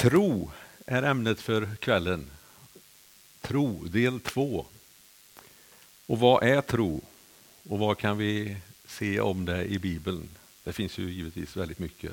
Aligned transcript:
Tro 0.00 0.50
är 0.86 1.02
ämnet 1.02 1.40
för 1.40 1.76
kvällen. 1.76 2.30
Tro, 3.40 3.84
del 3.84 4.20
två. 4.20 4.66
Och 6.06 6.18
vad 6.18 6.42
är 6.42 6.60
tro? 6.60 7.00
Och 7.62 7.78
vad 7.78 7.98
kan 7.98 8.18
vi 8.18 8.56
se 8.86 9.20
om 9.20 9.44
det 9.44 9.64
i 9.64 9.78
Bibeln? 9.78 10.28
Det 10.64 10.72
finns 10.72 10.98
ju 10.98 11.10
givetvis 11.10 11.56
väldigt 11.56 11.78
mycket. 11.78 12.12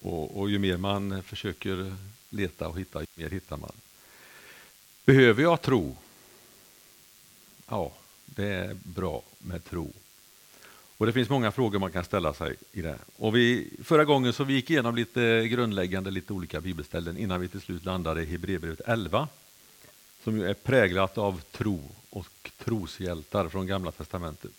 Och, 0.00 0.40
och 0.40 0.50
ju 0.50 0.58
mer 0.58 0.76
man 0.76 1.22
försöker 1.22 1.96
leta 2.30 2.68
och 2.68 2.80
hitta, 2.80 3.00
ju 3.00 3.06
mer 3.14 3.30
hittar 3.30 3.56
man. 3.56 3.72
Behöver 5.04 5.42
jag 5.42 5.62
tro? 5.62 5.96
Ja, 7.68 7.92
det 8.26 8.46
är 8.46 8.74
bra 8.82 9.22
med 9.38 9.64
tro. 9.64 9.92
Och 11.00 11.06
Det 11.06 11.12
finns 11.12 11.28
många 11.28 11.52
frågor 11.52 11.78
man 11.78 11.92
kan 11.92 12.04
ställa 12.04 12.34
sig 12.34 12.54
i 12.72 12.82
det. 12.82 12.98
Och 13.16 13.36
vi, 13.36 13.70
förra 13.84 14.04
gången 14.04 14.32
så 14.32 14.44
vi 14.44 14.54
gick 14.54 14.70
igenom 14.70 14.96
lite 14.96 15.48
grundläggande, 15.48 16.10
lite 16.10 16.32
olika 16.32 16.60
bibelställen 16.60 17.18
innan 17.18 17.40
vi 17.40 17.48
till 17.48 17.60
slut 17.60 17.84
landade 17.84 18.22
i 18.22 18.26
Hebreerbrevet 18.26 18.80
11 18.86 19.28
som 20.24 20.36
ju 20.36 20.50
är 20.50 20.54
präglat 20.54 21.18
av 21.18 21.40
tro 21.50 21.82
och 22.10 22.50
troshjältar 22.58 23.48
från 23.48 23.66
Gamla 23.66 23.90
testamentet. 23.92 24.52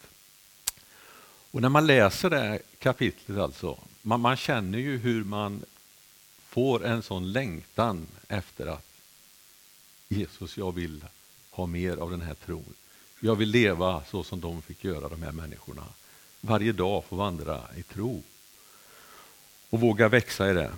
Och 1.51 1.61
när 1.61 1.69
man 1.69 1.87
läser 1.87 2.29
det 2.29 2.39
här 2.39 2.59
kapitlet 2.79 3.37
alltså, 3.37 3.77
man, 4.01 4.19
man 4.19 4.37
känner 4.37 4.79
ju 4.79 4.97
hur 4.97 5.23
man 5.23 5.61
får 6.49 6.85
en 6.85 7.03
sån 7.03 7.31
längtan 7.31 8.07
efter 8.27 8.67
att 8.67 8.85
Jesus, 10.09 10.57
jag 10.57 10.75
vill 10.75 11.05
ha 11.51 11.65
mer 11.65 11.97
av 11.97 12.11
den 12.11 12.21
här 12.21 12.35
tron. 12.45 12.73
Jag 13.19 13.35
vill 13.35 13.49
leva 13.49 14.03
så 14.11 14.23
som 14.23 14.39
de 14.39 14.61
fick 14.61 14.83
göra, 14.83 15.09
de 15.09 15.23
här 15.23 15.31
människorna. 15.31 15.83
Varje 16.41 16.71
dag 16.71 17.03
få 17.05 17.15
vandra 17.15 17.61
i 17.75 17.83
tro 17.83 18.23
och 19.69 19.79
våga 19.79 20.09
växa 20.09 20.51
i 20.51 20.53
det. 20.53 20.71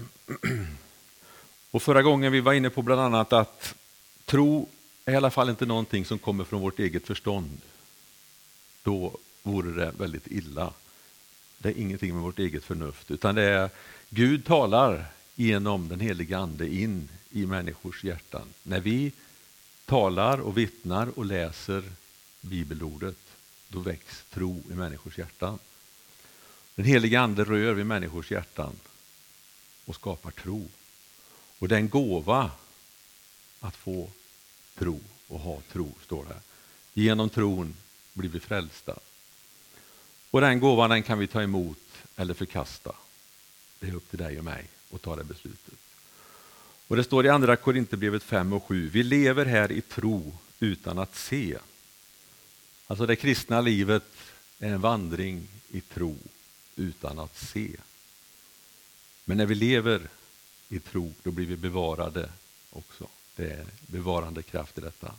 Och 1.72 1.84
Förra 1.84 2.02
gången 2.02 2.32
vi 2.32 2.40
var 2.40 2.54
inne 2.54 2.70
på 2.70 2.82
bland 2.82 3.02
annat 3.02 3.34
att 3.34 3.76
tro 4.26 4.70
är 5.06 5.14
i 5.14 5.16
alla 5.16 5.32
fall 5.32 5.50
inte 5.50 5.66
någonting 5.66 6.06
som 6.06 6.20
kommer 6.20 6.44
från 6.44 6.62
vårt 6.62 6.80
eget 6.80 7.08
förstånd. 7.08 7.62
Då 8.84 9.18
vore 9.44 9.86
det 9.86 9.92
väldigt 9.98 10.28
illa. 10.28 10.74
Det 11.58 11.70
är 11.70 11.78
ingenting 11.78 12.14
med 12.14 12.24
vårt 12.24 12.40
eget 12.40 12.64
förnuft, 12.64 13.12
utan 13.12 13.36
det 13.36 13.44
är 13.44 13.70
Gud 14.10 14.46
talar 14.46 15.06
genom 15.36 15.88
den 15.88 16.00
heliga 16.00 16.38
Ande 16.38 16.76
in 16.76 17.10
i 17.30 17.46
människors 17.46 18.04
hjärtan. 18.04 18.48
När 18.64 18.80
vi 18.80 19.12
talar 19.86 20.42
och 20.42 20.58
vittnar 20.58 21.20
och 21.20 21.26
läser 21.26 21.84
bibelordet, 22.42 23.18
då 23.74 23.80
väcks 23.80 24.24
tro 24.30 24.64
i 24.72 24.74
människors 24.74 25.18
hjärtan. 25.18 25.60
Den 26.76 26.86
heliga 26.86 27.22
Ande 27.22 27.44
rör 27.44 27.74
vid 27.74 27.86
människors 27.86 28.32
hjärtan 28.32 28.76
och 29.86 29.96
skapar 29.96 30.32
tro. 30.32 30.68
Och 31.60 31.68
det 31.68 31.76
är 31.76 31.80
en 31.80 31.90
gåva 31.90 32.52
att 33.60 33.76
få 33.76 34.10
tro 34.78 35.00
och 35.28 35.40
ha 35.40 35.62
tro, 35.72 35.94
står 36.04 36.24
det. 36.24 36.34
här. 36.34 36.42
Genom 36.94 37.30
tron 37.30 37.76
blir 38.14 38.30
vi 38.30 38.40
frälsta. 38.40 39.00
Och 40.32 40.42
den 40.42 40.60
gåvan 40.60 40.90
den 40.90 41.04
kan 41.04 41.20
vi 41.20 41.28
ta 41.28 41.42
emot 41.42 41.78
eller 42.16 42.34
förkasta. 42.34 42.96
Det 43.80 43.88
är 43.88 43.96
upp 43.96 44.10
till 44.10 44.20
dig 44.20 44.38
och 44.38 44.46
mig 44.46 44.68
att 44.94 45.02
ta 45.02 45.16
det 45.16 45.24
beslutet. 45.24 45.80
Och 46.88 46.96
Det 46.96 47.04
står 47.04 47.26
i 47.26 47.30
Andra 47.30 47.56
Korinthierbrevet 47.56 48.24
5 48.24 48.54
och 48.54 48.64
7. 48.64 48.90
Vi 48.90 49.04
lever 49.04 49.46
här 49.46 49.72
i 49.72 49.82
tro 49.82 50.38
utan 50.60 51.00
att 51.00 51.16
se. 51.16 51.58
Alltså 52.94 53.06
det 53.06 53.16
kristna 53.16 53.62
livet 53.62 54.04
är 54.60 54.74
en 54.74 54.82
vandring 54.82 55.48
i 55.72 55.82
tro 55.82 56.18
utan 56.76 57.20
att 57.20 57.38
se. 57.38 57.70
Men 59.26 59.38
när 59.38 59.46
vi 59.46 59.56
lever 59.56 60.02
i 60.70 60.80
tro, 60.80 61.14
då 61.24 61.32
blir 61.32 61.46
vi 61.46 61.56
bevarade 61.56 62.30
också. 62.70 63.08
Det 63.36 63.52
är 63.52 63.66
bevarande 63.88 64.44
kraft 64.44 64.78
i 64.78 64.82
detta. 64.82 65.14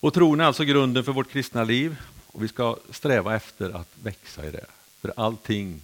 Och 0.00 0.14
tron 0.14 0.40
är 0.40 0.44
alltså 0.44 0.64
grunden 0.64 1.04
för 1.04 1.12
vårt 1.12 1.30
kristna 1.30 1.64
liv 1.64 1.96
och 2.26 2.42
vi 2.42 2.48
ska 2.48 2.76
sträva 2.90 3.36
efter 3.36 3.70
att 3.70 3.90
växa 4.02 4.46
i 4.46 4.50
det. 4.50 4.66
För 5.00 5.12
allting 5.16 5.80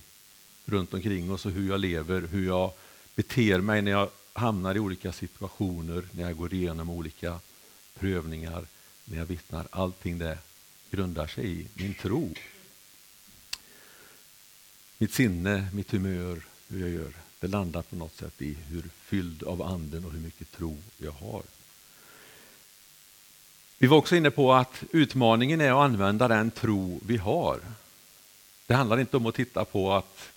runt 0.65 0.95
omkring 0.95 1.33
oss 1.33 1.47
och 1.47 1.53
hur 1.53 1.69
jag 1.69 1.81
lever, 1.81 2.21
hur 2.21 2.47
jag 2.47 2.73
beter 3.15 3.61
mig 3.61 3.83
när 3.83 3.91
jag 3.91 4.09
hamnar 4.33 4.75
i 4.75 4.79
olika 4.79 5.13
situationer, 5.13 6.03
när 6.13 6.23
jag 6.23 6.37
går 6.37 6.55
igenom 6.55 6.91
olika 6.91 7.41
prövningar, 7.99 8.67
när 9.05 9.19
jag 9.19 9.27
vittnar, 9.27 9.67
allting 9.71 10.19
det 10.19 10.39
grundar 10.93 11.27
sig 11.27 11.61
i 11.61 11.67
min 11.75 11.95
tro. 11.95 12.35
Mitt 14.99 15.15
sinne, 15.15 15.69
mitt 15.73 15.91
humör, 15.91 16.43
hur 16.69 16.81
jag 16.81 16.91
gör, 16.91 17.13
det 17.41 17.47
landar 17.47 17.83
på 17.83 17.97
något 17.97 18.17
sätt 18.17 18.43
i 18.43 18.57
hur 18.69 18.83
fylld 18.83 19.43
av 19.43 19.63
anden 19.63 20.05
och 20.05 20.13
hur 20.13 20.21
mycket 20.21 20.53
tro 20.53 20.79
jag 20.99 21.13
har. 21.13 21.43
Vi 23.79 23.87
var 23.87 23.97
också 23.97 24.17
inne 24.17 24.31
på 24.31 24.53
att 24.53 24.83
utmaningen 24.91 25.61
är 25.61 25.71
att 25.71 25.91
använda 25.91 26.29
den 26.29 26.51
tro 26.51 27.01
vi 27.07 27.17
har. 27.17 27.61
Det 28.67 28.75
handlar 28.75 29.01
inte 29.01 29.17
om 29.17 29.27
att 29.27 29.35
titta 29.35 29.65
på 29.65 29.93
att 29.93 30.29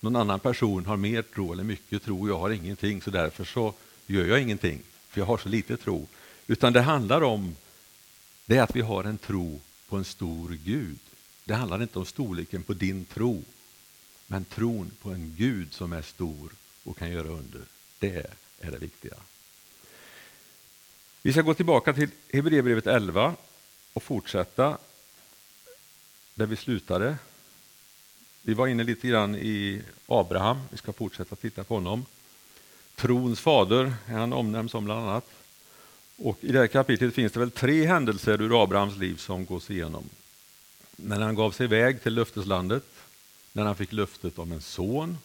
någon 0.00 0.16
annan 0.16 0.40
person 0.40 0.86
har 0.86 0.96
mer 0.96 1.22
tro 1.22 1.52
eller 1.52 1.64
mycket 1.64 2.02
tro 2.02 2.28
jag 2.28 2.38
har 2.38 2.50
ingenting 2.50 3.02
så 3.02 3.10
därför 3.10 3.44
så 3.44 3.74
gör 4.06 4.24
jag 4.24 4.42
ingenting 4.42 4.82
för 5.08 5.20
jag 5.20 5.26
har 5.26 5.38
så 5.38 5.48
lite 5.48 5.76
tro. 5.76 6.06
Utan 6.46 6.72
det 6.72 6.80
handlar 6.80 7.22
om 7.22 7.56
det 8.46 8.58
att 8.58 8.76
vi 8.76 8.80
har 8.80 9.04
en 9.04 9.18
tro 9.18 9.60
på 9.88 9.96
en 9.96 10.04
stor 10.04 10.58
Gud. 10.64 10.98
Det 11.44 11.54
handlar 11.54 11.82
inte 11.82 11.98
om 11.98 12.06
storleken 12.06 12.62
på 12.62 12.74
din 12.74 13.04
tro, 13.04 13.44
men 14.26 14.44
tron 14.44 14.90
på 15.02 15.10
en 15.10 15.34
Gud 15.36 15.74
som 15.74 15.92
är 15.92 16.02
stor 16.02 16.50
och 16.84 16.98
kan 16.98 17.10
göra 17.10 17.28
under. 17.28 17.60
Det 17.98 18.26
är 18.60 18.70
det 18.70 18.78
viktiga. 18.78 19.14
Vi 21.22 21.32
ska 21.32 21.42
gå 21.42 21.54
tillbaka 21.54 21.92
till 21.92 22.10
Hebreerbrevet 22.32 22.86
11 22.86 23.36
och 23.92 24.02
fortsätta 24.02 24.78
där 26.34 26.46
vi 26.46 26.56
slutade. 26.56 27.18
Vi 28.42 28.54
var 28.54 28.66
inne 28.66 28.84
lite 28.84 29.08
grann 29.08 29.34
i 29.34 29.82
Abraham, 30.06 30.60
vi 30.70 30.76
ska 30.76 30.92
fortsätta 30.92 31.36
titta 31.36 31.64
på 31.64 31.74
honom. 31.74 32.04
Trons 32.94 33.40
fader 33.40 33.94
är 34.06 34.12
han 34.12 34.32
omnämnd 34.32 34.70
som 34.70 34.84
bland 34.84 35.00
annat. 35.00 35.30
Och 36.16 36.38
I 36.40 36.52
det 36.52 36.58
här 36.58 36.66
kapitlet 36.66 37.14
finns 37.14 37.32
det 37.32 37.40
väl 37.40 37.50
tre 37.50 37.86
händelser 37.86 38.42
ur 38.42 38.62
Abrahams 38.62 38.96
liv 38.96 39.16
som 39.16 39.46
gås 39.46 39.70
igenom. 39.70 40.08
När 40.96 41.20
han 41.20 41.34
gav 41.34 41.50
sig 41.50 41.64
iväg 41.64 42.02
till 42.02 42.14
löfteslandet, 42.14 42.84
när 43.52 43.64
han 43.64 43.76
fick 43.76 43.92
löftet 43.92 44.38
om 44.38 44.52
en 44.52 44.60
son, 44.60 45.18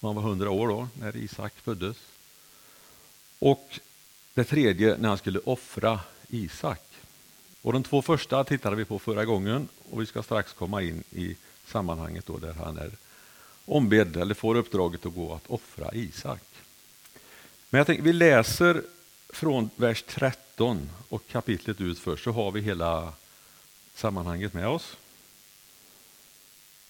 han 0.00 0.14
var 0.14 0.22
hundra 0.22 0.50
år 0.50 0.68
då, 0.68 0.88
när 1.00 1.16
Isak 1.16 1.52
föddes. 1.62 1.96
Och 3.38 3.80
det 4.34 4.44
tredje 4.44 4.96
när 4.96 5.08
han 5.08 5.18
skulle 5.18 5.38
offra 5.38 6.00
Isak. 6.28 6.82
Och 7.62 7.72
de 7.72 7.82
två 7.82 8.02
första 8.02 8.44
tittade 8.44 8.76
vi 8.76 8.84
på 8.84 8.98
förra 8.98 9.24
gången 9.24 9.68
och 9.90 10.00
vi 10.00 10.06
ska 10.06 10.22
strax 10.22 10.52
komma 10.52 10.82
in 10.82 11.04
i 11.10 11.36
sammanhanget 11.66 12.26
då 12.26 12.38
där 12.38 12.52
han 12.52 12.78
är 12.78 12.90
ombedd 13.64 14.16
eller 14.16 14.34
får 14.34 14.54
uppdraget 14.54 15.06
att 15.06 15.14
gå 15.14 15.34
att 15.34 15.50
offra 15.50 15.94
Isak. 15.94 16.42
Men 17.70 17.78
jag 17.78 17.86
tänker, 17.86 18.02
vi 18.02 18.12
läser 18.12 18.82
från 19.32 19.70
vers 19.76 20.04
13 20.08 20.90
och 21.08 21.26
kapitlet 21.28 21.80
ut 21.80 21.98
först 21.98 22.24
så 22.24 22.32
har 22.32 22.50
vi 22.50 22.60
hela 22.60 23.12
sammanhanget 23.94 24.54
med 24.54 24.68
oss. 24.68 24.96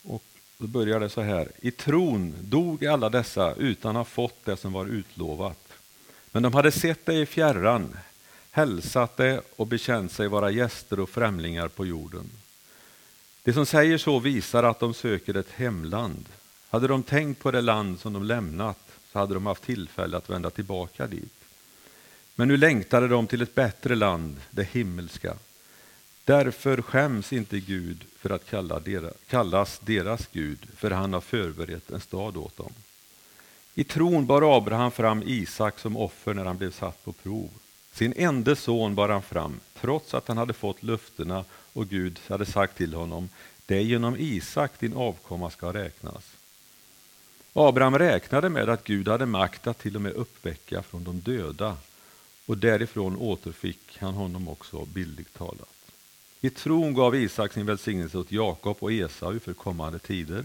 Och 0.03 0.25
då 0.59 0.67
börjar 0.67 1.01
det 1.01 1.09
så 1.09 1.21
här. 1.21 1.53
I 1.61 1.71
tron 1.71 2.35
dog 2.41 2.87
alla 2.87 3.09
dessa 3.09 3.55
utan 3.55 3.91
att 3.91 3.97
ha 3.97 4.05
fått 4.05 4.45
det 4.45 4.57
som 4.57 4.73
var 4.73 4.87
utlovat. 4.87 5.73
Men 6.31 6.43
de 6.43 6.55
hade 6.55 6.73
sett 6.73 7.07
det 7.07 7.15
i 7.15 7.27
fjärran, 7.27 7.97
hälsat 8.51 9.17
det 9.17 9.41
och 9.57 9.67
bekänt 9.67 10.13
sig 10.13 10.29
vara 10.29 10.51
gäster 10.51 11.01
och 11.01 11.11
främlingar 11.11 11.69
på 11.69 11.87
jorden. 11.87 12.31
Det 13.43 13.53
som 13.53 13.67
säger 13.67 13.99
så 13.99 14.19
visar 14.19 14.63
att 14.63 14.81
de 14.81 14.95
söker 14.95 15.37
ett 15.37 15.51
hemland. 15.51 16.29
Hade 16.71 16.89
de 16.89 17.03
tänkt 17.03 17.43
på 17.43 17.51
det 17.51 17.61
land 17.61 18.01
som 18.01 18.13
de 18.13 18.25
lämnat 18.25 18.79
så 19.13 19.19
hade 19.19 19.35
de 19.35 19.47
haft 19.47 19.63
tillfälle 19.63 20.17
att 20.17 20.31
vända 20.31 20.51
tillbaka 20.51 21.07
dit. 21.07 21.42
Men 22.35 22.49
nu 22.49 22.57
längtade 22.57 23.09
de 23.09 23.27
till 23.27 23.43
ett 23.43 23.55
bättre 23.55 23.95
land, 23.95 24.41
det 24.51 24.69
himmelska. 24.69 25.35
Därför 26.25 26.83
skäms 26.83 27.33
inte 27.33 27.61
Gud 27.61 28.05
för 28.19 28.31
att 28.31 28.51
kalla 28.51 28.81
deras, 28.81 29.15
kallas 29.27 29.79
deras 29.79 30.29
Gud, 30.33 30.59
för 30.77 30.91
han 30.91 31.13
har 31.13 31.21
förberett 31.21 31.91
en 31.91 32.01
stad 32.01 32.37
åt 32.37 32.57
dem. 32.57 32.73
I 33.75 33.85
tron 33.85 34.27
bar 34.27 34.57
Abraham 34.57 34.91
fram 34.91 35.23
Isak 35.27 35.79
som 35.79 35.97
offer 35.97 36.35
när 36.35 36.45
han 36.45 36.59
blev 36.59 36.73
satt 36.73 37.05
på 37.05 37.13
prov. 37.13 37.51
Sin 37.93 38.15
enda 38.17 38.57
son 38.57 38.95
bar 38.95 39.09
han 39.09 39.23
fram, 39.23 39.61
trots 39.81 40.15
att 40.15 40.29
han 40.29 40.39
hade 40.39 40.53
fått 40.53 40.83
löftena 40.83 41.45
och 41.73 41.89
Gud 41.89 42.21
hade 42.29 42.47
sagt 42.47 42.77
till 42.77 42.95
honom, 42.95 43.29
det 43.67 43.77
är 43.77 43.81
genom 43.81 44.17
Isak 44.19 44.81
din 44.81 44.95
avkomma 44.95 45.51
ska 45.51 45.73
räknas. 45.73 46.33
Abraham 47.53 47.99
räknade 47.99 48.49
med 48.49 48.69
att 48.69 48.85
Gud 48.85 49.09
hade 49.09 49.27
makt 49.27 49.67
att 49.67 49.79
till 49.79 49.97
och 49.97 50.03
med 50.03 50.13
uppväcka 50.13 50.83
från 50.83 51.05
de 51.05 51.21
döda 51.21 51.77
och 52.47 52.59
därifrån 52.59 53.17
återfick 53.17 53.99
han 53.99 54.15
honom 54.15 54.49
också 54.49 54.85
bildligt 54.85 55.35
talat. 55.35 55.69
I 56.41 56.51
tron 56.51 56.95
gav 56.95 57.17
Isak 57.17 57.53
sin 57.53 57.67
välsignelse 57.67 58.19
åt 58.19 58.33
Jakob 58.33 58.77
och 58.81 58.93
Esau 58.93 59.39
för 59.39 59.53
kommande 59.53 59.99
tider. 59.99 60.45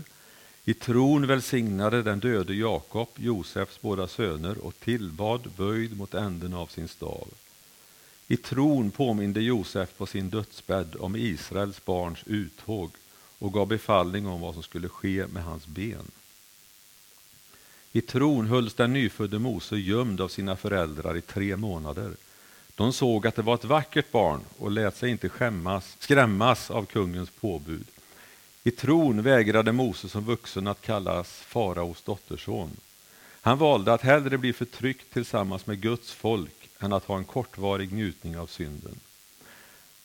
I 0.66 0.74
tron 0.74 1.28
välsignade 1.28 2.04
den 2.04 2.20
döde 2.20 2.54
Jakob 2.54 3.10
Josefs 3.16 3.82
båda 3.82 4.08
söner 4.08 4.58
och 4.58 4.80
tillbad 4.80 5.42
böjd 5.58 5.98
mot 5.98 6.14
änden 6.14 6.54
av 6.54 6.68
sin 6.68 6.88
stav. 6.88 7.28
I 8.28 8.38
tron 8.38 8.92
påminde 8.92 9.42
Josef 9.42 9.98
på 9.98 10.06
sin 10.06 10.30
dödsbädd 10.30 10.96
om 11.00 11.16
Israels 11.16 11.86
barns 11.86 12.20
uttåg 12.26 12.92
och 13.40 13.54
gav 13.54 13.68
befallning 13.68 14.28
om 14.28 14.42
vad 14.42 14.54
som 14.54 14.64
skulle 14.64 14.90
ske 14.90 15.28
med 15.28 15.44
hans 15.44 15.68
ben. 15.68 16.12
I 17.98 18.02
tron 18.02 18.48
hölls 18.48 18.74
den 18.74 18.94
nyfödde 18.94 19.40
Mose 19.40 19.78
gömd 19.78 20.22
av 20.22 20.28
sina 20.28 20.56
föräldrar 20.56 21.18
i 21.18 21.22
tre 21.22 21.58
månader. 21.58 22.12
De 22.76 22.94
såg 22.94 23.28
att 23.28 23.36
det 23.36 23.42
var 23.42 23.56
ett 23.56 23.66
vackert 23.66 24.12
barn 24.12 24.42
och 24.58 24.72
lät 24.72 24.98
sig 24.98 25.10
inte 25.10 25.30
skämmas, 25.30 25.96
skrämmas 26.00 26.72
av 26.72 26.86
kungens 26.86 27.30
påbud. 27.30 27.88
I 28.64 28.72
tron 28.72 29.22
vägrade 29.22 29.72
Mose 29.72 30.10
som 30.10 30.26
vuxen 30.26 30.68
att 30.68 30.82
kallas 30.82 31.30
faraos 31.30 32.02
dotterson. 32.02 32.70
Han 33.42 33.58
valde 33.58 33.94
att 33.94 34.02
hellre 34.02 34.38
bli 34.38 34.54
förtryckt 34.54 35.14
tillsammans 35.14 35.68
med 35.68 35.82
Guds 35.82 36.12
folk 36.12 36.70
än 36.80 36.94
att 36.94 37.06
ha 37.06 37.18
en 37.18 37.26
kortvarig 37.26 37.94
njutning 37.94 38.38
av 38.38 38.48
synden. 38.48 39.00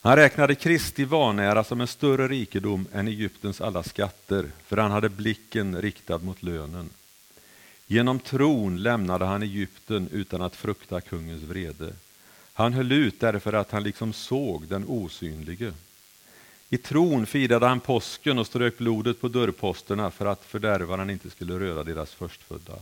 Han 0.01 0.15
räknade 0.15 0.55
Kristi 0.55 1.05
vanära 1.05 1.63
som 1.63 1.81
en 1.81 1.87
större 1.87 2.27
rikedom 2.27 2.87
än 2.93 3.07
Egyptens 3.07 3.61
alla 3.61 3.83
skatter, 3.83 4.51
för 4.65 4.77
han 4.77 4.91
hade 4.91 5.09
blicken 5.09 5.81
riktad 5.81 6.17
mot 6.17 6.43
lönen. 6.43 6.89
Genom 7.87 8.19
tron 8.19 8.83
lämnade 8.83 9.25
han 9.25 9.43
Egypten 9.43 10.09
utan 10.11 10.41
att 10.41 10.55
frukta 10.55 11.01
kungens 11.01 11.43
vrede. 11.43 11.93
Han 12.53 12.73
höll 12.73 12.91
ut 12.91 13.19
därför 13.19 13.53
att 13.53 13.71
han 13.71 13.83
liksom 13.83 14.13
såg 14.13 14.67
den 14.67 14.85
osynlige. 14.87 15.73
I 16.69 16.77
tron 16.77 17.25
firade 17.25 17.67
han 17.67 17.79
påsken 17.79 18.39
och 18.39 18.47
strök 18.47 18.77
blodet 18.77 19.21
på 19.21 19.27
dörrposterna 19.27 20.11
för 20.11 20.25
att 20.25 20.45
fördärvaren 20.45 21.09
inte 21.09 21.29
skulle 21.29 21.59
röra 21.59 21.83
deras 21.83 22.13
förstfödda. 22.13 22.73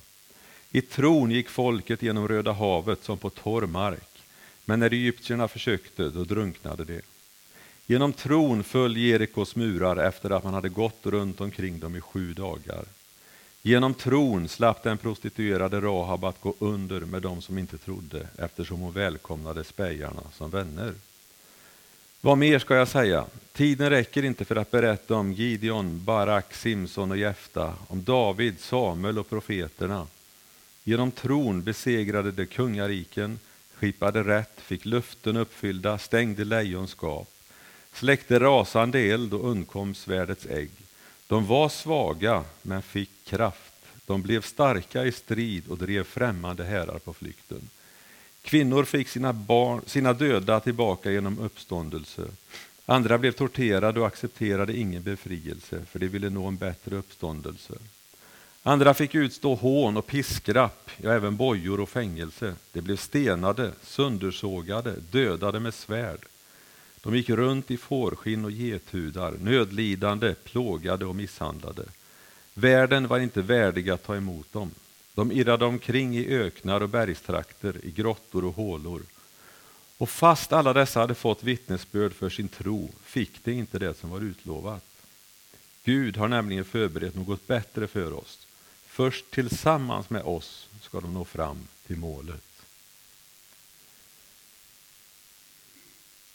I 0.71 0.81
tron 0.81 1.31
gick 1.31 1.49
folket 1.49 2.01
genom 2.01 2.27
Röda 2.27 2.51
havet 2.51 3.03
som 3.03 3.17
på 3.17 3.29
torr 3.29 3.65
mark, 3.65 4.23
men 4.65 4.79
när 4.79 4.93
egyptierna 4.93 5.47
försökte, 5.47 6.09
då 6.09 6.23
drunknade 6.23 6.85
de. 6.85 7.01
Genom 7.85 8.13
tron 8.13 8.63
föll 8.63 8.97
Jerikos 8.97 9.55
murar 9.55 9.97
efter 9.97 10.29
att 10.29 10.43
man 10.43 10.53
hade 10.53 10.69
gått 10.69 11.05
runt 11.05 11.41
omkring 11.41 11.79
dem 11.79 11.95
i 11.95 12.01
sju 12.01 12.33
dagar. 12.33 12.85
Genom 13.63 13.93
tron 13.93 14.47
slapp 14.47 14.83
den 14.83 14.97
prostituerade 14.97 15.81
Rahab 15.81 16.25
att 16.25 16.41
gå 16.41 16.55
under 16.59 16.99
med 16.99 17.21
dem 17.21 17.41
som 17.41 17.57
inte 17.57 17.77
trodde, 17.77 18.27
eftersom 18.37 18.79
hon 18.79 18.93
välkomnade 18.93 19.63
spejarna 19.63 20.21
som 20.33 20.49
vänner. 20.49 20.93
Vad 22.21 22.37
mer 22.37 22.59
ska 22.59 22.75
jag 22.75 22.87
säga? 22.87 23.25
Tiden 23.53 23.89
räcker 23.89 24.23
inte 24.23 24.45
för 24.45 24.55
att 24.55 24.71
berätta 24.71 25.15
om 25.15 25.33
Gideon, 25.33 26.03
Barak, 26.05 26.53
Simson 26.53 27.11
och 27.11 27.17
Jefta, 27.17 27.73
om 27.87 28.03
David, 28.03 28.59
Samuel 28.59 29.19
och 29.19 29.29
profeterna. 29.29 30.07
Genom 30.83 31.11
tron 31.11 31.63
besegrade 31.63 32.31
de 32.31 32.45
kungariken, 32.45 33.39
skipade 33.75 34.23
rätt, 34.23 34.61
fick 34.61 34.85
luften 34.85 35.37
uppfyllda, 35.37 35.97
stängde 35.97 36.45
lejonskap, 36.45 37.29
släckte 37.93 38.39
rasande 38.39 38.99
eld 38.99 39.33
och 39.33 39.49
undkom 39.49 39.95
svärdets 39.95 40.45
ägg. 40.45 40.71
De 41.31 41.47
var 41.47 41.69
svaga, 41.69 42.43
men 42.61 42.81
fick 42.81 43.09
kraft. 43.25 43.73
De 44.05 44.21
blev 44.21 44.41
starka 44.41 45.05
i 45.05 45.11
strid 45.11 45.67
och 45.67 45.77
drev 45.77 46.03
främmande 46.03 46.63
härar 46.63 46.99
på 46.99 47.13
flykten. 47.13 47.69
Kvinnor 48.41 48.83
fick 48.83 49.07
sina, 49.07 49.33
barn, 49.33 49.81
sina 49.85 50.13
döda 50.13 50.59
tillbaka 50.59 51.11
genom 51.11 51.39
uppståndelse. 51.39 52.27
Andra 52.85 53.17
blev 53.17 53.31
torterade 53.31 53.99
och 53.99 54.07
accepterade 54.07 54.77
ingen 54.77 55.03
befrielse, 55.03 55.85
för 55.85 55.99
de 55.99 56.07
ville 56.07 56.29
nå 56.29 56.47
en 56.47 56.57
bättre 56.57 56.95
uppståndelse. 56.95 57.73
Andra 58.63 58.93
fick 58.93 59.15
utstå 59.15 59.55
hån 59.55 59.97
och 59.97 60.07
piskrapp, 60.07 60.89
ja, 60.97 61.11
även 61.11 61.37
bojor 61.37 61.79
och 61.79 61.89
fängelse. 61.89 62.55
De 62.71 62.81
blev 62.81 62.97
stenade, 62.97 63.71
söndersågade, 63.83 64.95
dödade 65.11 65.59
med 65.59 65.73
svärd. 65.73 66.19
De 67.01 67.15
gick 67.15 67.29
runt 67.29 67.71
i 67.71 67.77
fårskinn 67.77 68.45
och 68.45 68.51
gethudar, 68.51 69.31
nödlidande, 69.41 70.35
plågade 70.43 71.05
och 71.05 71.15
misshandlade. 71.15 71.83
Världen 72.53 73.07
var 73.07 73.19
inte 73.19 73.41
värdig 73.41 73.89
att 73.89 74.03
ta 74.03 74.15
emot 74.15 74.53
dem. 74.53 74.71
De 75.15 75.31
irrade 75.31 75.65
omkring 75.65 76.17
i 76.17 76.27
öknar 76.27 76.81
och 76.81 76.89
bergstrakter, 76.89 77.85
i 77.85 77.91
grottor 77.91 78.45
och 78.45 78.55
hålor. 78.55 79.01
Och 79.97 80.09
fast 80.09 80.53
alla 80.53 80.73
dessa 80.73 80.99
hade 80.99 81.15
fått 81.15 81.43
vittnesbörd 81.43 82.13
för 82.13 82.29
sin 82.29 82.47
tro 82.47 82.89
fick 83.03 83.43
de 83.43 83.51
inte 83.51 83.79
det 83.79 83.97
som 83.97 84.09
var 84.09 84.21
utlovat. 84.21 84.85
Gud 85.83 86.17
har 86.17 86.27
nämligen 86.27 86.65
förberett 86.65 87.15
något 87.15 87.47
bättre 87.47 87.87
för 87.87 88.13
oss. 88.13 88.47
Först 88.85 89.31
tillsammans 89.31 90.09
med 90.09 90.21
oss 90.23 90.69
ska 90.81 90.99
de 90.99 91.13
nå 91.13 91.25
fram 91.25 91.57
till 91.87 91.97
målet. 91.97 92.43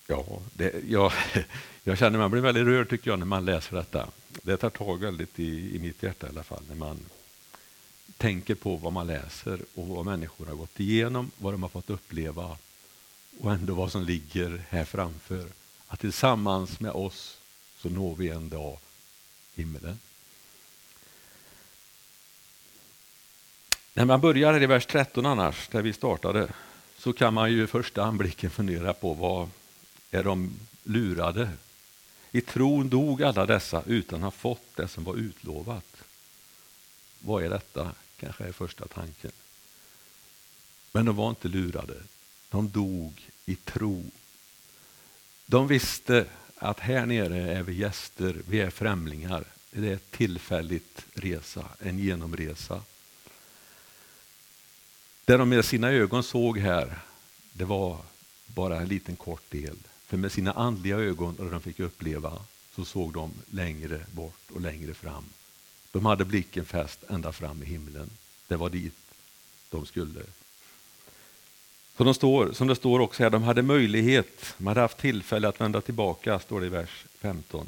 Ja, 0.06 0.25
det, 0.53 0.75
jag, 0.88 1.12
jag 1.85 1.99
känner 1.99 2.19
man 2.19 2.31
blir 2.31 2.43
väldigt 2.43 2.67
rörd 2.67 2.91
tycker 2.91 3.11
jag 3.11 3.19
när 3.19 3.26
man 3.26 3.44
läser 3.44 3.76
detta. 3.76 4.08
Det 4.43 4.56
tar 4.56 4.70
tag 4.70 5.00
väldigt 5.00 5.38
i, 5.38 5.76
i 5.76 5.79
mitt 5.79 6.03
hjärta 6.03 6.26
i 6.26 6.31
alla 6.31 6.43
fall. 6.43 6.62
När 6.69 6.76
man 6.76 6.99
tänker 8.17 8.55
på 8.55 8.76
vad 8.76 8.93
man 8.93 9.06
läser 9.06 9.61
och 9.75 9.87
vad 9.87 10.05
människor 10.05 10.47
har 10.47 10.55
gått 10.55 10.81
igenom, 10.81 11.31
vad 11.38 11.55
de 11.55 11.62
har 11.62 11.70
fått 11.70 11.91
uppleva 11.91 12.56
och 13.41 13.53
ändå 13.53 13.75
vad 13.75 13.93
som 13.93 14.03
ligger 14.03 14.64
här 14.69 14.85
framför. 14.85 15.49
Att 15.88 16.00
tillsammans 16.00 16.81
med 16.81 16.91
oss 16.91 17.38
så 17.79 17.88
når 17.88 18.14
vi 18.17 18.29
en 18.29 18.49
dag 18.49 18.79
himlen. 19.55 19.99
När 23.94 24.05
man 24.05 24.20
börjar 24.20 24.62
i 24.62 24.67
vers 24.67 24.87
13 24.87 25.26
annars, 25.26 25.69
där 25.69 25.82
vi 25.82 25.93
startade, 25.93 26.49
så 26.99 27.12
kan 27.12 27.35
man 27.35 27.52
ju 27.52 27.64
i 27.64 27.67
första 27.67 28.05
anblicken 28.05 28.50
fundera 28.50 28.93
på 28.93 29.14
vad 29.14 29.49
är 30.11 30.25
de 30.25 30.53
lurade? 30.82 31.50
I 32.32 32.41
tron 32.41 32.88
dog 32.88 33.23
alla 33.23 33.47
dessa 33.47 33.82
utan 33.87 34.19
att 34.19 34.23
ha 34.23 34.31
fått 34.31 34.76
det 34.76 34.88
som 34.88 35.05
var 35.05 35.17
utlovat. 35.17 35.97
Vad 37.19 37.44
är 37.44 37.50
detta? 37.50 37.93
Kanske 38.17 38.44
är 38.44 38.53
första 38.53 38.88
tanken. 38.88 39.32
Men 40.93 41.05
de 41.05 41.17
var 41.17 41.31
inte 41.31 41.49
lurade. 41.49 41.94
De 42.49 42.70
dog 42.70 43.31
i 43.47 43.55
tro. 43.55 44.05
De 45.47 45.69
visste 45.69 46.26
att 46.59 46.81
här 46.81 47.06
nere 47.06 47.52
är 47.52 47.62
vi 47.62 47.75
gäster, 47.75 48.37
vi 48.49 48.61
är 48.61 48.70
främlingar. 48.70 49.44
Det 49.70 49.88
är 49.88 49.94
ett 49.94 50.11
tillfälligt 50.11 51.06
resa, 51.14 51.69
en 51.79 51.99
genomresa. 51.99 52.82
Det 55.25 55.37
de 55.37 55.49
med 55.49 55.64
sina 55.64 55.91
ögon 55.91 56.23
såg 56.23 56.59
här, 56.59 56.99
det 57.52 57.64
var 57.64 57.99
bara 58.47 58.81
en 58.81 58.88
liten 58.88 59.16
kort 59.16 59.50
del. 59.50 59.76
För 60.07 60.17
med 60.17 60.33
sina 60.33 60.53
andliga 60.53 60.97
ögon, 60.97 61.37
och 61.37 61.51
de 61.51 61.61
fick 61.61 61.81
uppleva, 61.81 62.39
så 62.75 62.85
såg 62.85 63.13
de 63.13 63.33
längre 63.51 64.01
bort 64.13 64.51
och 64.55 64.61
längre 64.61 64.95
fram. 64.95 65.25
De 65.93 66.07
hade 66.07 66.25
blicken 66.25 66.65
fäst 66.65 67.05
ända 67.09 67.33
fram 67.33 67.63
i 67.63 67.67
himlen. 67.67 68.11
Det 68.49 68.57
var 68.57 68.71
dit 68.71 68.95
de 69.71 69.87
skulle. 69.87 70.21
Så 71.97 72.05
de 72.05 72.15
står, 72.15 72.53
som 72.53 72.67
det 72.67 72.77
står 72.77 73.01
också 73.01 73.23
här, 73.23 73.31
de 73.31 73.43
hade 73.43 73.63
möjlighet, 73.63 74.55
de 74.59 74.67
hade 74.67 74.81
haft 74.81 74.99
tillfälle 74.99 75.49
att 75.49 75.61
vända 75.61 75.81
tillbaka, 75.81 76.39
står 76.39 76.61
det 76.61 76.67
i 76.67 76.71
vers 76.71 77.05
15. 77.19 77.67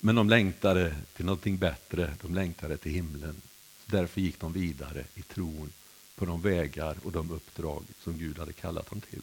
Men 0.00 0.14
de 0.14 0.28
längtade 0.28 0.96
till 1.16 1.24
någonting 1.24 1.58
bättre, 1.58 2.14
de 2.22 2.34
längtade 2.34 2.76
till 2.76 2.92
himlen. 2.92 3.42
Därför 3.86 4.20
gick 4.20 4.40
de 4.40 4.52
vidare 4.52 5.04
i 5.14 5.22
tron 5.22 5.72
på 6.14 6.24
de 6.24 6.40
vägar 6.40 6.96
och 7.04 7.12
de 7.12 7.30
uppdrag 7.30 7.84
som 8.02 8.18
Gud 8.18 8.38
hade 8.38 8.52
kallat 8.52 8.90
dem 8.90 9.00
till. 9.00 9.22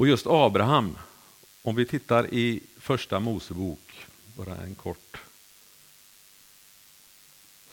Och 0.00 0.08
just 0.08 0.26
Abraham, 0.26 0.98
om 1.62 1.76
vi 1.76 1.86
tittar 1.86 2.34
i 2.34 2.60
första 2.76 3.20
Mosebok, 3.20 4.06
bara 4.36 4.56
en 4.56 4.74
kort 4.74 5.16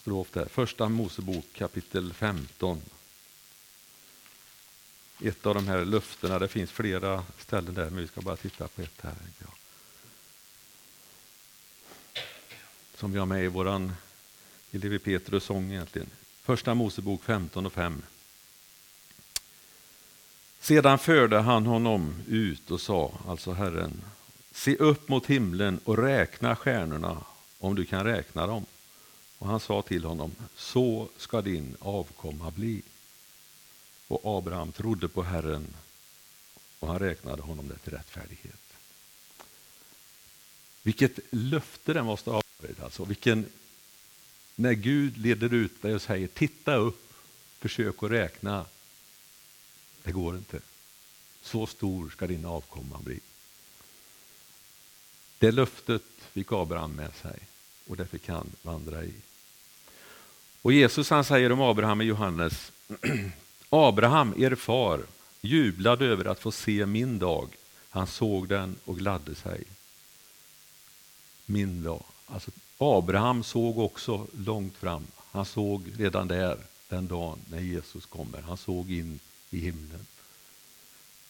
strof 0.02 0.32
där. 0.32 0.46
Första 0.46 0.90
Mosebok 0.90 1.46
kapitel 1.54 2.14
15. 2.14 2.82
Ett 5.22 5.46
av 5.46 5.56
de 5.56 5.68
här 5.68 5.86
löftena, 5.86 6.40
det 6.40 6.48
finns 6.48 6.72
flera 6.72 7.24
ställen 7.38 7.74
där, 7.74 7.90
men 7.90 8.02
vi 8.02 8.08
ska 8.08 8.22
bara 8.22 8.38
titta 8.38 8.68
på 8.68 8.82
ett 8.82 9.02
här. 9.02 9.16
Ja. 9.40 9.48
Som 12.96 13.12
vi 13.12 13.20
har 13.20 13.26
med 13.26 13.44
i 13.44 13.48
vår 13.48 13.68
Elevi 13.68 13.92
Levi 14.72 15.00
Petrus 15.00 15.44
sång 15.44 15.72
egentligen. 15.72 16.10
Första 16.42 16.74
Mosebok 16.74 17.24
15 17.24 17.66
och 17.66 17.74
5. 17.74 18.02
Sedan 20.68 21.00
förde 21.00 21.40
han 21.40 21.66
honom 21.66 22.16
ut 22.28 22.72
och 22.72 22.82
sa, 22.82 23.14
alltså 23.28 23.52
Herren, 23.52 24.02
se 24.52 24.76
upp 24.76 25.10
mot 25.10 25.26
himlen 25.26 25.80
och 25.84 25.98
räkna 25.98 26.56
stjärnorna 26.56 27.24
om 27.60 27.76
du 27.76 27.86
kan 27.86 28.04
räkna 28.04 28.48
dem. 28.48 28.66
Och 29.38 29.48
han 29.48 29.60
sa 29.60 29.82
till 29.82 30.04
honom, 30.04 30.32
så 30.56 31.10
ska 31.18 31.42
din 31.42 31.76
avkomma 31.80 32.52
bli. 32.52 32.82
Och 34.08 34.38
Abraham 34.38 34.72
trodde 34.72 35.08
på 35.08 35.24
Herren 35.24 35.68
och 36.80 36.88
han 36.88 37.00
räknade 37.00 37.42
honom 37.42 37.68
det 37.68 37.78
till 37.78 37.94
rättfärdighet. 37.94 38.74
Vilket 40.84 41.20
löfte 41.30 41.94
det 41.94 42.04
måste 42.04 42.30
ha 42.30 42.42
varit, 42.62 42.80
Alltså, 42.80 43.06
vilken, 43.06 43.46
när 44.56 44.74
Gud 44.74 45.18
leder 45.18 45.54
ut 45.54 45.82
dig 45.82 45.96
och 45.96 46.02
säger 46.02 46.28
titta 46.28 46.76
upp, 46.76 47.14
försök 47.60 48.04
att 48.04 48.12
räkna. 48.12 48.66
Det 50.08 50.14
går 50.14 50.36
inte. 50.36 50.60
Så 51.42 51.68
stor 51.68 52.10
ska 52.10 52.28
din 52.28 52.46
avkomma 52.46 53.00
bli. 53.04 53.20
Det 55.40 55.52
löftet 55.52 56.04
fick 56.32 56.52
Abraham 56.52 56.92
med 56.92 57.16
sig 57.16 57.40
och 57.88 57.98
det 57.98 58.06
fick 58.06 58.30
han 58.30 58.50
vandra 58.62 59.04
i. 59.04 59.14
Och 60.62 60.74
Jesus 60.74 61.10
han 61.10 61.24
säger 61.24 61.52
om 61.52 61.62
Abraham 61.62 62.02
i 62.02 62.06
Johannes, 62.06 62.72
Abraham, 63.70 64.34
er 64.38 64.56
far, 64.56 65.02
jublade 65.42 66.06
över 66.06 66.26
att 66.26 66.40
få 66.40 66.52
se 66.52 66.86
min 66.86 67.20
dag. 67.20 67.50
Han 67.90 68.08
såg 68.08 68.48
den 68.48 68.76
och 68.86 68.98
gladde 68.98 69.36
sig. 69.36 69.64
Min 71.46 71.84
dag. 71.84 72.04
Alltså, 72.26 72.52
Abraham 72.78 73.44
såg 73.44 73.80
också 73.80 74.28
långt 74.38 74.78
fram. 74.78 75.08
Han 75.32 75.46
såg 75.46 75.94
redan 75.98 76.28
där, 76.28 76.58
den 76.90 77.08
dagen 77.08 77.40
när 77.50 77.60
Jesus 77.60 78.06
kommer. 78.06 78.42
Han 78.42 78.58
såg 78.58 78.92
in 78.92 79.20
i 79.50 79.60
himlen. 79.60 80.06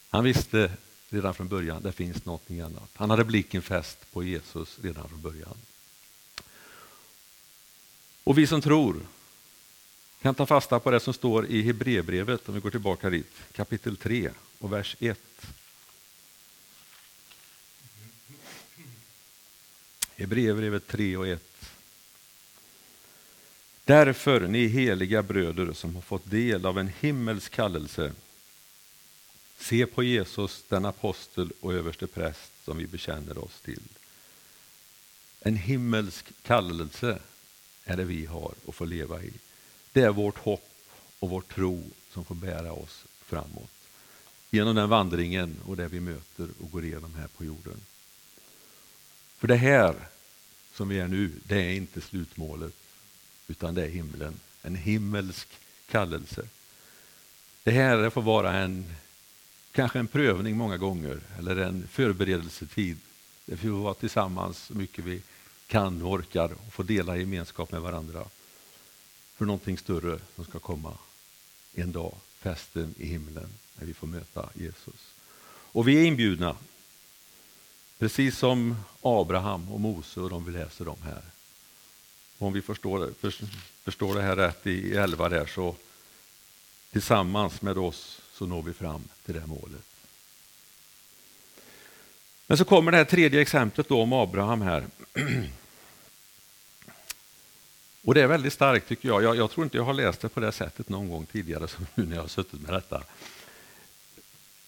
Han 0.09 0.23
visste 0.23 0.71
redan 1.09 1.33
från 1.33 1.47
början, 1.47 1.83
det 1.83 1.91
finns 1.91 2.25
någonting 2.25 2.61
annat. 2.61 2.89
Han 2.93 3.09
hade 3.09 3.23
blicken 3.23 3.61
fäst 3.61 4.11
på 4.11 4.23
Jesus 4.23 4.79
redan 4.81 5.09
från 5.09 5.21
början. 5.21 5.57
Och 8.23 8.37
vi 8.37 8.47
som 8.47 8.61
tror 8.61 8.99
kan 10.21 10.35
ta 10.35 10.45
fasta 10.45 10.79
på 10.79 10.91
det 10.91 10.99
som 10.99 11.13
står 11.13 11.45
i 11.45 11.61
Hebreerbrevet, 11.61 12.49
om 12.49 12.55
vi 12.55 12.61
går 12.61 12.71
tillbaka 12.71 13.09
dit, 13.09 13.31
kapitel 13.51 13.97
3 13.97 14.31
och 14.59 14.73
vers 14.73 14.95
1. 14.99 15.19
Hebreerbrevet 20.15 20.87
3 20.87 21.17
och 21.17 21.27
1. 21.27 21.56
Därför, 23.87 24.47
ni 24.47 24.67
heliga 24.67 25.23
bröder 25.23 25.73
som 25.73 25.95
har 25.95 26.01
fått 26.01 26.31
del 26.31 26.65
av 26.65 26.79
en 26.79 26.91
himmelsk 26.99 27.51
kallelse, 27.51 28.13
se 29.57 29.85
på 29.85 30.03
Jesus, 30.03 30.63
den 30.69 30.85
apostel 30.85 31.51
och 31.59 31.73
överste 31.73 32.07
präst 32.07 32.51
som 32.65 32.77
vi 32.77 32.87
bekänner 32.87 33.37
oss 33.37 33.61
till. 33.61 33.81
En 35.41 35.55
himmelsk 35.55 36.25
kallelse 36.43 37.19
är 37.83 37.97
det 37.97 38.03
vi 38.03 38.25
har 38.25 38.53
att 38.67 38.75
få 38.75 38.85
leva 38.85 39.23
i. 39.23 39.33
Det 39.91 40.01
är 40.01 40.11
vårt 40.11 40.37
hopp 40.37 40.69
och 41.19 41.29
vår 41.29 41.41
tro 41.41 41.83
som 42.09 42.25
får 42.25 42.35
bära 42.35 42.71
oss 42.71 43.05
framåt 43.21 43.71
genom 44.51 44.75
den 44.75 44.89
vandringen 44.89 45.55
och 45.65 45.77
det 45.77 45.87
vi 45.87 45.99
möter 45.99 46.47
och 46.61 46.71
går 46.71 46.85
igenom 46.85 47.15
här 47.15 47.27
på 47.27 47.45
jorden. 47.45 47.81
För 49.37 49.47
det 49.47 49.55
här 49.55 49.95
som 50.73 50.89
vi 50.89 50.99
är 50.99 51.07
nu, 51.07 51.31
det 51.43 51.55
är 51.55 51.73
inte 51.73 52.01
slutmålet, 52.01 52.73
utan 53.47 53.75
det 53.75 53.83
är 53.83 53.89
himlen. 53.89 54.39
En 54.61 54.75
himmelsk 54.75 55.47
kallelse. 55.89 56.47
Det 57.63 57.71
här 57.71 58.09
får 58.09 58.21
vara 58.21 58.53
en, 58.53 58.95
kanske 59.71 59.99
en 59.99 60.07
prövning 60.07 60.57
många 60.57 60.77
gånger, 60.77 61.19
eller 61.37 61.57
en 61.57 61.87
förberedelsetid. 61.87 62.97
Det 63.45 63.57
får 63.57 63.69
vara 63.69 63.93
tillsammans 63.93 64.57
så 64.57 64.73
mycket 64.73 65.05
vi 65.05 65.21
kan 65.67 66.01
och 66.01 66.11
orkar 66.11 66.51
och 66.67 66.73
få 66.73 66.83
dela 66.83 67.17
gemenskap 67.17 67.71
med 67.71 67.81
varandra 67.81 68.25
för 69.35 69.45
någonting 69.45 69.77
större 69.77 70.19
som 70.35 70.45
ska 70.45 70.59
komma 70.59 70.97
en 71.73 71.91
dag, 71.91 72.15
festen 72.39 72.95
i 72.97 73.07
himlen, 73.07 73.49
när 73.75 73.85
vi 73.85 73.93
får 73.93 74.07
möta 74.07 74.49
Jesus. 74.53 75.13
Och 75.49 75.87
vi 75.87 75.97
är 75.97 76.05
inbjudna, 76.05 76.55
precis 77.97 78.37
som 78.37 78.75
Abraham 79.01 79.71
och 79.71 79.79
Mose 79.79 80.19
och 80.19 80.29
de 80.29 80.45
vi 80.45 80.51
läser 80.51 80.87
om 80.87 81.01
här. 81.03 81.21
Om 82.37 82.53
vi 82.53 82.61
förstår, 82.61 83.13
förstår 83.83 84.15
det 84.15 84.21
här 84.21 84.35
rätt 84.35 84.67
i 84.67 84.95
11 84.95 85.29
där 85.29 85.45
så 85.45 85.75
tillsammans 86.91 87.61
med 87.61 87.77
oss 87.77 88.21
så 88.33 88.45
når 88.45 88.61
vi 88.63 88.73
fram 88.73 89.03
till 89.25 89.33
det 89.33 89.45
målet. 89.45 89.81
Men 92.47 92.57
så 92.57 92.65
kommer 92.65 92.91
det 92.91 92.97
här 92.97 93.05
tredje 93.05 93.41
exemplet 93.41 93.89
då 93.89 94.01
om 94.01 94.13
Abraham 94.13 94.61
här. 94.61 94.85
Och 98.03 98.13
det 98.13 98.21
är 98.21 98.27
väldigt 98.27 98.53
starkt 98.53 98.87
tycker 98.87 99.09
jag. 99.09 99.23
jag. 99.23 99.35
jag. 99.35 99.51
tror 99.51 99.63
inte 99.63 99.77
jag 99.77 99.83
har 99.83 99.93
läst 99.93 100.21
det 100.21 100.29
på 100.29 100.39
det 100.39 100.51
sättet 100.51 100.89
någon 100.89 101.09
gång 101.09 101.25
tidigare 101.25 101.67
som 101.67 101.85
nu 101.95 102.05
när 102.05 102.15
jag 102.15 102.23
har 102.23 102.27
suttit 102.27 102.61
med 102.61 102.73
detta. 102.73 103.03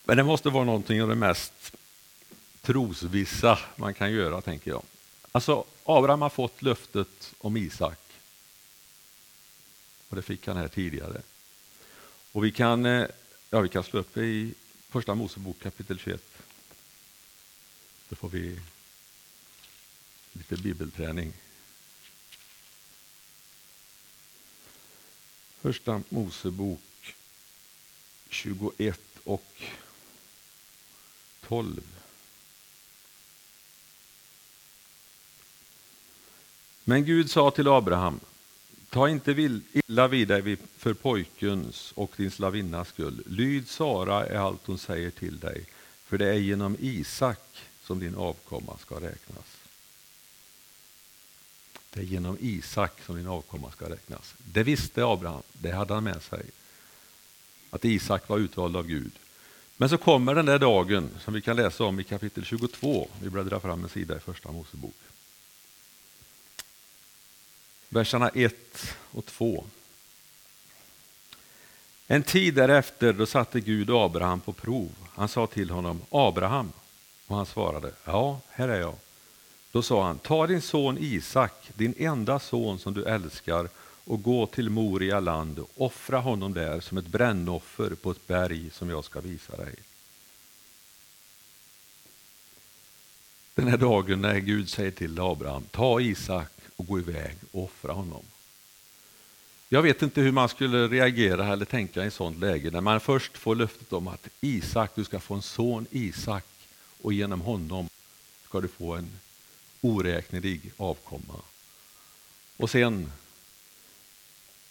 Men 0.05 0.17
det 0.17 0.23
måste 0.23 0.49
vara 0.49 0.63
någonting 0.63 1.01
av 1.01 1.09
det 1.09 1.15
mest 1.15 1.75
trosvissa 2.61 3.59
man 3.75 3.93
kan 3.93 4.11
göra, 4.11 4.41
tänker 4.41 4.71
jag. 4.71 4.83
Alltså, 5.31 5.65
Abraham 5.83 6.21
har 6.21 6.29
fått 6.29 6.61
löftet 6.61 7.33
om 7.37 7.57
Isak. 7.57 7.99
Och 10.09 10.15
det 10.15 10.21
fick 10.21 10.47
han 10.47 10.57
här 10.57 10.67
tidigare. 10.67 11.21
Och 12.31 12.45
vi 12.45 12.51
kan, 12.51 12.85
eh, 12.85 13.07
ja, 13.49 13.59
vi 13.59 13.69
kan 13.69 13.83
slå 13.83 13.99
upp 13.99 14.17
i 14.17 14.53
Första 14.89 15.15
Mosebok 15.15 15.59
kapitel 15.59 15.99
21. 15.99 16.23
Då 18.09 18.15
får 18.15 18.29
vi 18.29 18.59
lite 20.33 20.57
bibelträning. 20.57 21.33
Första 25.61 26.01
Mosebok 26.09 27.15
21 28.29 28.99
och 29.23 29.63
12. 31.41 31.98
Men 36.89 37.05
Gud 37.05 37.31
sa 37.31 37.51
till 37.51 37.67
Abraham, 37.67 38.19
ta 38.89 39.09
inte 39.09 39.31
illa 39.73 40.07
vid 40.07 40.27
dig 40.27 40.57
för 40.77 40.93
pojkens 40.93 41.91
och 41.95 42.11
din 42.17 42.31
slavinnas 42.31 42.87
skull. 42.87 43.23
Lyd 43.25 43.69
Sara 43.69 44.25
är 44.25 44.37
allt 44.37 44.61
hon 44.65 44.77
säger 44.77 45.11
till 45.11 45.39
dig, 45.39 45.65
för 46.05 46.17
det 46.17 46.29
är 46.29 46.33
genom 46.33 46.75
Isak 46.79 47.41
som 47.83 47.99
din 47.99 48.15
avkomma 48.15 48.77
ska 48.77 48.95
räknas. 48.95 49.57
Det 51.93 51.99
är 51.99 52.03
genom 52.03 52.37
Isak 52.39 53.01
som 53.05 53.15
din 53.15 53.27
avkomma 53.27 53.71
ska 53.71 53.89
räknas. 53.89 54.33
Det 54.37 54.63
visste 54.63 55.05
Abraham, 55.05 55.41
det 55.53 55.71
hade 55.71 55.93
han 55.93 56.03
med 56.03 56.21
sig. 56.21 56.45
Att 57.69 57.85
Isak 57.85 58.29
var 58.29 58.37
utvald 58.37 58.75
av 58.75 58.87
Gud. 58.87 59.11
Men 59.77 59.89
så 59.89 59.97
kommer 59.97 60.35
den 60.35 60.45
där 60.45 60.59
dagen 60.59 61.09
som 61.23 61.33
vi 61.33 61.41
kan 61.41 61.55
läsa 61.55 61.83
om 61.83 61.99
i 61.99 62.03
kapitel 62.03 62.45
22. 62.45 63.07
Vi 63.21 63.29
bläddrar 63.29 63.59
fram 63.59 63.83
en 63.83 63.89
sida 63.89 64.17
i 64.17 64.19
första 64.19 64.51
Mosebok. 64.51 64.95
Verserna 67.89 68.29
1 68.29 68.55
och 69.11 69.25
2. 69.25 69.65
En 72.07 72.23
tid 72.23 72.53
därefter 72.53 73.13
då 73.13 73.25
satte 73.25 73.59
Gud 73.59 73.89
Abraham 73.89 74.39
på 74.39 74.53
prov. 74.53 74.89
Han 75.15 75.27
sa 75.27 75.47
till 75.47 75.69
honom 75.69 76.01
Abraham 76.09 76.71
och 77.27 77.35
han 77.35 77.45
svarade 77.45 77.91
ja, 78.05 78.39
här 78.49 78.69
är 78.69 78.79
jag. 78.79 78.95
Då 79.71 79.81
sa 79.81 80.05
han, 80.05 80.19
ta 80.19 80.47
din 80.47 80.61
son 80.61 80.97
Isak, 80.99 81.71
din 81.75 81.93
enda 81.97 82.39
son 82.39 82.79
som 82.79 82.93
du 82.93 83.03
älskar 83.03 83.69
och 84.03 84.23
gå 84.23 84.45
till 84.45 84.69
Moria 84.69 85.19
land 85.19 85.59
och 85.59 85.69
offra 85.75 86.19
honom 86.19 86.53
där 86.53 86.79
som 86.79 86.97
ett 86.97 87.07
brännoffer 87.07 87.89
på 87.89 88.11
ett 88.11 88.27
berg 88.27 88.69
som 88.69 88.89
jag 88.89 89.05
ska 89.05 89.21
visa 89.21 89.57
dig. 89.57 89.75
Den 93.55 93.67
här 93.67 93.77
dagen 93.77 94.21
när 94.21 94.37
Gud 94.39 94.69
säger 94.69 94.91
till 94.91 95.19
Abraham, 95.19 95.63
ta 95.71 96.01
Isak 96.01 96.58
och 96.79 96.87
gå 96.87 96.99
iväg 96.99 97.35
och 97.51 97.63
offra 97.63 97.93
honom. 97.93 98.23
Jag 99.69 99.81
vet 99.81 100.01
inte 100.01 100.21
hur 100.21 100.31
man 100.31 100.49
skulle 100.49 100.87
reagera 100.87 101.47
eller 101.47 101.65
tänka 101.65 102.03
i 102.03 102.07
ett 102.07 102.13
sådant 102.13 102.39
läge 102.39 102.71
när 102.71 102.81
man 102.81 102.99
först 102.99 103.37
får 103.37 103.55
löftet 103.55 103.93
om 103.93 104.07
att 104.07 104.27
Isak, 104.41 104.91
du 104.95 105.03
ska 105.03 105.19
få 105.19 105.33
en 105.33 105.41
son 105.41 105.85
Isak 105.91 106.45
och 107.01 107.13
genom 107.13 107.41
honom 107.41 107.89
ska 108.45 108.61
du 108.61 108.67
få 108.67 108.95
en 108.95 109.09
oräknelig 109.81 110.71
avkomma. 110.77 111.41
Och 112.57 112.69
sen 112.69 113.11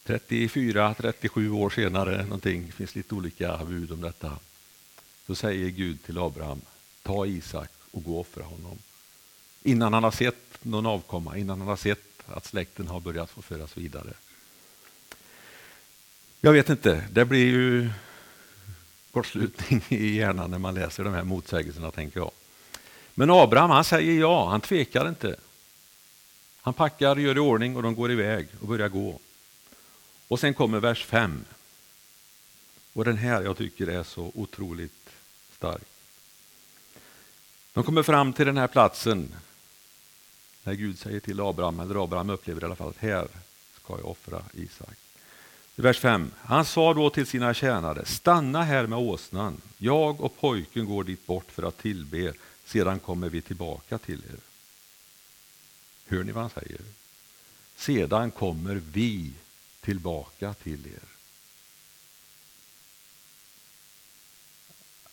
34-37 0.07 1.51
år 1.51 1.71
senare, 1.71 2.23
någonting, 2.23 2.67
det 2.67 2.73
finns 2.73 2.95
lite 2.95 3.15
olika 3.15 3.57
bud 3.65 3.93
om 3.93 4.01
detta, 4.01 4.39
så 5.27 5.35
säger 5.35 5.69
Gud 5.69 6.03
till 6.03 6.19
Abraham, 6.19 6.61
ta 7.03 7.27
Isak 7.27 7.71
och 7.91 8.05
gå 8.05 8.15
och 8.15 8.21
offra 8.21 8.45
honom. 8.45 8.79
Innan 9.63 9.93
han 9.93 10.05
har 10.05 10.11
sett 10.11 10.48
någon 10.63 10.87
avkomma, 10.87 11.37
innan 11.37 11.59
han 11.59 11.69
har 11.69 11.77
sett 11.77 12.23
att 12.27 12.47
släkten 12.47 12.89
har 12.89 13.01
börjat 13.01 13.31
få 13.31 13.43
föras 13.43 13.77
vidare. 13.77 14.13
Jag 16.41 16.53
vet 16.53 16.69
inte, 16.69 17.09
det 17.11 17.25
blir 17.25 17.47
ju 17.47 17.91
kortslutning 19.13 19.83
i 19.89 20.17
hjärnan 20.17 20.51
när 20.51 20.59
man 20.59 20.75
läser 20.75 21.05
de 21.05 21.15
här 21.15 21.25
motsägelserna, 21.25 21.91
tänker 21.91 22.21
jag. 22.21 22.31
Men 23.15 23.31
Abraham 23.31 23.71
han 23.71 23.85
säger 23.85 24.21
ja, 24.21 24.49
han 24.49 24.61
tvekar 24.61 25.09
inte. 25.09 25.37
Han 26.61 26.75
packar, 26.75 27.17
gör 27.17 27.37
i 27.37 27.41
ordning 27.41 27.77
och 27.77 27.83
de 27.83 27.95
går 27.95 28.13
iväg 28.13 28.49
och 28.61 28.69
börjar 28.69 28.89
gå. 28.89 29.21
Och 30.29 30.41
sen 30.41 30.55
kommer 30.55 30.81
vers 30.81 31.05
5. 31.05 31.45
Och 32.93 33.05
den 33.05 33.17
här 33.17 33.43
jag 33.43 33.57
tycker 33.57 33.87
är 33.87 34.03
så 34.03 34.33
otroligt 34.35 35.11
stark. 35.57 35.83
De 37.73 37.85
kommer 37.85 38.03
fram 38.03 38.33
till 38.33 38.47
den 38.47 38.57
här 38.57 38.67
platsen 38.67 39.35
när 40.69 40.75
Gud 40.75 40.99
säger 40.99 41.21
till 41.21 41.41
Abraham, 41.41 41.81
eller 41.81 42.05
Abraham 42.05 42.31
upplever 42.31 42.63
i 42.63 42.65
alla 42.65 42.77
fall 42.77 42.89
att 42.89 42.97
här 42.97 43.29
ska 43.83 43.97
jag 43.99 44.07
offra 44.07 44.43
Isak. 44.53 44.97
Vers 45.77 45.99
5. 45.99 46.31
Han 46.39 46.65
sa 46.65 46.95
då 46.95 47.11
till 47.11 47.27
sina 47.27 47.55
tjänare, 47.55 48.05
stanna 48.05 48.63
här 48.63 48.87
med 48.87 48.99
åsnan. 48.99 49.61
Jag 49.79 50.21
och 50.21 50.41
pojken 50.41 50.87
går 50.87 51.05
dit 51.05 51.27
bort 51.27 51.51
för 51.51 51.63
att 51.63 51.79
tillbe, 51.79 52.33
sedan 52.65 52.99
kommer 52.99 53.29
vi 53.29 53.43
tillbaka 53.43 53.99
till 53.99 54.19
er. 54.19 54.39
Hör 56.07 56.25
ni 56.25 56.33
vad 56.33 56.43
han 56.43 56.51
säger? 56.51 56.81
Sedan 57.77 58.31
kommer 58.31 58.75
vi 58.75 59.33
tillbaka 59.81 60.55
till 60.55 60.87
er. 60.87 61.09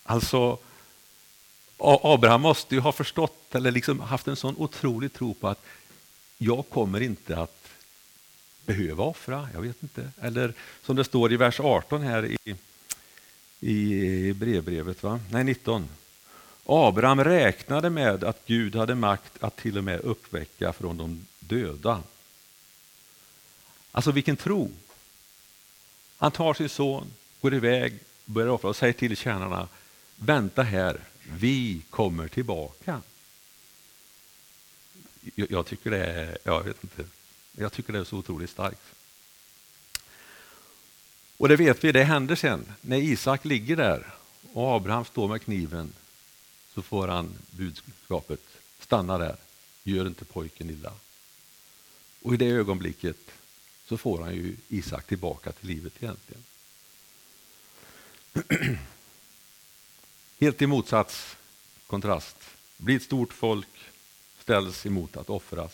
Alltså, 0.03 0.57
Abraham 1.77 2.41
måste 2.41 2.75
ju 2.75 2.81
ha 2.81 2.91
förstått, 2.91 3.55
eller 3.55 3.71
liksom 3.71 3.99
haft 3.99 4.27
en 4.27 4.35
sån 4.35 4.55
otrolig 4.57 5.13
tro 5.13 5.33
på 5.33 5.47
att 5.47 5.65
jag 6.37 6.69
kommer 6.69 7.01
inte 7.01 7.37
att 7.37 7.69
behöva 8.65 9.03
offra, 9.03 9.49
jag 9.53 9.61
vet 9.61 9.83
inte. 9.83 10.11
Eller 10.21 10.53
som 10.83 10.95
det 10.95 11.03
står 11.03 11.33
i 11.33 11.37
vers 11.37 11.59
18 11.59 12.01
här 12.01 12.25
i, 12.25 12.55
i 13.59 14.33
brevbrevet, 14.33 15.03
va? 15.03 15.19
nej 15.31 15.43
19. 15.43 15.89
Abraham 16.65 17.23
räknade 17.23 17.89
med 17.89 18.23
att 18.23 18.45
Gud 18.45 18.75
hade 18.75 18.95
makt 18.95 19.43
att 19.43 19.55
till 19.55 19.77
och 19.77 19.83
med 19.83 19.99
uppväcka 19.99 20.73
från 20.73 20.97
de 20.97 21.25
döda. 21.39 22.03
Alltså 23.91 24.11
vilken 24.11 24.37
tro! 24.37 24.71
Han 26.17 26.31
tar 26.31 26.53
sin 26.53 26.69
son, 26.69 27.07
går 27.41 27.53
iväg, 27.53 27.99
börjar 28.25 28.49
offra 28.49 28.69
och 28.69 28.75
säger 28.75 28.93
till 28.93 29.17
tjänarna, 29.17 29.67
vänta 30.15 30.63
här, 30.63 30.99
vi 31.31 31.81
kommer 31.89 32.27
tillbaka. 32.27 33.01
Jag, 35.35 35.51
jag 35.51 35.65
tycker 35.65 35.91
det 35.91 36.05
är, 36.05 36.37
jag 36.43 36.63
vet 36.63 36.83
inte, 36.83 37.05
jag 37.51 37.73
tycker 37.73 37.93
det 37.93 37.99
är 37.99 38.03
så 38.03 38.17
otroligt 38.17 38.49
starkt. 38.49 38.81
Och 41.37 41.47
det 41.47 41.55
vet 41.55 41.83
vi, 41.83 41.91
det 41.91 42.03
händer 42.03 42.35
sen. 42.35 42.73
När 42.81 42.97
Isak 42.97 43.45
ligger 43.45 43.75
där 43.75 44.13
och 44.53 44.75
Abraham 44.75 45.05
står 45.05 45.27
med 45.27 45.41
kniven 45.41 45.93
så 46.73 46.81
får 46.81 47.07
han 47.07 47.37
budskapet, 47.51 48.41
stanna 48.79 49.17
där, 49.17 49.35
gör 49.83 50.07
inte 50.07 50.25
pojken 50.25 50.69
illa. 50.69 50.93
Och 52.21 52.33
i 52.33 52.37
det 52.37 52.45
ögonblicket 52.45 53.17
så 53.85 53.97
får 53.97 54.21
han 54.21 54.35
ju 54.35 54.55
Isak 54.69 55.07
tillbaka 55.07 55.51
till 55.51 55.67
livet 55.67 55.93
egentligen. 55.99 56.43
Helt 60.39 60.61
i 60.61 60.67
motsats, 60.67 61.37
kontrast. 61.87 62.37
Bli 62.77 62.95
ett 62.95 63.03
stort 63.03 63.33
folk, 63.33 63.67
ställs 64.39 64.85
emot 64.85 65.17
att 65.17 65.29
offras. 65.29 65.71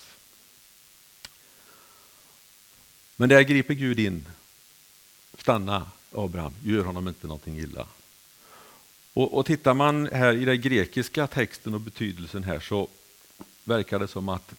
Men 3.15 3.29
där 3.29 3.41
griper 3.41 3.73
Gud 3.73 3.99
in. 3.99 4.27
Stanna 5.37 5.91
Abraham, 6.11 6.53
gör 6.63 6.83
honom 6.83 7.07
inte 7.07 7.27
någonting 7.27 7.59
illa. 7.59 7.87
Och, 9.13 9.33
och 9.33 9.45
tittar 9.45 9.73
man 9.73 10.07
här 10.07 10.33
i 10.33 10.45
den 10.45 10.61
grekiska 10.61 11.27
texten 11.27 11.73
och 11.73 11.81
betydelsen 11.81 12.43
här 12.43 12.59
så 12.59 12.87
verkar 13.63 13.99
det 13.99 14.07
som 14.07 14.29
att 14.29 14.53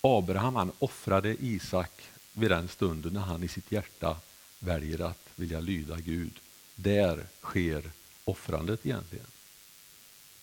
Abraham 0.00 0.54
han 0.54 0.72
offrade 0.78 1.36
Isak 1.44 2.02
vid 2.32 2.50
den 2.50 2.68
stunden 2.68 3.12
när 3.12 3.20
han 3.20 3.42
i 3.42 3.48
sitt 3.48 3.72
hjärta 3.72 4.16
väljer 4.58 5.00
att 5.00 5.28
vilja 5.36 5.60
lyda 5.60 5.96
Gud. 5.96 6.32
Där 6.74 7.26
sker 7.40 7.90
offrandet 8.24 8.86
egentligen. 8.86 9.26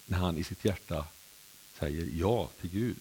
När 0.05 0.17
han 0.17 0.37
i 0.37 0.43
sitt 0.43 0.65
hjärta 0.65 1.05
säger 1.79 2.09
ja 2.13 2.49
till 2.61 2.69
Gud. 2.69 2.97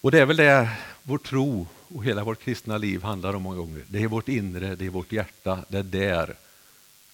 Och 0.00 0.10
det 0.10 0.20
är 0.20 0.26
väl 0.26 0.36
det 0.36 0.76
vår 1.02 1.18
tro 1.18 1.66
och 1.88 2.04
hela 2.04 2.24
vårt 2.24 2.40
kristna 2.40 2.78
liv 2.78 3.02
handlar 3.02 3.34
om 3.34 3.42
många 3.42 3.56
gånger. 3.56 3.84
Det 3.88 4.02
är 4.02 4.08
vårt 4.08 4.28
inre, 4.28 4.76
det 4.76 4.86
är 4.86 4.90
vårt 4.90 5.12
hjärta, 5.12 5.64
det 5.68 5.78
är 5.78 5.82
där 5.82 6.36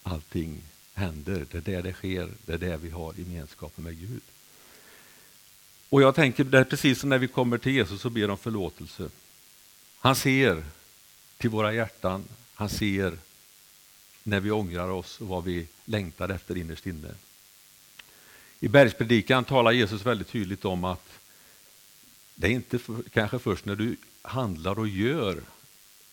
allting 0.02 0.62
händer, 0.94 1.46
det 1.50 1.58
är 1.58 1.62
där 1.62 1.82
det 1.82 1.92
sker, 1.92 2.28
det 2.46 2.52
är 2.52 2.58
där 2.58 2.76
vi 2.76 2.90
har 2.90 3.14
gemenskapen 3.16 3.84
med 3.84 3.98
Gud. 3.98 4.22
Och 5.88 6.02
jag 6.02 6.14
tänker, 6.14 6.44
det 6.44 6.58
är 6.58 6.64
precis 6.64 7.00
som 7.00 7.08
när 7.08 7.18
vi 7.18 7.28
kommer 7.28 7.58
till 7.58 7.72
Jesus 7.72 8.04
och 8.04 8.12
ber 8.12 8.30
om 8.30 8.38
förlåtelse. 8.38 9.08
Han 9.98 10.16
ser 10.16 10.64
till 11.36 11.50
våra 11.50 11.72
hjärtan, 11.72 12.24
han 12.54 12.68
ser 12.68 13.18
när 14.28 14.40
vi 14.40 14.50
ångrar 14.50 14.88
oss 14.88 15.20
och 15.20 15.28
vad 15.28 15.44
vi 15.44 15.66
längtar 15.84 16.28
efter 16.28 16.56
innerst 16.56 16.86
inne. 16.86 17.14
I 18.60 18.68
bergspredikan 18.68 19.44
talar 19.44 19.72
Jesus 19.72 20.06
väldigt 20.06 20.28
tydligt 20.28 20.64
om 20.64 20.84
att 20.84 21.18
det 22.34 22.46
är 22.46 22.50
inte 22.50 22.78
för, 22.78 23.02
kanske 23.12 23.38
först 23.38 23.64
när 23.64 23.76
du 23.76 23.96
handlar 24.22 24.78
och 24.78 24.88
gör 24.88 25.42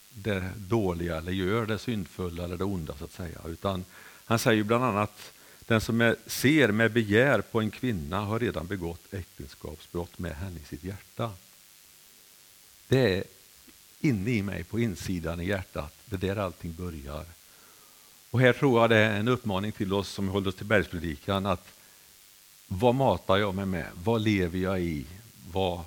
det 0.09 0.51
dåliga 0.55 1.17
eller 1.17 1.31
gör 1.31 1.65
det 1.65 1.79
syndfulla 1.79 2.43
eller 2.43 2.57
det 2.57 2.63
onda 2.63 2.97
så 2.97 3.05
att 3.05 3.11
säga. 3.11 3.39
Utan 3.45 3.85
han 4.25 4.39
säger 4.39 4.63
bland 4.63 4.83
annat 4.83 5.31
den 5.59 5.81
som 5.81 6.01
är, 6.01 6.15
ser 6.27 6.71
med 6.71 6.91
begär 6.91 7.41
på 7.41 7.61
en 7.61 7.71
kvinna 7.71 8.19
har 8.19 8.39
redan 8.39 8.67
begått 8.67 9.13
äktenskapsbrott 9.13 10.19
med 10.19 10.35
henne 10.35 10.59
i 10.59 10.67
sitt 10.67 10.83
hjärta. 10.83 11.31
Det 12.87 13.17
är 13.17 13.23
inne 13.99 14.31
i 14.31 14.41
mig, 14.41 14.63
på 14.63 14.79
insidan 14.79 15.41
i 15.41 15.45
hjärtat, 15.45 15.93
det 16.05 16.15
är 16.15 16.19
där 16.19 16.35
allting 16.35 16.73
börjar. 16.73 17.25
Och 18.35 18.41
här 18.41 18.53
tror 18.53 18.81
jag 18.81 18.89
det 18.89 18.97
är 18.97 19.19
en 19.19 19.27
uppmaning 19.27 19.71
till 19.71 19.93
oss 19.93 20.09
som 20.09 20.27
håller 20.27 20.49
oss 20.49 20.55
till 20.55 20.65
bergspredikan 20.65 21.45
att 21.45 21.73
vad 22.67 22.95
matar 22.95 23.37
jag 23.37 23.55
mig 23.55 23.65
med? 23.65 23.87
Vad 24.03 24.21
lever 24.21 24.59
jag 24.59 24.81
i? 24.81 25.05
Vad, 25.51 25.81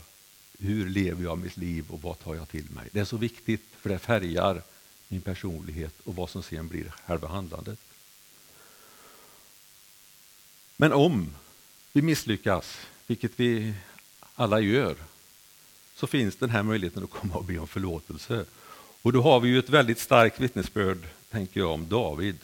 hur 0.58 0.88
lever 0.88 1.24
jag 1.24 1.38
mitt 1.38 1.56
liv 1.56 1.84
och 1.88 2.02
vad 2.02 2.18
tar 2.18 2.34
jag 2.34 2.48
till 2.48 2.70
mig? 2.70 2.88
Det 2.92 3.00
är 3.00 3.04
så 3.04 3.16
viktigt 3.16 3.62
för 3.80 3.88
det 3.88 3.98
färgar 3.98 4.62
min 5.08 5.20
personlighet 5.20 5.94
och 6.04 6.16
vad 6.16 6.30
som 6.30 6.42
sen 6.42 6.68
blir 6.68 6.92
själva 7.06 7.28
handlandet. 7.28 7.78
Men 10.76 10.92
om 10.92 11.34
vi 11.92 12.02
misslyckas, 12.02 12.76
vilket 13.06 13.32
vi 13.40 13.74
alla 14.34 14.60
gör, 14.60 14.96
så 15.94 16.06
finns 16.06 16.36
den 16.36 16.50
här 16.50 16.62
möjligheten 16.62 17.04
att 17.04 17.10
komma 17.10 17.34
och 17.34 17.44
be 17.44 17.58
om 17.58 17.68
förlåtelse. 17.68 18.44
Och 19.02 19.12
då 19.12 19.22
har 19.22 19.40
vi 19.40 19.48
ju 19.48 19.58
ett 19.58 19.68
väldigt 19.68 19.98
starkt 19.98 20.40
vittnesbörd, 20.40 20.98
tänker 21.30 21.60
jag, 21.60 21.70
om 21.70 21.88
David. 21.88 22.38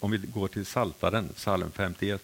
Om 0.00 0.10
vi 0.10 0.18
går 0.18 0.48
till 0.48 0.66
Saltaren, 0.66 1.28
psalm 1.36 1.72
51. 1.72 2.22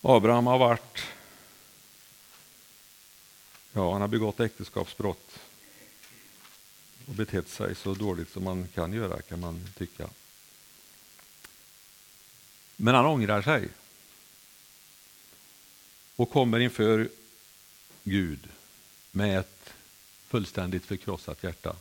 Abraham 0.00 0.46
har 0.46 0.58
varit, 0.58 0.98
ja 3.72 3.92
han 3.92 4.00
har 4.00 4.08
begått 4.08 4.40
äktenskapsbrott 4.40 5.38
och 7.06 7.14
betett 7.14 7.48
sig 7.48 7.74
så 7.74 7.94
dåligt 7.94 8.32
som 8.32 8.44
man 8.44 8.68
kan 8.68 8.92
göra 8.92 9.22
kan 9.22 9.40
man 9.40 9.68
tycka. 9.78 10.08
Men 12.76 12.94
han 12.94 13.06
ångrar 13.06 13.42
sig 13.42 13.68
och 16.16 16.30
kommer 16.30 16.60
inför 16.60 17.08
Gud 18.04 18.48
med 19.10 19.38
ett 19.38 19.72
fullständigt 20.26 20.84
förkrossat 20.84 21.42
hjärta. 21.42 21.76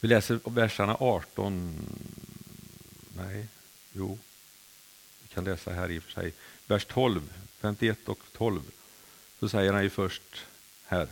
Vi 0.00 0.08
läser 0.08 0.40
verserna 0.44 0.96
18, 1.00 1.74
nej, 3.16 3.48
jo, 3.92 4.18
vi 5.22 5.28
kan 5.28 5.44
läsa 5.44 5.72
här 5.72 5.90
i 5.90 5.98
och 5.98 6.02
för 6.02 6.12
sig, 6.12 6.32
vers 6.66 6.84
12, 6.84 7.32
51 7.60 8.08
och 8.08 8.20
12. 8.32 8.60
Så 9.40 9.48
säger 9.48 9.72
han 9.72 9.82
ju 9.82 9.90
först 9.90 10.46
här, 10.84 11.08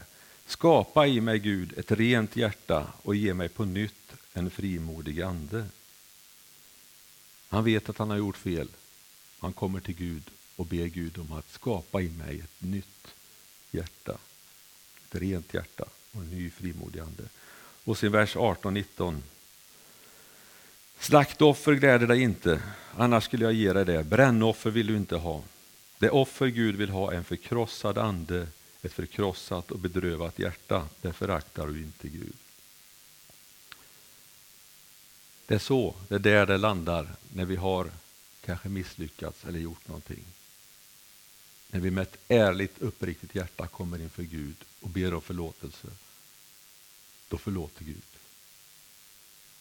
skapa 0.47 1.07
i 1.07 1.21
mig 1.21 1.39
Gud 1.39 1.79
ett 1.79 1.93
rent 1.93 2.37
hjärta 2.37 2.93
och 3.03 3.15
ge 3.15 3.35
mig 3.35 3.49
på 3.49 3.65
nytt 3.65 4.13
en 4.33 4.51
frimodig 4.51 5.21
ande. 5.23 5.67
Han 7.49 7.65
vet 7.65 7.89
att 7.89 7.99
han 7.99 8.11
har 8.11 8.17
gjort 8.17 8.37
fel. 8.37 8.69
Han 9.39 9.53
kommer 9.53 9.81
till 9.81 9.95
Gud 9.95 10.31
och 10.57 10.67
ber 10.67 10.87
Gud 10.87 11.19
om 11.19 11.33
att 11.33 11.51
skapa 11.51 12.03
i 12.03 12.09
mig 12.09 12.41
ett 12.41 12.63
nytt 12.63 13.15
hjärta. 13.71 14.19
Ett 15.05 15.15
rent 15.15 15.55
hjärta 15.55 15.85
och 16.13 16.21
en 16.21 16.31
ny 16.31 16.51
frimodig 16.51 17.01
ande. 17.01 17.23
Och 17.85 17.99
sen 17.99 18.13
vers 18.13 18.37
18-19. 18.37 19.21
Slaktoffer 20.99 21.73
gläder 21.73 22.07
dig 22.07 22.23
inte, 22.23 22.63
annars 22.95 23.25
skulle 23.25 23.45
jag 23.45 23.53
ge 23.53 23.73
dig 23.73 23.85
det. 23.85 24.05
Brännoffer 24.05 24.71
vill 24.71 24.87
du 24.87 24.97
inte 24.97 25.17
ha. 25.17 25.43
Det 25.99 26.11
offer 26.11 26.47
Gud 26.47 26.77
vill 26.77 26.91
ha 26.91 27.13
är 27.13 27.17
en 27.17 27.25
förkrossad 27.25 27.99
ande, 27.99 28.49
ett 28.83 28.93
förkrossat 28.93 29.71
och 29.71 29.79
bedrövat 29.79 30.39
hjärta. 30.39 30.89
Det 31.01 31.13
föraktar 31.13 31.67
du 31.67 31.79
inte 31.79 32.09
Gud. 32.09 32.37
Det 35.47 35.55
är 35.55 35.59
så, 35.59 35.95
det 36.09 36.15
är 36.15 36.19
där 36.19 36.47
det 36.47 36.57
landar 36.57 37.09
när 37.33 37.45
vi 37.45 37.57
har 37.57 37.91
kanske 38.45 38.69
misslyckats 38.69 39.45
eller 39.45 39.59
gjort 39.59 39.89
någonting. 39.89 40.25
När 41.69 41.81
vi 41.81 41.91
med 41.91 42.03
ett 42.03 42.19
ärligt, 42.29 42.79
uppriktigt 42.79 43.35
hjärta 43.35 43.67
kommer 43.67 44.01
inför 44.01 44.23
Gud 44.23 44.57
och 44.81 44.89
ber 44.89 45.15
om 45.15 45.23
förlåtelse, 45.23 45.89
då 47.29 47.39
förlåter 47.39 47.85
Gud. 47.85 48.03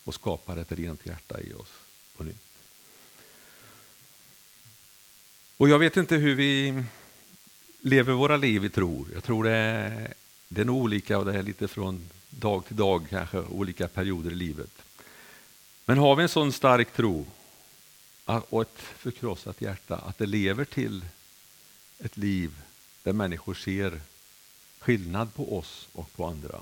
och 0.04 0.14
skapar 0.14 0.58
ett 0.58 0.72
rent 0.72 1.06
hjärta 1.06 1.42
i 1.42 1.54
oss 1.54 1.72
på 2.18 2.24
nytt. 2.24 2.46
Och 5.58 5.70
jag 5.70 5.80
vet 5.80 5.98
inte 5.98 6.16
hur 6.16 6.36
vi 6.36 6.84
lever 7.82 8.14
våra 8.14 8.38
liv 8.38 8.66
i 8.66 8.70
tro. 8.70 9.08
Jag 9.14 9.24
tror 9.24 9.44
det 9.44 9.52
är, 9.52 10.14
det 10.48 10.62
är 10.62 10.66
nog 10.66 10.78
olika 10.78 11.18
och 11.18 11.26
det 11.26 11.34
är 11.34 11.44
lite 11.44 11.68
från 11.68 12.10
dag 12.30 12.66
till 12.66 12.76
dag 12.76 13.08
kanske, 13.10 13.40
olika 13.40 13.88
perioder 13.88 14.32
i 14.32 14.36
livet. 14.36 14.72
Men 15.86 15.98
har 15.98 16.16
vi 16.16 16.24
en 16.24 16.30
sån 16.30 16.52
stark 16.52 16.94
tro 16.94 17.26
och 18.26 18.62
ett 18.62 18.80
förkrossat 18.80 19.62
hjärta 19.62 19.96
att 19.96 20.18
det 20.18 20.26
lever 20.26 20.66
till 20.66 21.06
ett 22.00 22.18
liv 22.18 22.52
där 23.04 23.14
människor 23.14 23.54
ser 23.54 24.02
skillnad 24.80 25.34
på 25.34 25.58
oss 25.58 25.88
och 25.92 26.14
på 26.14 26.26
andra. 26.26 26.62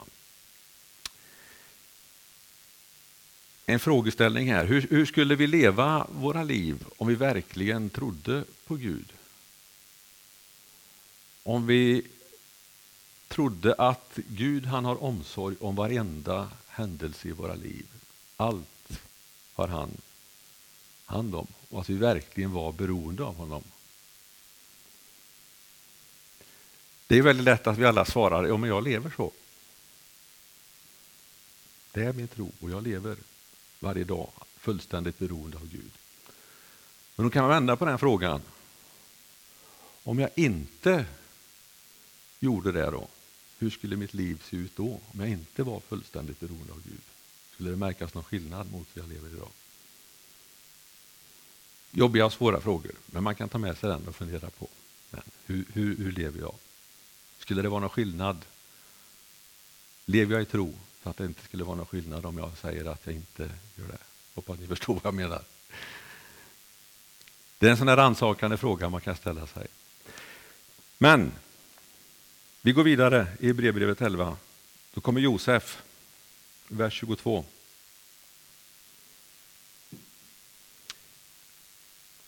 En 3.65 3.80
frågeställning 3.80 4.52
här. 4.52 4.65
Hur, 4.65 4.88
hur, 4.89 5.06
skulle 5.06 5.36
vi 5.36 5.48
leva 5.48 6.08
våra 6.12 6.43
liv 6.43 6.86
om 6.98 7.08
vi 7.08 7.15
verkligen 7.15 7.89
trodde 7.89 8.43
på 8.67 8.76
Gud? 8.76 9.13
Om 11.43 11.67
vi 11.67 12.08
trodde 13.28 13.74
att 13.74 14.19
Gud 14.28 14.65
han 14.65 14.86
har 14.86 15.04
omsorg 15.04 15.56
om 15.60 15.76
varenda 15.76 16.50
händelse 16.67 17.28
i 17.28 17.32
våra 17.32 17.56
liv. 17.56 17.86
Allt 18.38 19.00
har 19.54 19.67
han 19.67 19.91
hand 21.06 21.36
om 21.36 21.48
och 21.69 21.82
att 21.82 21.89
vi 21.89 21.98
verkligen 21.98 22.52
var 22.52 22.72
beroende 22.72 23.24
av 23.24 23.36
honom. 23.36 23.63
Det 27.08 27.18
är 27.18 27.22
väldigt 27.22 27.46
lätt 27.46 27.68
att 27.68 27.78
vi 27.78 27.86
alla 27.86 28.06
svarar, 28.06 28.46
ja 28.46 28.58
men 28.58 28.70
jag 28.70 28.84
lever 28.84 29.13
så. 29.18 29.32
Det 31.92 32.04
är 32.04 32.13
min 32.13 32.28
tro 32.28 32.52
och 32.60 32.70
jag 32.70 32.84
lever 32.84 33.18
varje 33.80 34.04
dag 34.04 34.30
fullständigt 34.58 35.20
beroende 35.20 35.58
av 35.58 35.68
Gud. 35.68 35.92
Men 37.16 37.26
då 37.26 37.30
kan 37.30 37.42
man 37.42 37.50
vända 37.50 37.76
på 37.76 37.86
den 37.86 38.00
frågan. 38.00 38.42
Om 40.04 40.20
jag 40.20 40.30
inte 40.36 41.06
gjorde 42.39 42.72
det 42.72 42.92
då, 42.92 43.08
hur 43.58 43.70
skulle 43.70 43.96
mitt 43.96 44.13
liv 44.13 44.42
se 44.50 44.58
ut 44.58 44.76
då? 44.76 45.00
Om 45.12 45.20
jag 45.20 45.30
inte 45.30 45.63
var 45.63 45.80
fullständigt 45.80 46.39
beroende 46.39 46.74
av 46.74 46.82
Gud? 46.84 47.02
Skulle 47.54 47.70
det 47.70 47.76
märkas 47.76 48.13
någon 48.13 48.24
skillnad 48.24 48.72
mot 48.72 48.88
hur 48.94 49.02
jag 49.02 49.10
lever 49.10 49.30
idag? 49.30 49.50
Jobbiga 51.92 52.26
och 52.26 52.34
svåra 52.34 52.62
frågor, 52.62 52.92
men 53.06 53.24
man 53.24 53.36
kan 53.36 53.50
ta 53.50 53.58
med 53.58 53.78
sig 53.78 53.89
den 53.89 54.08
och 54.08 54.16
fundera 54.16 54.50
på. 54.50 54.68
Men 55.10 55.22
hur, 55.46 55.66
hur, 55.74 55.98
hur 55.98 56.12
lever 56.12 56.39
jag? 56.39 56.56
Skulle 57.43 57.62
det 57.62 57.69
vara 57.69 57.79
någon 57.79 57.89
skillnad? 57.89 58.45
Lever 60.06 60.34
jag 60.34 60.41
i 60.41 60.45
tro 60.45 60.73
så 61.03 61.10
att 61.10 61.17
det 61.17 61.25
inte 61.25 61.43
skulle 61.43 61.63
vara 61.63 61.75
någon 61.75 61.86
skillnad 61.86 62.25
om 62.25 62.38
jag 62.38 62.58
säger 62.58 62.86
att 62.86 63.01
jag 63.03 63.15
inte 63.15 63.43
gör 63.75 63.88
det? 63.88 63.97
Hoppas 64.36 64.60
ni 64.60 64.67
förstår 64.67 64.93
vad 64.93 65.06
jag 65.06 65.13
menar. 65.13 65.41
Det 67.58 67.67
är 67.67 67.71
en 67.71 67.77
sån 67.77 67.88
här 67.88 67.97
rannsakande 67.97 68.58
fråga 68.58 68.89
man 68.89 69.01
kan 69.01 69.15
ställa 69.15 69.47
sig. 69.47 69.67
Men 70.97 71.32
vi 72.62 72.71
går 72.71 72.84
vidare 72.84 73.27
i 73.39 73.53
brevbrevet 73.53 74.01
11. 74.01 74.38
Då 74.93 75.01
kommer 75.01 75.21
Josef, 75.21 75.84
vers 76.67 76.93
22. 76.93 77.45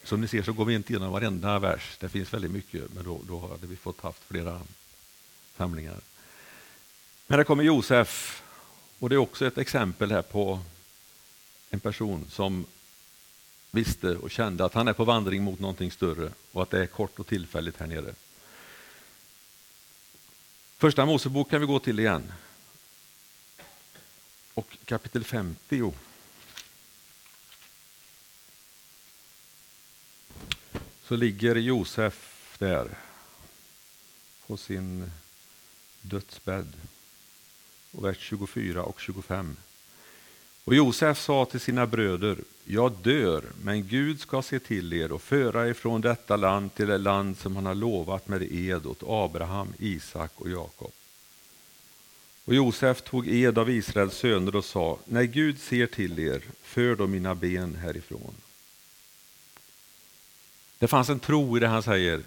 Som 0.04 0.22
ni 0.22 0.28
ser 0.28 0.44
så 0.44 0.54
går 0.54 0.66
vi 0.66 0.74
inte 0.74 0.94
igenom 0.94 1.12
varenda 1.12 1.60
vers. 1.60 1.98
Det 2.00 2.10
finns 2.10 2.34
väldigt 2.34 2.52
mycket, 2.52 2.94
men 2.94 3.04
då, 3.04 3.22
då 3.28 3.48
hade 3.48 3.68
vi 3.68 3.76
fått 3.76 4.02
haft 4.02 4.24
flera 4.24 4.62
samlingar. 5.58 6.00
Men 7.28 7.40
här 7.40 7.44
kommer 7.44 7.64
Josef 7.64 8.44
och 9.00 9.10
det 9.10 9.16
är 9.16 9.18
också 9.18 9.46
ett 9.46 9.58
exempel 9.58 10.12
här 10.12 10.22
på 10.22 10.60
en 11.70 11.80
person 11.80 12.26
som 12.30 12.66
visste 13.72 14.16
och 14.16 14.32
kände 14.32 14.66
att 14.66 14.74
han 14.74 14.88
är 14.88 14.94
på 14.94 15.04
vandring 15.04 15.44
mot 15.44 15.60
någonting 15.60 15.92
större 15.92 16.32
och 16.52 16.62
att 16.64 16.70
det 16.70 16.80
är 16.80 16.88
kort 16.88 17.20
och 17.20 17.28
tillfälligt 17.28 17.78
här 17.78 17.88
nere. 17.88 18.14
Första 20.78 21.06
Mosebok 21.06 21.50
kan 21.50 21.62
vi 21.62 21.68
gå 21.68 21.80
till 21.80 22.00
igen. 22.00 22.34
Och 24.54 24.78
kapitel 24.86 25.24
50. 25.24 25.94
Så 31.04 31.16
ligger 31.16 31.56
Josef 31.56 32.56
där 32.58 32.98
på 34.48 34.58
sin 34.58 35.12
dödsbädd. 36.10 36.74
Och 37.92 38.06
vers 38.06 38.18
24 38.20 38.84
och 38.84 39.00
25. 39.00 39.56
Och 40.64 40.76
Josef 40.76 41.20
sa 41.20 41.46
till 41.46 41.60
sina 41.60 41.88
bröder, 41.88 42.38
jag 42.66 42.92
dör, 42.92 43.44
men 43.64 43.88
Gud 43.88 44.20
ska 44.20 44.42
se 44.42 44.60
till 44.60 44.94
er 44.94 45.12
och 45.12 45.22
föra 45.22 45.70
er 45.70 45.74
från 45.74 46.02
detta 46.02 46.36
land 46.36 46.76
till 46.76 46.88
det 46.88 46.98
land 46.98 47.38
som 47.38 47.56
han 47.56 47.66
har 47.66 47.76
lovat 47.76 48.28
med 48.28 48.42
ed 48.52 48.86
åt 48.86 49.04
Abraham, 49.08 49.74
Isak 49.80 50.32
och 50.36 50.50
Jakob. 50.50 50.92
Och 52.46 52.56
Josef 52.56 53.02
tog 53.02 53.28
ed 53.28 53.58
av 53.58 53.70
Israels 53.70 54.18
söner 54.18 54.56
och 54.56 54.66
sa, 54.66 55.00
när 55.06 55.24
Gud 55.24 55.60
ser 55.60 55.88
till 55.88 56.20
er, 56.20 56.42
för 56.64 56.96
då 56.96 57.08
mina 57.08 57.36
ben 57.36 57.76
härifrån. 57.76 58.36
Det 60.80 60.88
fanns 60.88 61.10
en 61.10 61.20
tro 61.20 61.58
i 61.58 61.60
det 61.60 61.68
han 61.68 61.84
säger, 61.84 62.24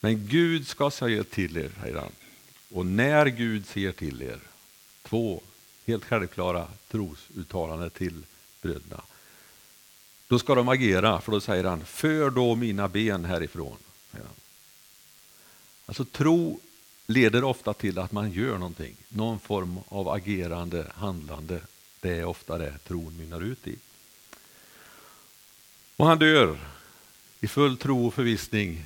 men 0.00 0.26
Gud 0.26 0.66
ska 0.66 0.90
säga 0.90 1.24
till 1.24 1.56
er, 1.56 1.70
säger 1.82 1.96
han. 1.96 2.12
Och 2.70 2.86
när 2.86 3.26
Gud 3.26 3.66
ser 3.66 3.92
till 3.92 4.22
er, 4.22 4.40
två 5.02 5.42
helt 5.86 6.04
självklara 6.04 6.68
trosuttalanden 6.88 7.90
till 7.90 8.22
bröderna. 8.62 9.02
Då 10.28 10.38
ska 10.38 10.54
de 10.54 10.68
agera, 10.68 11.20
för 11.20 11.32
då 11.32 11.40
säger 11.40 11.64
han, 11.64 11.84
för 11.84 12.30
då 12.30 12.54
mina 12.54 12.88
ben 12.88 13.24
härifrån. 13.24 13.76
Alltså 15.86 16.04
tro 16.04 16.60
leder 17.06 17.44
ofta 17.44 17.74
till 17.74 17.98
att 17.98 18.12
man 18.12 18.30
gör 18.30 18.58
någonting, 18.58 18.96
någon 19.08 19.40
form 19.40 19.78
av 19.88 20.08
agerande, 20.08 20.86
handlande. 20.94 21.60
Det 22.00 22.10
är 22.10 22.24
ofta 22.24 22.58
det 22.58 22.78
tron 22.78 23.16
mynnar 23.16 23.40
ut 23.40 23.66
i. 23.66 23.76
Och 25.96 26.06
han 26.06 26.18
dör 26.18 26.58
i 27.40 27.48
full 27.48 27.76
tro 27.76 28.06
och 28.06 28.14
förvissning, 28.14 28.84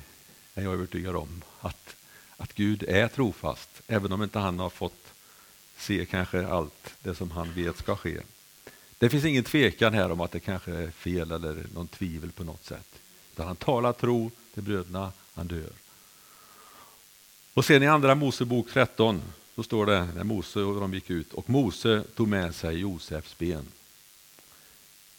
är 0.53 0.63
jag 0.63 0.73
övertygad 0.73 1.15
om, 1.15 1.41
att, 1.61 1.95
att 2.37 2.53
Gud 2.53 2.83
är 2.83 3.07
trofast, 3.07 3.81
även 3.87 4.11
om 4.11 4.23
inte 4.23 4.39
han 4.39 4.59
har 4.59 4.69
fått 4.69 5.13
se 5.77 6.05
kanske 6.05 6.47
allt 6.47 6.93
det 7.03 7.15
som 7.15 7.31
han 7.31 7.53
vet 7.53 7.77
ska 7.77 7.95
ske. 7.95 8.21
Det 8.97 9.09
finns 9.09 9.25
ingen 9.25 9.43
tvekan 9.43 9.93
här 9.93 10.11
om 10.11 10.21
att 10.21 10.31
det 10.31 10.39
kanske 10.39 10.71
är 10.71 10.91
fel 10.91 11.31
eller 11.31 11.65
någon 11.73 11.87
tvivel 11.87 12.31
på 12.31 12.43
något 12.43 12.65
sätt. 12.65 12.99
Utan 13.33 13.47
han 13.47 13.55
talar 13.55 13.93
tro 13.93 14.31
till 14.53 14.63
bröderna, 14.63 15.11
han 15.33 15.47
dör. 15.47 15.69
Och 17.53 17.65
sen 17.65 17.83
i 17.83 17.87
andra 17.87 18.15
Mosebok 18.15 18.71
13 18.71 19.21
så 19.55 19.63
står 19.63 19.85
det 19.85 20.09
när 20.15 20.23
Mose 20.23 20.59
och 20.59 20.81
de 20.81 20.93
gick 20.93 21.09
ut 21.09 21.33
och 21.33 21.49
Mose 21.49 22.03
tog 22.15 22.27
med 22.27 22.55
sig 22.55 22.77
Josefs 22.77 23.37
ben. 23.37 23.65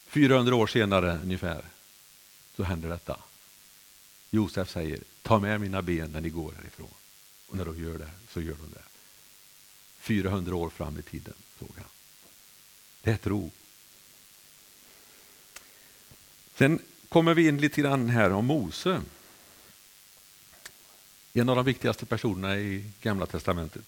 400 0.07 0.55
år 0.55 0.67
senare 0.67 1.19
ungefär 1.23 1.61
så 2.55 2.63
händer 2.63 2.89
detta. 2.89 3.19
Josef 4.29 4.69
säger 4.69 4.99
ta 5.21 5.39
med 5.39 5.61
mina 5.61 5.81
ben 5.81 6.11
när 6.11 6.21
ni 6.21 6.29
går 6.29 6.53
härifrån. 6.57 6.87
Och 7.47 7.57
när 7.57 7.65
de 7.65 7.83
gör 7.83 7.97
det 7.97 8.09
så 8.29 8.41
gör 8.41 8.55
de 8.55 8.71
det. 8.73 8.83
400 9.99 10.55
år 10.55 10.69
fram 10.69 10.99
i 10.99 11.01
tiden, 11.01 11.33
såg 11.59 11.71
han. 11.75 11.85
Det 13.01 13.11
är 13.11 13.17
tro. 13.17 13.51
Sen 16.55 16.79
kommer 17.09 17.33
vi 17.33 17.47
in 17.47 17.57
lite 17.57 17.81
grann 17.81 18.09
här 18.09 18.31
om 18.31 18.45
Mose. 18.45 19.01
En 21.33 21.49
av 21.49 21.55
de 21.55 21.65
viktigaste 21.65 22.05
personerna 22.05 22.57
i 22.57 22.91
Gamla 23.01 23.25
testamentet. 23.25 23.85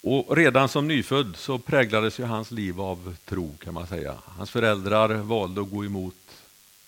Och 0.00 0.36
redan 0.36 0.68
som 0.68 0.88
nyfödd 0.88 1.36
så 1.36 1.58
präglades 1.58 2.20
ju 2.20 2.24
hans 2.24 2.50
liv 2.50 2.80
av 2.80 3.16
tro 3.24 3.56
kan 3.56 3.74
man 3.74 3.86
säga. 3.86 4.18
Hans 4.24 4.50
föräldrar 4.50 5.14
valde 5.14 5.60
att 5.60 5.70
gå 5.70 5.84
emot 5.84 6.16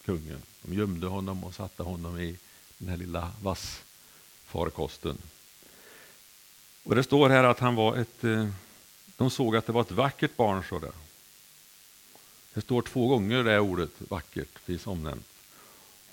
kungen. 0.04 0.42
De 0.62 0.74
gömde 0.74 1.06
honom 1.06 1.44
och 1.44 1.54
satte 1.54 1.82
honom 1.82 2.20
i 2.20 2.36
den 2.78 2.88
här 2.88 2.96
lilla 2.96 3.32
vassfarkosten. 3.42 5.18
Och 6.86 6.94
det 6.94 7.02
står 7.02 7.28
här 7.28 7.44
att 7.44 7.58
han 7.58 7.74
var 7.74 7.96
ett, 7.96 8.24
eh, 8.24 8.48
de 9.16 9.30
såg 9.30 9.56
att 9.56 9.66
det 9.66 9.72
var 9.72 9.80
ett 9.80 9.90
vackert 9.90 10.36
barn. 10.36 10.64
Så 10.68 10.78
där. 10.78 10.92
Det 12.54 12.60
står 12.60 12.82
två 12.82 13.08
gånger 13.08 13.44
det 13.44 13.60
ordet 13.60 13.90
vackert 13.98 14.58
finns 14.58 14.86
omnämnt. 14.86 15.26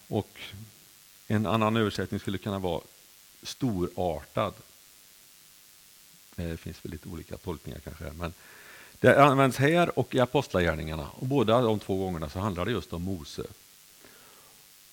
Och 0.07 0.39
en 1.27 1.45
annan 1.45 1.77
översättning 1.77 2.19
skulle 2.19 2.37
kunna 2.37 2.59
vara 2.59 2.81
storartad. 3.43 4.53
Det 6.35 6.57
finns 6.57 6.85
väl 6.85 6.91
lite 6.91 7.09
olika 7.09 7.37
tolkningar 7.37 7.79
kanske. 7.79 8.11
Men 8.11 8.33
det 8.99 9.23
används 9.23 9.57
här 9.57 9.99
och 9.99 10.15
i 10.15 10.19
Apostlagärningarna. 10.19 11.07
Och 11.11 11.27
båda 11.27 11.61
de 11.61 11.79
två 11.79 11.97
gångerna 11.97 12.29
så 12.29 12.39
handlar 12.39 12.65
det 12.65 12.71
just 12.71 12.93
om 12.93 13.03
Mose. 13.03 13.43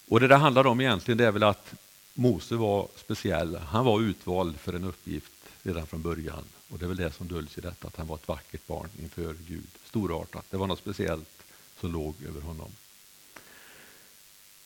Och 0.08 0.20
det 0.20 0.28
det 0.28 0.36
handlar 0.36 0.66
om 0.66 0.80
egentligen 0.80 1.18
det 1.18 1.26
är 1.26 1.32
väl 1.32 1.42
att 1.42 1.74
Mose 2.14 2.54
var 2.54 2.88
speciell. 2.96 3.56
Han 3.56 3.84
var 3.84 4.00
utvald 4.00 4.60
för 4.60 4.72
en 4.72 4.84
uppgift 4.84 5.32
redan 5.62 5.86
från 5.86 6.02
början. 6.02 6.44
Och 6.68 6.78
det 6.78 6.84
är 6.84 6.88
väl 6.88 6.96
det 6.96 7.12
som 7.12 7.28
döljs 7.28 7.58
i 7.58 7.60
detta, 7.60 7.88
att 7.88 7.96
han 7.96 8.06
var 8.06 8.16
ett 8.16 8.28
vackert 8.28 8.66
barn 8.66 8.88
inför 9.02 9.34
Gud. 9.46 9.68
Storartat, 9.84 10.46
det 10.50 10.56
var 10.56 10.66
något 10.66 10.78
speciellt 10.78 11.42
som 11.80 11.92
låg 11.92 12.14
över 12.28 12.40
honom. 12.40 12.70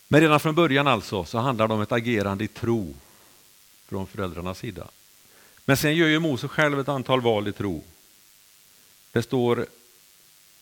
Men 0.08 0.20
redan 0.20 0.40
från 0.40 0.54
början 0.54 0.86
alltså 0.86 1.24
så 1.24 1.38
handlar 1.38 1.68
det 1.68 1.74
om 1.74 1.80
ett 1.80 1.92
agerande 1.92 2.44
i 2.44 2.48
tro 2.48 2.94
från 3.86 4.06
föräldrarnas 4.06 4.58
sida. 4.58 4.88
Men 5.64 5.76
sen 5.76 5.96
gör 5.96 6.08
ju 6.08 6.18
Mose 6.18 6.48
själv 6.48 6.80
ett 6.80 6.88
antal 6.88 7.20
val 7.20 7.48
i 7.48 7.52
tro. 7.52 7.84
Det 9.12 9.22
står 9.22 9.66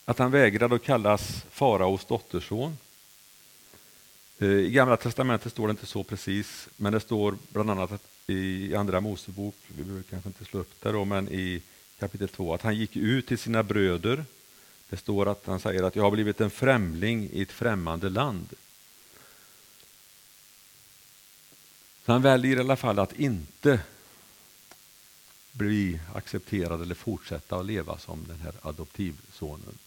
att 0.04 0.18
han 0.18 0.30
vägrade 0.30 0.74
att 0.74 0.82
kallas 0.82 1.44
faraos 1.50 2.04
dotterson. 2.04 2.78
Eh, 4.38 4.48
I 4.48 4.70
Gamla 4.70 4.96
testamentet 4.96 5.52
står 5.52 5.66
det 5.66 5.70
inte 5.70 5.86
så 5.86 6.04
precis, 6.04 6.68
men 6.76 6.92
det 6.92 7.00
står 7.00 7.36
bland 7.48 7.70
annat 7.70 7.92
att 7.92 8.11
i 8.26 8.74
Andra 8.74 9.00
Mosebok, 9.00 9.54
vi 9.68 9.82
behöver 9.82 10.02
kanske 10.02 10.28
inte 10.28 10.44
slå 10.44 10.60
upp 10.60 10.80
det 10.80 10.92
då, 10.92 11.04
men 11.04 11.28
i 11.28 11.62
kapitel 11.98 12.28
2, 12.28 12.54
att 12.54 12.62
han 12.62 12.76
gick 12.76 12.96
ut 12.96 13.26
till 13.26 13.38
sina 13.38 13.62
bröder. 13.62 14.24
Det 14.88 14.96
står 14.96 15.28
att 15.28 15.46
han 15.46 15.60
säger 15.60 15.82
att 15.82 15.96
jag 15.96 16.02
har 16.02 16.10
blivit 16.10 16.40
en 16.40 16.50
främling 16.50 17.28
i 17.32 17.42
ett 17.42 17.52
främmande 17.52 18.08
land. 18.08 18.48
Så 22.04 22.12
han 22.12 22.22
väljer 22.22 22.56
i 22.56 22.60
alla 22.60 22.76
fall 22.76 22.98
att 22.98 23.18
inte 23.18 23.80
bli 25.52 26.00
accepterad 26.14 26.82
eller 26.82 26.94
fortsätta 26.94 27.56
att 27.56 27.66
leva 27.66 27.98
som 27.98 28.24
den 28.28 28.40
här 28.40 28.54
adoptivsonen. 28.62 29.78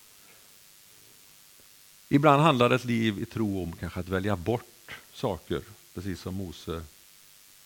Ibland 2.09 2.41
handlar 2.41 2.69
ett 2.69 2.85
liv 2.85 3.19
i 3.19 3.25
tro 3.25 3.63
om 3.63 3.73
kanske 3.73 3.99
att 3.99 4.09
välja 4.09 4.35
bort 4.35 4.91
saker, 5.13 5.61
precis 5.93 6.21
som 6.21 6.35
Mose 6.35 6.83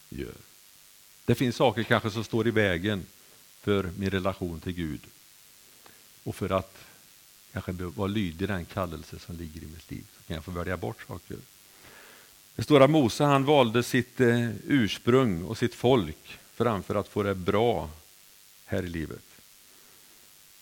gör. 0.10 0.48
Det 1.29 1.35
finns 1.35 1.55
saker 1.55 1.83
kanske 1.83 2.11
som 2.11 2.23
står 2.23 2.47
i 2.47 2.51
vägen 2.51 3.05
för 3.61 3.91
min 3.97 4.09
relation 4.09 4.59
till 4.59 4.73
Gud 4.73 5.01
och 6.23 6.35
för 6.35 6.49
att 6.49 6.77
kanske 7.53 7.71
vara 7.71 8.07
lydig 8.07 8.47
den 8.47 8.65
kallelse 8.65 9.19
som 9.19 9.37
ligger 9.37 9.61
i 9.61 9.65
mitt 9.65 9.91
liv. 9.91 10.05
Så 10.17 10.23
kan 10.27 10.35
jag 10.35 10.43
få 10.43 10.51
välja 10.51 10.77
bort 10.77 11.03
saker. 11.07 11.37
Det 12.55 12.63
står 12.63 12.81
att 12.81 12.89
Mose 12.89 13.23
han 13.23 13.45
valde 13.45 13.83
sitt 13.83 14.19
eh, 14.19 14.49
ursprung 14.67 15.43
och 15.43 15.57
sitt 15.57 15.75
folk 15.75 16.39
framför 16.53 16.95
att 16.95 17.07
få 17.07 17.23
det 17.23 17.35
bra 17.35 17.89
här 18.65 18.83
i 18.83 18.89
livet. 18.89 19.25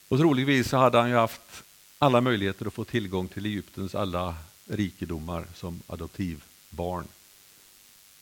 Och 0.08 0.18
troligtvis 0.18 0.70
så 0.70 0.78
hade 0.78 0.98
han 0.98 1.10
ju 1.10 1.16
haft 1.16 1.64
alla 1.98 2.22
möjligheter 2.22 2.66
att 2.66 2.74
få 2.74 2.84
tillgång 2.84 3.28
till 3.28 3.46
Egyptens 3.46 3.96
alla 3.96 4.36
rikedomar 4.66 5.48
som 5.56 5.82
adoptivbarn 5.88 7.08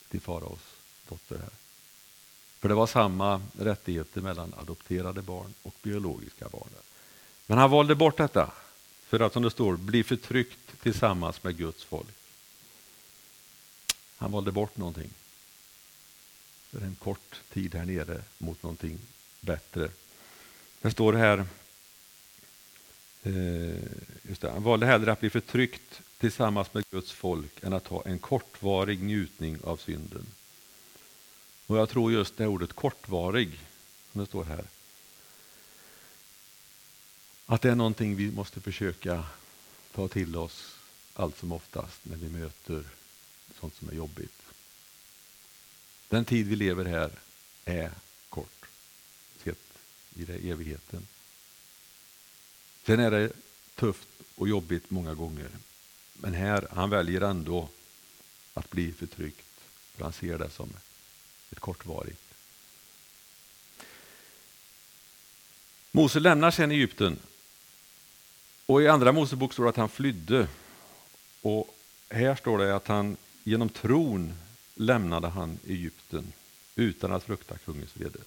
till 0.10 0.22
faraos 0.22 0.62
dotter 1.10 1.38
här. 1.38 1.65
För 2.66 2.70
det 2.70 2.76
var 2.76 2.88
samma 2.88 3.42
rättigheter 3.60 4.22
mellan 4.22 4.54
adopterade 4.58 5.22
barn 5.22 5.54
och 5.62 5.76
biologiska 5.82 6.50
barn. 6.50 6.70
Men 7.46 7.58
han 7.58 7.70
valde 7.70 7.96
bort 7.96 8.18
detta 8.18 8.52
för 9.08 9.20
att, 9.20 9.34
som 9.34 9.44
det 9.44 9.52
står, 9.52 9.76
bli 9.76 10.04
förtryckt 10.04 10.82
tillsammans 10.82 11.44
med 11.44 11.58
Guds 11.58 11.84
folk. 11.84 12.16
Han 14.18 14.32
valde 14.32 14.52
bort 14.52 14.78
någonting 14.78 15.10
för 16.70 16.82
en 16.82 16.96
kort 16.96 17.42
tid 17.54 17.76
här 17.76 17.86
nere 17.86 18.22
mot 18.38 18.64
någonting 18.64 19.00
bättre. 19.42 19.90
Det 20.82 20.92
står 20.92 21.14
här, 21.14 21.46
eh, 23.24 23.84
just 24.22 24.42
det, 24.42 24.52
han 24.52 24.64
valde 24.64 24.86
hellre 24.86 25.12
att 25.12 25.20
bli 25.20 25.30
förtryckt 25.30 26.02
tillsammans 26.18 26.74
med 26.74 26.90
Guds 26.92 27.12
folk 27.12 27.64
än 27.64 27.74
att 27.74 27.88
ha 27.88 28.04
en 28.06 28.20
kortvarig 28.20 29.04
njutning 29.04 29.58
av 29.64 29.78
synden. 29.78 30.26
Och 31.68 31.78
jag 31.78 31.90
tror 31.90 32.12
just 32.12 32.38
det 32.38 32.48
ordet 32.48 32.74
kortvarig, 32.74 33.60
som 34.12 34.22
det 34.22 34.28
står 34.28 34.44
här, 34.44 34.66
att 37.46 37.62
det 37.62 37.70
är 37.70 37.76
någonting 37.76 38.16
vi 38.16 38.32
måste 38.32 38.62
försöka 38.62 39.26
ta 39.92 40.08
till 40.08 40.36
oss 40.36 40.76
allt 41.14 41.38
som 41.38 41.52
oftast 41.52 42.06
när 42.06 42.18
vi 42.18 42.30
möter 42.30 42.84
sånt 43.60 43.76
som 43.76 43.90
är 43.90 43.94
jobbigt. 43.94 44.42
Den 46.10 46.26
tid 46.26 46.48
vi 46.48 46.56
lever 46.56 46.86
här 46.86 47.12
är 47.66 47.92
kort, 48.30 48.66
sett 49.44 49.78
i 50.16 50.26
det 50.26 50.50
evigheten. 50.50 51.08
Sen 52.86 53.00
är 53.00 53.12
det 53.12 53.32
tufft 53.76 54.08
och 54.36 54.48
jobbigt 54.48 54.90
många 54.90 55.14
gånger. 55.14 55.50
Men 56.14 56.34
här, 56.34 56.68
han 56.72 56.90
väljer 56.90 57.22
ändå 57.22 57.70
att 58.54 58.70
bli 58.70 58.92
förtryckt, 58.92 59.48
för 59.96 60.04
han 60.04 60.14
ser 60.14 60.38
det 60.38 60.50
som 60.50 60.74
kortvarigt. 61.60 62.22
Mose 65.92 66.20
lämnar 66.20 66.52
sedan 66.52 66.72
Egypten 66.72 67.20
och 68.66 68.82
i 68.82 68.88
andra 68.88 69.12
Mosebok 69.12 69.54
står 69.54 69.64
det 69.64 69.70
att 69.70 69.76
han 69.76 69.90
flydde. 69.90 70.48
Och 71.42 71.76
här 72.10 72.36
står 72.36 72.58
det 72.58 72.76
att 72.76 72.88
han 72.88 73.18
genom 73.44 73.70
tron 73.70 74.34
lämnade 74.76 75.28
han 75.28 75.60
Egypten 75.68 76.34
utan 76.76 77.12
att 77.12 77.24
frukta 77.24 77.58
kungens 77.58 77.98
vrede. 77.98 78.20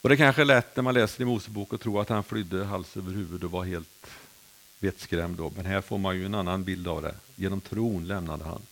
Och 0.00 0.08
det 0.08 0.16
kanske 0.16 0.42
är 0.42 0.46
lätt 0.46 0.76
när 0.76 0.82
man 0.82 0.94
läser 0.94 1.22
i 1.22 1.24
Mosebok 1.24 1.74
att 1.74 1.80
tro 1.80 2.00
att 2.00 2.08
han 2.08 2.24
flydde 2.24 2.64
hals 2.64 2.96
över 2.96 3.12
huvud 3.12 3.44
och 3.44 3.50
var 3.50 3.64
helt 3.64 4.06
vettskrämd. 4.78 5.36
Då. 5.36 5.52
Men 5.56 5.66
här 5.66 5.80
får 5.80 5.98
man 5.98 6.16
ju 6.16 6.26
en 6.26 6.34
annan 6.34 6.64
bild 6.64 6.88
av 6.88 7.02
det. 7.02 7.14
Genom 7.36 7.60
tron 7.60 8.06
lämnade 8.06 8.44
han. 8.44 8.62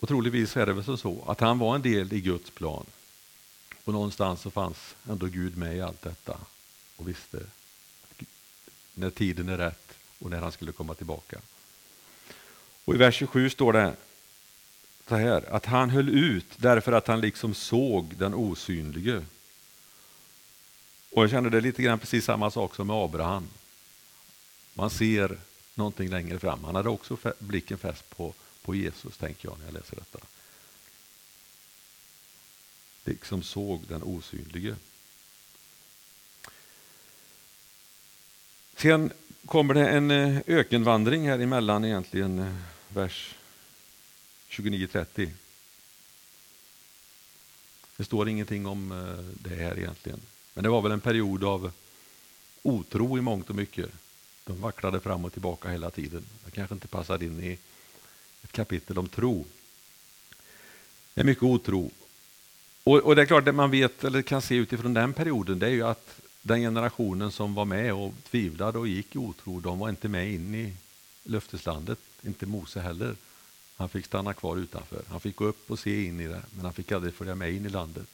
Och 0.00 0.08
troligtvis 0.08 0.56
är 0.56 0.66
det 0.66 0.72
väl 0.72 0.98
så 0.98 1.24
att 1.26 1.40
han 1.40 1.58
var 1.58 1.74
en 1.74 1.82
del 1.82 2.12
i 2.12 2.20
Guds 2.20 2.50
plan. 2.50 2.86
Och 3.84 3.92
någonstans 3.92 4.40
så 4.40 4.50
fanns 4.50 4.94
ändå 5.08 5.26
Gud 5.26 5.56
med 5.56 5.76
i 5.76 5.80
allt 5.80 6.02
detta 6.02 6.36
och 6.96 7.08
visste 7.08 7.38
när 8.94 9.10
tiden 9.10 9.48
är 9.48 9.58
rätt 9.58 9.98
och 10.18 10.30
när 10.30 10.40
han 10.40 10.52
skulle 10.52 10.72
komma 10.72 10.94
tillbaka. 10.94 11.38
Och 12.84 12.94
I 12.94 12.96
vers 12.96 13.14
27 13.14 13.50
står 13.50 13.72
det 13.72 13.96
så 15.08 15.16
här, 15.16 15.54
att 15.54 15.66
han 15.66 15.90
höll 15.90 16.08
ut 16.08 16.46
därför 16.56 16.92
att 16.92 17.06
han 17.06 17.20
liksom 17.20 17.54
såg 17.54 18.16
den 18.16 18.34
osynlige. 18.34 19.24
Och 21.10 21.22
jag 21.22 21.30
känner 21.30 21.50
det 21.50 21.60
lite 21.60 21.82
grann 21.82 21.98
precis 21.98 22.24
samma 22.24 22.50
sak 22.50 22.74
som 22.74 22.86
med 22.86 22.96
Abraham. 22.96 23.48
Man 24.74 24.90
ser 24.90 25.38
någonting 25.74 26.08
längre 26.08 26.38
fram. 26.38 26.64
Han 26.64 26.74
hade 26.74 26.88
också 26.88 27.16
blicken 27.38 27.78
fäst 27.78 28.10
på, 28.16 28.34
på 28.62 28.74
Jesus, 28.74 29.16
tänker 29.16 29.48
jag 29.48 29.58
när 29.58 29.64
jag 29.64 29.74
läser 29.74 29.96
detta. 29.96 30.18
Liksom 33.04 33.42
såg 33.42 33.84
den 33.88 34.02
osynlige. 34.02 34.76
Sen 38.76 39.12
kommer 39.46 39.74
det 39.74 39.88
en 39.88 40.10
eh, 40.10 40.38
ökenvandring 40.46 41.28
här 41.28 41.38
emellan 41.38 41.84
egentligen 41.84 42.38
eh, 42.38 42.54
vers 42.88 43.34
29-30. 44.48 45.30
Det 47.96 48.04
står 48.04 48.28
ingenting 48.28 48.66
om 48.66 48.92
eh, 48.92 49.24
det 49.34 49.54
här 49.54 49.78
egentligen. 49.78 50.20
Men 50.54 50.64
det 50.64 50.70
var 50.70 50.82
väl 50.82 50.92
en 50.92 51.00
period 51.00 51.44
av 51.44 51.72
otro 52.62 53.18
i 53.18 53.20
mångt 53.20 53.50
och 53.50 53.56
mycket. 53.56 53.90
De 54.44 54.60
vacklade 54.60 55.00
fram 55.00 55.24
och 55.24 55.32
tillbaka 55.32 55.68
hela 55.68 55.90
tiden. 55.90 56.24
Det 56.44 56.50
kanske 56.50 56.74
inte 56.74 56.88
passade 56.88 57.24
in 57.24 57.44
i 57.44 57.58
ett 58.42 58.52
kapitel 58.52 58.98
om 58.98 59.08
tro. 59.08 59.44
Det 61.14 61.20
är 61.20 61.24
mycket 61.24 61.44
otro. 61.44 61.90
Och, 62.84 62.98
och 62.98 63.16
det 63.16 63.22
är 63.22 63.26
klart, 63.26 63.44
det 63.44 63.52
man 63.52 63.70
vet 63.70 64.04
eller 64.04 64.22
kan 64.22 64.42
se 64.42 64.54
utifrån 64.54 64.94
den 64.94 65.12
perioden, 65.12 65.58
det 65.58 65.66
är 65.66 65.70
ju 65.70 65.82
att 65.82 66.20
den 66.42 66.60
generationen 66.60 67.32
som 67.32 67.54
var 67.54 67.64
med 67.64 67.94
och 67.94 68.14
tvivlade 68.30 68.78
och 68.78 68.88
gick 68.88 69.14
i 69.14 69.18
otro, 69.18 69.60
de 69.60 69.78
var 69.78 69.88
inte 69.88 70.08
med 70.08 70.32
in 70.32 70.54
i 70.54 70.74
löfteslandet, 71.24 71.98
inte 72.22 72.46
Mose 72.46 72.80
heller. 72.80 73.16
Han 73.76 73.88
fick 73.88 74.06
stanna 74.06 74.34
kvar 74.34 74.56
utanför. 74.56 75.02
Han 75.08 75.20
fick 75.20 75.36
gå 75.36 75.44
upp 75.44 75.70
och 75.70 75.78
se 75.78 76.04
in 76.04 76.20
i 76.20 76.26
det, 76.26 76.42
men 76.50 76.64
han 76.64 76.74
fick 76.74 76.92
aldrig 76.92 77.14
följa 77.14 77.34
med 77.34 77.52
in 77.52 77.66
i 77.66 77.68
landet. 77.68 78.06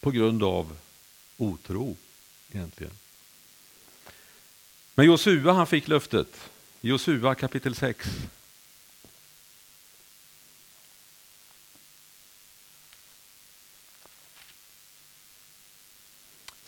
På 0.00 0.10
grund 0.10 0.42
av 0.42 0.76
otro, 1.36 1.96
egentligen. 2.52 2.92
Men 4.94 5.06
Josua 5.06 5.52
han 5.52 5.66
fick 5.66 5.88
löftet. 5.88 6.50
Josua 6.80 7.34
kapitel 7.34 7.74
6. 7.74 8.06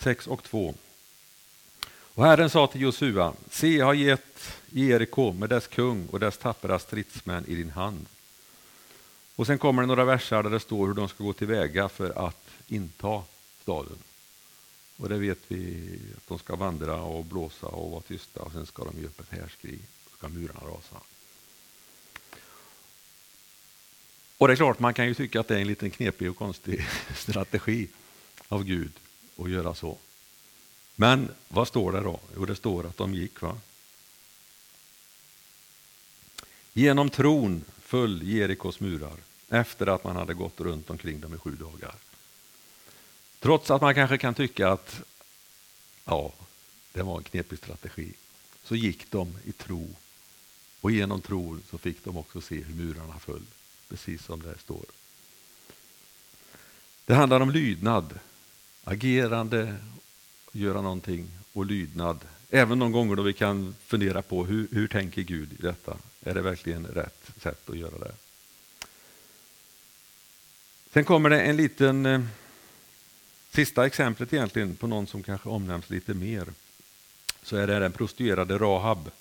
6 0.01 0.27
och 0.27 0.43
2. 0.43 0.75
Och 2.13 2.25
Herren 2.25 2.49
sa 2.49 2.67
till 2.67 2.81
Josua, 2.81 3.33
se 3.49 3.77
jag 3.77 3.85
har 3.85 3.93
gett 3.93 4.53
Jeriko 4.69 5.33
med 5.33 5.49
dess 5.49 5.67
kung 5.67 6.07
och 6.07 6.19
dess 6.19 6.37
tappra 6.37 6.79
stridsmän 6.79 7.45
i 7.47 7.55
din 7.55 7.69
hand. 7.69 8.05
Och 9.35 9.47
sen 9.47 9.57
kommer 9.57 9.81
det 9.81 9.87
några 9.87 10.05
verser 10.05 10.43
där 10.43 10.49
det 10.49 10.59
står 10.59 10.87
hur 10.87 10.93
de 10.93 11.09
ska 11.09 11.23
gå 11.23 11.33
tillväga 11.33 11.89
för 11.89 12.27
att 12.27 12.49
inta 12.67 13.23
staden. 13.61 13.97
Och 14.97 15.09
det 15.09 15.17
vet 15.17 15.39
vi 15.47 15.99
att 16.17 16.27
de 16.27 16.39
ska 16.39 16.55
vandra 16.55 17.01
och 17.01 17.25
blåsa 17.25 17.67
och 17.67 17.91
vara 17.91 18.01
tysta 18.01 18.41
och 18.41 18.51
sen 18.51 18.65
ska 18.65 18.83
de 18.83 18.99
ge 18.99 19.05
upp 19.05 19.19
ett 19.19 19.39
härskrig 19.39 19.79
och 20.05 20.17
ska 20.17 20.27
murarna 20.27 20.59
rasa. 20.59 20.95
Och 24.37 24.47
det 24.47 24.53
är 24.53 24.55
klart, 24.55 24.79
man 24.79 24.93
kan 24.93 25.07
ju 25.07 25.13
tycka 25.13 25.39
att 25.39 25.47
det 25.47 25.55
är 25.55 25.61
en 25.61 25.67
liten 25.67 25.91
knepig 25.91 26.29
och 26.29 26.37
konstig 26.37 26.87
strategi 27.15 27.87
av 28.47 28.63
Gud 28.63 28.91
och 29.41 29.49
göra 29.49 29.75
så. 29.75 29.97
Men 30.95 31.29
vad 31.47 31.67
står 31.67 31.91
det 31.91 31.99
då? 31.99 32.19
Jo, 32.35 32.45
det 32.45 32.55
står 32.55 32.85
att 32.85 32.97
de 32.97 33.13
gick. 33.13 33.41
va? 33.41 33.57
Genom 36.73 37.09
tron 37.09 37.63
föll 37.81 38.23
Jerikos 38.23 38.79
murar 38.79 39.17
efter 39.49 39.87
att 39.87 40.03
man 40.03 40.15
hade 40.15 40.33
gått 40.33 40.59
runt 40.59 40.89
omkring 40.89 41.19
dem 41.19 41.33
i 41.33 41.37
sju 41.37 41.55
dagar. 41.55 41.95
Trots 43.39 43.71
att 43.71 43.81
man 43.81 43.95
kanske 43.95 44.17
kan 44.17 44.33
tycka 44.33 44.69
att 44.69 45.01
ja, 46.05 46.33
det 46.93 47.03
var 47.03 47.17
en 47.17 47.23
knepig 47.23 47.57
strategi, 47.57 48.13
så 48.63 48.75
gick 48.75 49.11
de 49.11 49.37
i 49.45 49.51
tro. 49.51 49.95
Och 50.81 50.91
genom 50.91 51.21
tron 51.21 51.63
så 51.69 51.77
fick 51.77 52.03
de 52.03 52.17
också 52.17 52.41
se 52.41 52.55
hur 52.55 52.75
murarna 52.75 53.19
föll, 53.19 53.45
precis 53.89 54.23
som 54.25 54.41
det 54.41 54.57
står. 54.57 54.85
Det 57.05 57.13
handlar 57.13 57.39
om 57.39 57.51
lydnad, 57.51 58.19
agerande, 58.83 59.75
göra 60.51 60.81
någonting 60.81 61.27
och 61.53 61.65
lydnad. 61.65 62.19
Även 62.49 62.79
de 62.79 62.91
gånger 62.91 63.15
då 63.15 63.23
vi 63.23 63.33
kan 63.33 63.75
fundera 63.85 64.21
på 64.21 64.45
hur, 64.45 64.67
hur 64.71 64.87
tänker 64.87 65.21
Gud 65.21 65.53
i 65.53 65.61
detta? 65.61 65.97
Är 66.21 66.33
det 66.33 66.41
verkligen 66.41 66.85
rätt 66.85 67.31
sätt 67.41 67.69
att 67.69 67.77
göra 67.77 67.97
det? 67.97 68.13
Sen 70.93 71.05
kommer 71.05 71.29
det 71.29 71.41
en 71.41 71.57
liten 71.57 72.05
eh, 72.05 72.21
sista 73.51 73.85
exemplet 73.85 74.33
egentligen 74.33 74.75
på 74.75 74.87
någon 74.87 75.07
som 75.07 75.23
kanske 75.23 75.49
omnämns 75.49 75.89
lite 75.89 76.13
mer. 76.13 76.47
Så 77.43 77.57
är 77.57 77.67
det 77.67 77.79
den 77.79 77.91
prostituerade 77.91 78.57
Rahab 78.57 79.11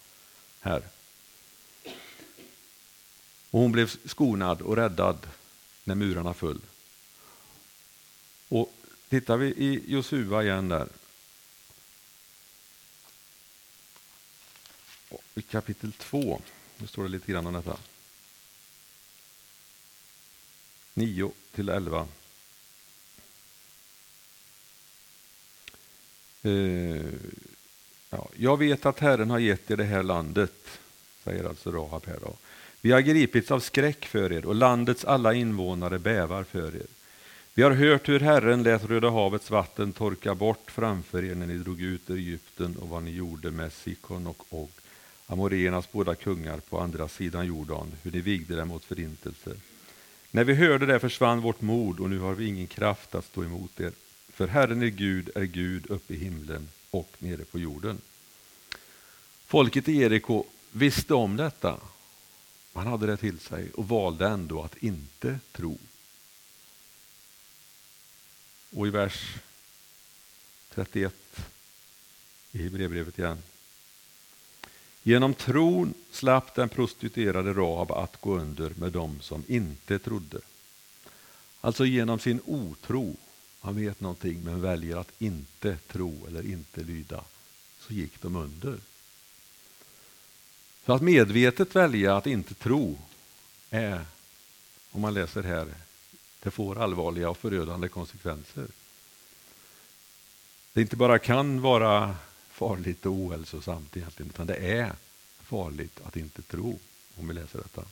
här. 0.61 0.83
Och 3.51 3.61
hon 3.61 3.73
blev 3.73 3.91
skonad 4.05 4.63
och 4.63 4.77
räddad 4.77 5.27
när 5.85 5.95
murarna 5.95 6.35
föll. 6.35 6.61
Och 8.49 8.73
tittar 9.11 9.37
vi 9.37 9.47
i 9.47 9.83
Josua 9.87 10.43
igen 10.43 10.69
där. 10.69 10.89
I 15.35 15.43
kapitel 15.43 15.93
2, 15.93 16.41
nu 16.79 16.87
står 16.87 17.03
det 17.03 17.09
lite 17.09 17.33
grann 17.33 17.47
om 17.47 17.53
detta. 17.53 17.77
9 20.95 21.33
till 21.53 21.69
11. 21.69 22.09
Uh, 26.45 26.97
eh, 26.97 27.13
ja, 28.11 28.29
jag 28.37 28.57
vet 28.57 28.87
att 28.87 28.99
Herren 28.99 29.31
har 29.31 29.39
gett 29.39 29.71
er 29.71 29.77
det 29.77 29.85
här 29.85 30.03
landet, 30.03 30.79
säger 31.25 31.45
alltså 31.45 31.71
Rahab 31.71 32.07
här. 32.07 32.19
Då. 32.23 32.37
Vi 32.81 32.93
har 32.93 33.01
gripits 33.01 33.51
av 33.51 33.61
skräck 33.61 34.07
för 34.07 34.33
er 34.33 34.47
och 34.47 34.55
landets 34.55 35.05
alla 35.05 35.35
invånare 35.35 35.99
bävar 35.99 36.45
för 36.45 36.77
er. 36.77 37.00
Vi 37.55 37.63
har 37.63 37.71
hört 37.71 38.09
hur 38.09 38.21
Herren 38.21 38.63
lät 38.63 38.85
Röda 38.85 39.11
havets 39.11 39.51
vatten 39.51 39.93
torka 39.93 40.35
bort 40.35 40.71
framför 40.71 41.25
er 41.25 41.35
när 41.35 41.47
ni 41.47 41.59
drog 41.59 41.81
ut 41.81 42.11
ur 42.11 42.17
Egypten 42.17 42.77
och 42.77 42.89
vad 42.89 43.03
ni 43.03 43.11
gjorde 43.11 43.51
med 43.51 43.73
Sikon 43.73 44.27
och 44.27 44.45
Og, 44.49 44.71
Amoreernas 45.27 45.93
båda 45.93 46.15
kungar 46.15 46.61
på 46.61 46.81
andra 46.81 47.09
sidan 47.09 47.47
Jordan, 47.47 47.93
hur 48.03 48.13
ni 48.13 48.21
vigde 48.21 48.57
dem 48.57 48.71
åt 48.71 48.85
förintelse. 48.85 49.57
När 50.31 50.45
vi 50.45 50.55
hörde 50.55 50.87
det 50.87 50.99
försvann 50.99 51.41
vårt 51.41 51.61
mod 51.61 52.01
och 52.01 52.11
nu 52.11 52.19
har 52.19 52.35
vi 52.35 52.47
ingen 52.47 52.67
kraft 52.67 53.15
att 53.15 53.25
stå 53.25 53.45
emot 53.45 53.81
er. 53.81 53.93
För 54.29 54.47
Herren 54.47 54.83
är 54.83 54.87
Gud 54.87 55.31
är 55.35 55.45
Gud 55.45 55.91
uppe 55.91 56.15
i 56.15 56.17
himlen 56.17 56.69
och 56.91 57.17
nere 57.19 57.45
på 57.45 57.59
jorden. 57.59 58.01
Folket 59.47 59.89
i 59.89 59.93
Jeriko 59.93 60.45
visste 60.73 61.15
om 61.15 61.37
detta. 61.37 61.77
Man 62.73 62.87
hade 62.87 63.07
det 63.07 63.17
till 63.17 63.39
sig 63.39 63.71
och 63.75 63.89
valde 63.89 64.27
ändå 64.27 64.63
att 64.63 64.83
inte 64.83 65.39
tro. 65.53 65.79
Och 68.71 68.87
i 68.87 68.91
vers 68.91 69.35
31 70.75 71.15
i 72.53 72.63
Hebreerbrevet 72.63 73.19
igen. 73.19 73.43
Genom 75.03 75.35
tron 75.35 75.95
slapp 76.11 76.55
den 76.55 76.69
prostituerade 76.69 77.53
Rahab 77.53 77.93
att 77.93 78.21
gå 78.21 78.39
under 78.39 78.71
med 78.71 78.93
dem 78.93 79.19
som 79.21 79.45
inte 79.49 79.99
trodde. 79.99 80.41
Alltså 81.61 81.85
genom 81.85 82.19
sin 82.19 82.41
otro, 82.45 83.17
man 83.61 83.77
vet 83.77 84.01
någonting 84.01 84.41
men 84.45 84.61
väljer 84.61 84.97
att 84.97 85.13
inte 85.19 85.77
tro 85.77 86.27
eller 86.27 86.47
inte 86.47 86.81
lyda, 86.81 87.25
så 87.81 87.93
gick 87.93 88.23
de 88.23 88.37
under. 88.37 88.79
Så 90.87 90.93
att 90.93 91.03
medvetet 91.03 91.77
välja 91.77 92.17
att 92.17 92.27
inte 92.27 92.55
tro 92.55 92.99
är, 93.71 94.05
om 94.91 95.01
man 95.01 95.15
läser 95.15 95.43
här, 95.43 95.69
det 96.43 96.51
får 96.51 96.79
allvarliga 96.79 97.31
och 97.31 97.39
förödande 97.39 97.89
konsekvenser. 97.89 98.67
Det 100.73 100.81
inte 100.81 100.97
bara 100.97 101.19
kan 101.19 101.61
vara 101.61 102.17
farligt 102.51 103.07
och 103.07 103.13
ohälsosamt 103.13 103.97
egentligen, 103.97 104.31
utan 104.31 104.47
det 104.47 104.57
är 104.57 104.93
farligt 105.43 106.01
att 106.05 106.17
inte 106.17 106.43
tro, 106.43 106.79
om 107.17 107.29
vi 107.29 107.35
läser 107.35 107.59
detta. 107.59 107.85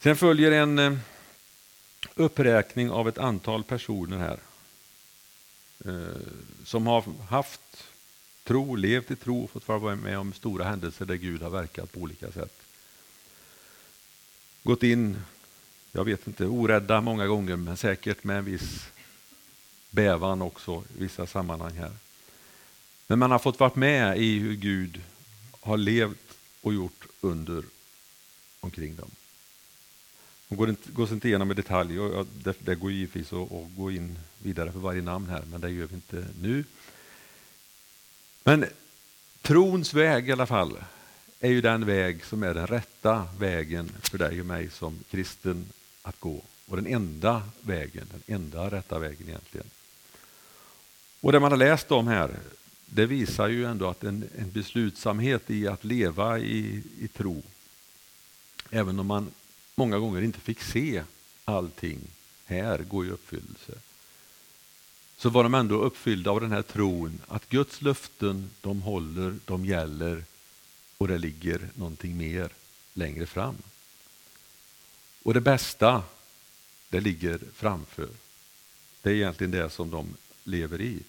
Sen 0.00 0.16
följer 0.16 0.52
en 0.52 0.78
eh, 0.78 0.98
uppräkning 2.14 2.90
av 2.90 3.08
ett 3.08 3.18
antal 3.18 3.64
personer 3.64 4.18
här 4.18 4.38
eh, 5.84 6.20
som 6.64 6.86
har 6.86 7.04
haft 7.28 7.84
tro, 8.44 8.76
levt 8.76 9.10
i 9.10 9.16
tro 9.16 9.44
och 9.44 9.50
fått 9.50 9.68
vara 9.68 9.96
med 9.96 10.18
om 10.18 10.32
stora 10.32 10.64
händelser 10.64 11.04
där 11.04 11.14
Gud 11.14 11.42
har 11.42 11.50
verkat 11.50 11.92
på 11.92 12.00
olika 12.00 12.32
sätt. 12.32 12.52
Gått 14.62 14.82
in, 14.82 15.22
jag 15.96 16.04
vet 16.04 16.26
inte, 16.26 16.46
orädda 16.46 17.00
många 17.00 17.26
gånger 17.26 17.56
men 17.56 17.76
säkert 17.76 18.24
med 18.24 18.38
en 18.38 18.44
viss 18.44 18.86
bävan 19.90 20.42
också 20.42 20.84
i 20.96 21.00
vissa 21.00 21.26
sammanhang 21.26 21.76
här. 21.76 21.92
Men 23.06 23.18
man 23.18 23.30
har 23.30 23.38
fått 23.38 23.60
vara 23.60 23.72
med 23.74 24.18
i 24.18 24.38
hur 24.38 24.54
Gud 24.54 25.00
har 25.60 25.76
levt 25.76 26.36
och 26.60 26.74
gjort 26.74 27.06
under 27.20 27.64
omkring 28.60 28.96
dem. 28.96 29.10
De 30.48 30.56
går 30.56 30.68
inte, 30.68 30.92
går 30.92 31.12
inte 31.12 31.28
igenom 31.28 31.50
i 31.50 31.54
detalj, 31.54 32.00
och 32.00 32.26
det, 32.26 32.56
det 32.58 32.74
går 32.74 32.92
givetvis 32.92 33.32
att, 33.32 33.52
att 33.52 33.76
gå 33.76 33.90
in 33.90 34.18
vidare 34.38 34.72
för 34.72 34.78
varje 34.78 35.02
namn 35.02 35.28
här, 35.28 35.42
men 35.50 35.60
det 35.60 35.70
gör 35.70 35.86
vi 35.86 35.94
inte 35.94 36.26
nu. 36.40 36.64
Men 38.44 38.64
trons 39.42 39.94
väg 39.94 40.28
i 40.28 40.32
alla 40.32 40.46
fall 40.46 40.78
är 41.40 41.50
ju 41.50 41.60
den 41.60 41.86
väg 41.86 42.24
som 42.24 42.42
är 42.42 42.54
den 42.54 42.66
rätta 42.66 43.28
vägen 43.38 43.92
för 44.02 44.18
dig 44.18 44.40
och 44.40 44.46
mig 44.46 44.70
som 44.70 44.98
kristen 45.10 45.66
att 46.06 46.20
gå. 46.20 46.42
Och 46.66 46.76
den 46.76 46.86
enda 46.86 47.42
vägen, 47.60 48.06
den 48.10 48.36
enda 48.36 48.70
rätta 48.70 48.98
vägen 48.98 49.28
egentligen. 49.28 49.66
Och 51.20 51.32
det 51.32 51.40
man 51.40 51.52
har 51.52 51.58
läst 51.58 51.92
om 51.92 52.06
här, 52.06 52.38
det 52.86 53.06
visar 53.06 53.48
ju 53.48 53.64
ändå 53.64 53.88
att 53.88 54.04
en, 54.04 54.28
en 54.38 54.50
beslutsamhet 54.50 55.50
i 55.50 55.68
att 55.68 55.84
leva 55.84 56.38
i, 56.38 56.82
i 56.98 57.08
tro, 57.08 57.42
även 58.70 59.00
om 59.00 59.06
man 59.06 59.30
många 59.74 59.98
gånger 59.98 60.22
inte 60.22 60.40
fick 60.40 60.60
se 60.60 61.02
allting 61.44 61.98
här 62.44 62.78
gå 62.78 63.04
i 63.04 63.10
uppfyllelse, 63.10 63.72
så 65.16 65.30
var 65.30 65.42
de 65.42 65.54
ändå 65.54 65.80
uppfyllda 65.80 66.30
av 66.30 66.40
den 66.40 66.52
här 66.52 66.62
tron 66.62 67.20
att 67.28 67.48
Guds 67.48 67.82
löften, 67.82 68.50
de 68.60 68.82
håller, 68.82 69.38
de 69.44 69.66
gäller 69.66 70.24
och 70.98 71.08
det 71.08 71.18
ligger 71.18 71.68
någonting 71.74 72.16
mer 72.16 72.50
längre 72.94 73.26
fram. 73.26 73.56
Och 75.26 75.34
det 75.34 75.40
bästa, 75.40 76.02
det 76.88 77.00
ligger 77.00 77.40
framför. 77.54 78.08
Det 79.02 79.10
är 79.10 79.14
egentligen 79.14 79.50
det 79.50 79.70
som 79.70 79.90
de 79.90 80.16
lever 80.44 80.80
i. 80.80 81.02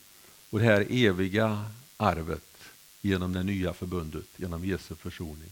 Och 0.49 0.60
det 0.60 0.65
här 0.65 0.88
eviga 0.89 1.71
arvet 1.97 2.58
genom 3.01 3.34
det 3.34 3.43
nya 3.43 3.73
förbundet, 3.73 4.25
genom 4.36 4.65
Jesu 4.65 4.95
försoning. 4.95 5.51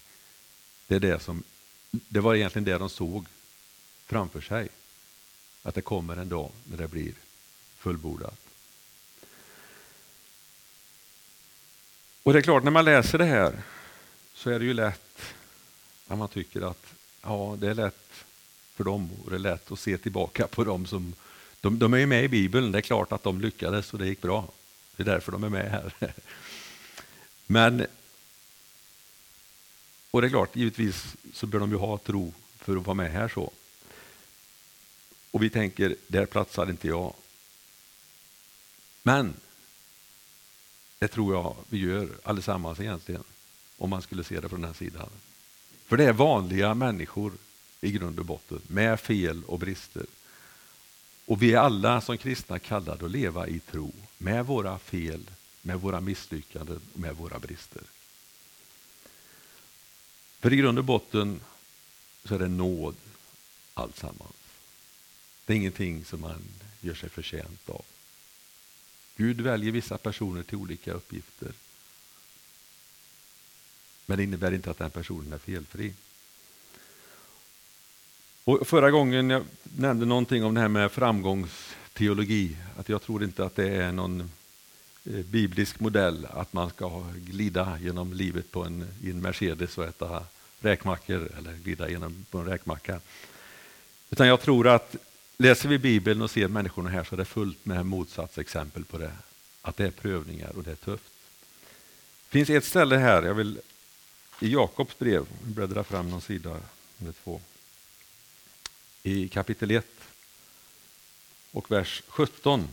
Det, 0.88 0.96
är 0.96 1.00
det, 1.00 1.20
som, 1.20 1.44
det 1.92 2.20
var 2.20 2.36
egentligen 2.36 2.64
det 2.64 2.78
de 2.78 2.90
såg 2.90 3.26
framför 4.06 4.42
sig. 4.42 4.70
Att 5.64 5.76
det 5.76 5.82
kommer 5.82 6.18
en 6.18 6.30
dag 6.30 6.52
när 6.64 6.78
det 6.78 6.88
blir 6.88 7.14
fullbordat. 7.78 8.40
Och 12.24 12.34
det 12.34 12.40
är 12.40 12.44
klart, 12.44 12.64
när 12.64 12.72
man 12.72 12.86
läser 12.86 13.18
det 13.18 13.26
här 13.26 13.64
så 14.34 14.50
är 14.50 14.60
det 14.60 14.66
ju 14.66 14.74
lätt 14.74 15.22
när 16.08 16.16
man 16.16 16.30
tycker 16.30 16.62
att 16.62 16.94
ja, 17.22 17.58
det 17.60 17.70
är 17.70 17.74
lätt 17.74 18.06
för 18.76 18.84
dem 18.84 19.10
och 19.24 19.30
det 19.30 19.36
är 19.36 19.40
lätt 19.40 19.72
att 19.72 19.80
se 19.80 19.98
tillbaka 19.98 20.48
på 20.48 20.64
dem 20.64 20.86
som 20.86 21.14
de, 21.62 21.80
de 21.80 21.94
är 21.94 21.98
ju 21.98 22.06
med 22.06 22.24
i 22.24 22.28
Bibeln, 22.28 22.72
det 22.72 22.78
är 22.78 22.82
klart 22.82 23.12
att 23.12 23.24
de 23.24 23.42
lyckades 23.42 23.94
och 23.94 24.00
det 24.00 24.08
gick 24.08 24.22
bra. 24.22 24.48
Det 24.96 25.04
är 25.04 25.06
därför 25.06 25.32
de 25.32 25.44
är 25.44 25.50
med 25.50 25.72
här. 25.72 25.94
Men, 27.48 27.86
och 30.12 30.22
det 30.22 30.28
är 30.28 30.30
klart, 30.30 30.56
givetvis 30.56 31.16
så 31.34 31.48
bör 31.48 31.60
de 31.60 31.72
ju 31.72 31.78
ha 31.78 31.98
tro 31.98 32.34
för 32.58 32.78
att 32.78 32.86
vara 32.86 32.94
med 32.94 33.12
här 33.12 33.28
så. 33.28 33.52
Och 35.32 35.44
vi 35.44 35.50
tänker, 35.50 35.96
där 36.08 36.26
platsar 36.26 36.70
inte 36.70 36.88
jag. 36.88 37.14
Men 39.04 39.34
det 41.00 41.08
tror 41.08 41.34
jag 41.34 41.56
vi 41.70 41.78
gör 41.78 42.10
allesammans 42.24 42.80
egentligen, 42.80 43.24
om 43.78 43.90
man 43.90 44.02
skulle 44.02 44.24
se 44.24 44.40
det 44.40 44.50
från 44.50 44.62
den 44.62 44.70
här 44.70 44.78
sidan. 44.78 45.10
För 45.86 45.98
det 45.98 46.04
är 46.04 46.14
vanliga 46.14 46.74
människor 46.74 47.32
i 47.86 47.92
grund 47.92 48.20
och 48.20 48.26
botten, 48.26 48.62
med 48.68 49.00
fel 49.00 49.44
och 49.44 49.60
brister. 49.60 50.06
Och 51.26 51.44
vi 51.44 51.54
är 51.54 51.58
alla 51.58 52.02
som 52.02 52.18
kristna 52.18 52.60
kallade 52.60 53.06
att 53.06 53.12
leva 53.12 53.48
i 53.48 53.60
tro, 53.60 53.94
med 54.18 54.46
våra 54.46 54.80
fel, 54.80 55.30
med 55.62 55.82
våra 55.82 56.02
misslyckanden 56.02 56.82
och 56.94 57.00
med 57.00 57.16
våra 57.16 57.40
brister. 57.40 57.82
För 60.40 60.54
i 60.54 60.56
grund 60.56 60.80
och 60.80 60.86
botten 60.86 61.40
så 62.24 62.36
är 62.36 62.40
det 62.40 62.48
nåd 62.48 62.96
alltsammans. 63.74 64.36
Det 65.46 65.54
är 65.54 65.58
ingenting 65.58 66.06
som 66.06 66.22
man 66.22 66.44
gör 66.82 66.94
sig 66.94 67.10
förtjänt 67.10 67.70
av. 67.70 67.86
Gud 69.16 69.42
väljer 69.42 69.72
vissa 69.72 69.98
personer 69.98 70.44
till 70.44 70.58
olika 70.58 70.94
uppgifter. 70.94 71.52
Men 74.06 74.18
det 74.18 74.24
innebär 74.24 74.52
inte 74.52 74.72
att 74.72 74.78
den 74.78 74.92
personen 74.92 75.34
är 75.34 75.38
felfri. 75.38 75.94
Och 78.48 78.68
förra 78.68 78.92
gången 78.92 79.30
jag 79.30 79.44
nämnde 79.64 80.06
någonting 80.06 80.44
om 80.44 80.54
det 80.54 80.62
här 80.62 80.68
med 80.68 80.92
framgångsteologi, 80.92 82.58
att 82.78 82.90
jag 82.90 83.02
tror 83.02 83.24
inte 83.24 83.46
att 83.46 83.56
det 83.56 83.70
är 83.70 83.92
någon 83.92 84.32
eh, 85.06 85.26
biblisk 85.26 85.80
modell 85.80 86.28
att 86.34 86.54
man 86.54 86.70
ska 86.70 87.04
glida 87.16 87.80
genom 87.82 88.14
livet 88.14 88.52
på 88.52 88.64
en, 88.64 88.88
i 89.04 89.10
en 89.10 89.22
Mercedes 89.22 89.78
och 89.78 89.86
äta 89.86 90.26
räkmackor 90.60 91.30
eller 91.38 91.54
glida 91.54 91.90
genom 91.90 92.26
på 92.32 92.38
en 92.38 92.46
räkmacka. 92.46 93.00
Utan 94.10 94.28
jag 94.28 94.42
tror 94.42 94.68
att 94.68 94.96
läser 95.38 95.70
vi 95.70 95.78
Bibeln 95.78 96.22
och 96.22 96.32
ser 96.32 96.48
människorna 96.48 96.90
här 96.90 97.04
så 97.04 97.16
är 97.16 97.18
det 97.18 97.26
fullt 97.26 97.66
med 97.66 97.86
motsatsexempel 97.86 98.86
på 98.86 98.98
det. 98.98 99.12
Att 99.62 99.78
det 99.78 99.86
är 99.86 99.92
prövningar 99.92 100.52
och 100.56 100.64
det 100.64 100.72
är 100.72 100.76
tufft. 100.76 101.12
Det 102.30 102.32
finns 102.32 102.50
ett 102.50 102.66
ställe 102.66 102.98
här, 102.98 103.24
jag 103.24 103.34
vill 103.34 103.60
i 104.40 104.54
Jakobs 104.54 105.00
brev, 105.00 105.26
bläddra 105.44 105.84
fram 105.84 106.10
någon 106.10 106.22
sida 106.22 106.58
eller 107.00 107.12
två. 107.12 107.42
I 109.08 109.28
kapitel 109.28 109.72
1 109.72 109.86
och 111.52 111.72
vers 111.72 112.04
17. 112.08 112.68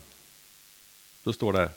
Då 1.22 1.32
står 1.32 1.52
det 1.52 1.70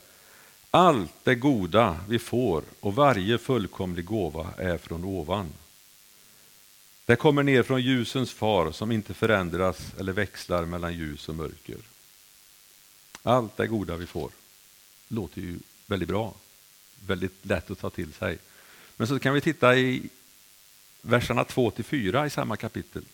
allt 0.70 1.24
det 1.24 1.34
goda 1.34 2.00
vi 2.08 2.18
får 2.18 2.62
och 2.80 2.94
varje 2.94 3.38
fullkomlig 3.38 4.04
gåva 4.04 4.54
är 4.58 4.78
från 4.78 5.04
ovan 5.04 5.52
det 7.06 7.16
kommer 7.16 7.42
ner 7.42 7.62
från 7.62 7.82
ljusens 7.82 8.32
far 8.32 8.72
som 8.72 8.92
inte 8.92 9.14
förändras 9.14 9.78
eller 9.98 10.12
växlar 10.12 10.64
mellan 10.64 10.94
ljus 10.94 11.28
och 11.28 11.34
mörker. 11.34 11.78
Allt 13.22 13.56
det 13.56 13.66
goda 13.66 13.96
vi 13.96 14.06
får 14.06 14.30
låter 15.08 15.40
ju 15.40 15.58
väldigt 15.86 16.08
bra, 16.08 16.34
väldigt 17.06 17.46
lätt 17.46 17.70
att 17.70 17.78
ta 17.78 17.90
till 17.90 18.12
sig. 18.12 18.38
Men 18.96 19.06
så 19.06 19.18
kan 19.18 19.34
vi 19.34 19.40
titta 19.40 19.76
i 19.76 20.08
verserna 21.02 21.44
2 21.44 21.72
4 21.76 22.26
i 22.26 22.30
samma 22.30 22.56
kapitel. 22.56 23.04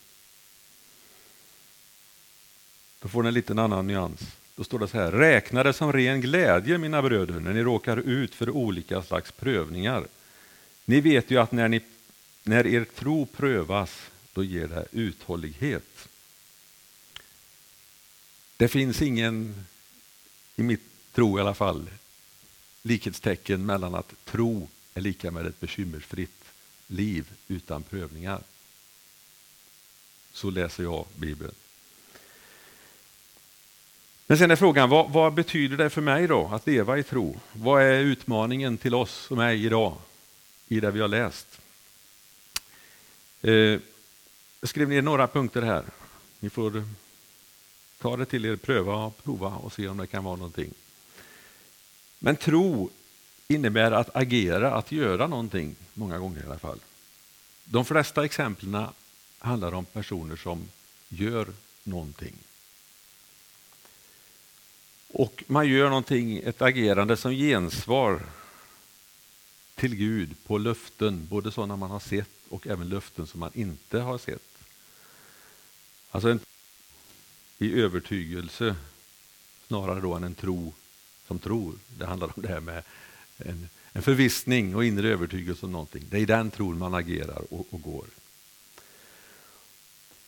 Då 3.03 3.09
får 3.09 3.23
den 3.23 3.29
en 3.29 3.35
liten 3.35 3.59
annan 3.59 3.87
nyans. 3.87 4.21
Då 4.57 4.65
står 4.65 4.79
det 4.79 4.89
så 4.89 4.99
här, 4.99 5.13
räkna 5.13 5.63
det 5.63 5.73
som 5.73 5.93
ren 5.93 6.21
glädje 6.21 6.79
mina 6.79 7.03
bröder 7.03 7.41
när 7.41 7.53
ni 7.53 7.63
råkar 7.63 7.97
ut 7.97 8.35
för 8.35 8.51
olika 8.51 9.03
slags 9.03 9.33
prövningar. 9.33 10.07
Ni 10.85 11.01
vet 11.01 11.31
ju 11.31 11.39
att 11.39 11.53
när 11.53 11.69
ni 11.69 11.81
när 12.45 12.67
er 12.67 12.85
tro 12.85 13.27
prövas, 13.27 13.91
då 14.33 14.45
ger 14.45 14.69
det 14.69 14.87
uthållighet. 14.93 16.09
Det 18.57 18.69
finns 18.69 19.03
ingen, 19.03 19.65
i 20.57 20.63
mitt 20.63 20.83
tro 21.13 21.39
i 21.39 21.41
alla 21.41 21.55
fall, 21.55 21.91
likhetstecken 22.83 23.67
mellan 23.67 23.95
att 23.95 24.25
tro 24.25 24.69
är 24.95 25.01
lika 25.01 25.31
med 25.31 25.47
ett 25.47 25.61
bekymmersfritt 25.61 26.45
liv 26.87 27.33
utan 27.49 27.83
prövningar. 27.83 28.43
Så 30.33 30.51
läser 30.51 30.83
jag 30.83 31.07
Bibeln. 31.17 31.55
Men 34.33 34.39
sen 34.39 34.51
är 34.51 34.57
frågan, 34.57 34.91
vad, 34.91 35.11
vad, 35.11 35.35
betyder 35.35 35.77
det 35.77 35.91
för 35.91 36.01
mig 36.01 36.27
då 36.27 36.51
att 36.53 36.67
leva 36.67 36.99
i 36.99 37.03
tro? 37.03 37.41
Vad 37.53 37.83
är 37.83 38.01
utmaningen 38.01 38.79
till 38.79 38.95
oss 38.95 39.31
och 39.31 39.37
mig 39.37 39.65
idag 39.65 39.97
i 40.69 40.81
det 40.81 40.91
vi 40.91 41.01
har 41.01 41.09
läst? 41.09 41.61
Eh, 43.43 43.53
jag 43.53 43.81
skrev 44.63 44.89
ner 44.89 45.03
några 45.03 45.27
punkter 45.27 45.63
här. 45.63 45.85
Ni 46.41 46.51
får 46.51 46.85
ta 47.99 48.17
det 48.17 48.25
till 48.25 48.45
er, 48.45 48.57
pröva 48.57 48.95
och 48.95 49.25
prova 49.25 49.49
och 49.49 49.73
se 49.73 49.89
om 49.89 49.97
det 49.97 50.07
kan 50.07 50.25
vara 50.25 50.37
någonting. 50.37 50.75
Men 52.19 52.37
tro 52.37 52.91
innebär 53.49 53.93
att 53.93 54.17
agera, 54.17 54.75
att 54.75 54.93
göra 54.93 55.27
någonting, 55.27 55.77
många 55.95 56.19
gånger 56.19 56.43
i 56.43 56.47
alla 56.47 56.59
fall. 56.59 56.79
De 57.65 57.85
flesta 57.85 58.25
exemplen 58.25 58.87
handlar 59.39 59.75
om 59.75 59.85
personer 59.85 60.37
som 60.37 60.69
gör 61.09 61.47
någonting. 61.85 62.35
Och 65.13 65.45
man 65.47 65.69
gör 65.69 65.89
någonting, 65.89 66.39
ett 66.39 66.63
agerande 66.63 67.17
som 67.17 67.33
gensvar 67.33 68.21
till 69.75 69.95
Gud 69.95 70.35
på 70.47 70.59
löften, 70.59 71.27
både 71.31 71.53
sådana 71.53 71.77
man 71.77 71.91
har 71.91 72.01
sett 72.01 72.31
och 72.49 72.67
även 72.67 72.89
löften 72.89 73.27
som 73.27 73.41
man 73.41 73.51
inte 73.55 73.99
har 73.99 74.19
sett. 74.19 74.43
Alltså 76.11 76.29
en, 76.29 76.41
i 77.59 77.81
övertygelse 77.81 78.77
snarare 79.67 80.01
då 80.01 80.15
än 80.15 80.25
en 80.25 80.35
tro 80.35 80.73
som 81.27 81.39
tror. 81.39 81.75
Det 81.99 82.07
handlar 82.07 82.27
om 82.37 82.43
det 82.43 82.49
här 82.49 82.61
med 82.61 82.83
en, 83.37 83.69
en 83.93 84.03
förvissning 84.03 84.77
och 84.77 84.85
inre 84.85 85.09
övertygelse 85.09 85.67
om 85.67 85.73
någonting. 85.73 86.05
Det 86.11 86.17
är 86.17 86.21
i 86.21 86.27
den 86.27 86.51
tron 86.51 86.79
man 86.79 86.95
agerar 86.95 87.43
och, 87.51 87.67
och 87.71 87.83
går. 87.83 88.07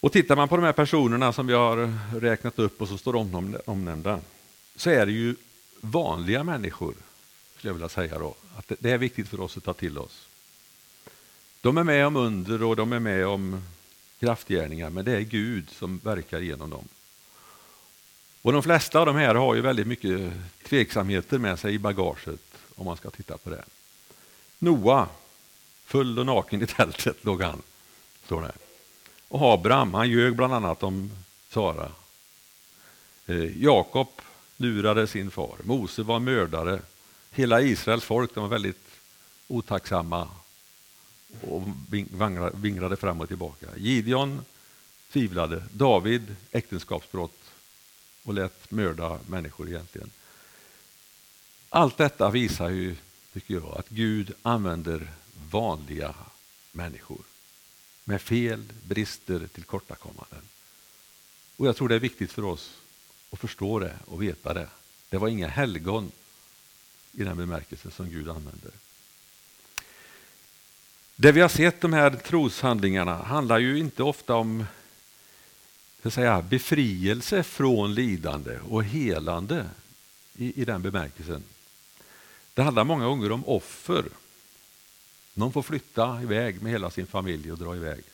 Och 0.01 0.13
tittar 0.13 0.37
man 0.37 0.49
på 0.49 0.57
de 0.57 0.65
här 0.65 0.73
personerna 0.73 1.33
som 1.33 1.47
vi 1.47 1.53
har 1.53 1.99
räknat 2.21 2.59
upp 2.59 2.81
och 2.81 2.89
så 2.89 2.99
står 2.99 3.13
de 3.13 3.57
omnämnda 3.67 4.21
så 4.77 4.91
är 4.91 5.07
det 5.07 5.13
ju 5.13 5.35
vanliga 5.81 6.45
människor, 6.45 6.95
skulle 7.57 7.69
jag 7.69 7.75
vilja 7.75 7.89
säga 7.89 8.19
då. 8.19 8.35
Att 8.57 8.73
det 8.79 8.91
är 8.91 8.99
viktigt 8.99 9.29
för 9.29 9.41
oss 9.41 9.57
att 9.57 9.65
ta 9.65 9.73
till 9.73 9.99
oss. 9.99 10.27
De 11.61 11.79
är 11.79 11.85
med 11.85 12.07
om 12.07 12.17
under 12.17 12.63
och 12.63 12.77
de 12.77 12.93
är 12.93 12.99
med 12.99 13.27
om 13.27 13.65
kraftgärningar, 14.21 14.91
men 14.91 15.05
det 15.05 15.13
är 15.13 15.21
Gud 15.21 15.71
som 15.71 15.99
verkar 15.99 16.41
genom 16.41 16.71
dem. 16.71 16.89
Och 18.43 18.53
De 18.53 18.63
flesta 18.63 19.01
av 19.01 19.07
de 19.07 19.17
här 19.17 19.35
har 19.35 19.55
ju 19.55 19.61
väldigt 19.61 19.87
mycket 19.87 20.33
tveksamheter 20.63 21.39
med 21.39 21.59
sig 21.59 21.75
i 21.75 21.79
bagaget, 21.79 22.41
om 22.75 22.87
man 22.87 22.97
ska 22.97 23.11
titta 23.11 23.39
på 23.39 23.51
det. 23.51 23.65
Noa, 24.59 25.09
full 25.85 26.19
och 26.19 26.27
naken 26.27 26.63
i 26.63 26.67
tältet 26.67 27.25
låg 27.25 27.43
han, 27.43 27.63
står 28.25 28.43
det. 28.43 28.53
Och 29.29 29.53
Abraham, 29.53 29.95
han 29.95 30.11
ljög 30.11 30.37
bland 30.37 30.55
annat 30.55 30.83
om 30.83 31.11
Sara. 31.49 31.93
Eh, 33.27 33.63
Jakob 33.63 34.09
lurade 34.57 35.07
sin 35.07 35.31
far, 35.31 35.57
Mose 35.63 36.03
var 36.03 36.21
mördare. 36.21 36.83
Hela 37.31 37.61
Israels 37.61 38.05
folk 38.05 38.35
de 38.35 38.41
var 38.41 38.51
väldigt 38.51 38.89
otacksamma 39.49 40.29
och 41.41 41.63
vinglade 42.55 42.97
fram 42.97 43.21
och 43.21 43.29
tillbaka. 43.29 43.67
Gideon 43.77 44.45
tvivlade, 45.13 45.65
David 45.73 46.37
äktenskapsbrott 46.51 47.41
och 48.23 48.35
lät 48.35 48.71
mörda 48.71 49.19
människor 49.27 49.69
egentligen. 49.69 50.11
Allt 51.69 51.97
detta 51.97 52.31
visar 52.31 52.71
ju, 52.71 52.97
tycker 53.33 53.55
jag, 53.55 53.79
att 53.79 53.89
Gud 53.89 54.33
använder 54.43 55.11
vanliga 55.51 56.15
människor 56.73 57.21
med 58.05 58.23
fel, 58.23 58.65
brister, 58.83 59.47
tillkortakommanden. 59.47 60.43
Och 61.57 61.67
jag 61.67 61.77
tror 61.77 61.89
det 61.89 61.95
är 61.95 61.99
viktigt 62.01 62.33
för 62.33 62.45
oss 62.45 62.71
och 63.35 63.41
förstå 63.41 63.79
det 63.79 63.95
och 64.07 64.23
veta 64.23 64.55
det. 64.55 64.69
Det 65.11 65.19
var 65.19 65.29
inga 65.29 65.49
helgon 65.49 66.13
i 67.13 67.25
den 67.25 67.37
bemärkelse 67.37 67.91
som 67.91 68.11
Gud 68.11 68.29
använder. 68.29 68.71
Det 71.17 71.33
vi 71.33 71.41
har 71.41 71.49
sett, 71.49 71.81
de 71.81 71.93
här 71.93 72.11
troshandlingarna, 72.11 73.15
handlar 73.15 73.59
ju 73.59 73.79
inte 73.79 74.03
ofta 74.03 74.35
om 74.35 74.65
så 76.03 76.11
säga, 76.11 76.43
befrielse 76.43 77.43
från 77.43 77.95
lidande 77.95 78.59
och 78.59 78.85
helande 78.85 79.71
i, 80.37 80.61
i 80.61 80.65
den 80.65 80.83
bemärkelsen. 80.83 81.43
Det 82.55 82.63
handlar 82.63 82.85
många 82.85 83.07
gånger 83.07 83.33
om 83.33 83.49
offer. 83.49 84.05
Någon 85.35 85.53
får 85.53 85.63
flytta 85.63 86.23
iväg 86.23 86.63
med 86.63 86.73
hela 86.73 86.91
sin 86.91 87.07
familj 87.07 87.53
och 87.53 87.59
dra 87.59 87.77
iväg. 87.77 88.05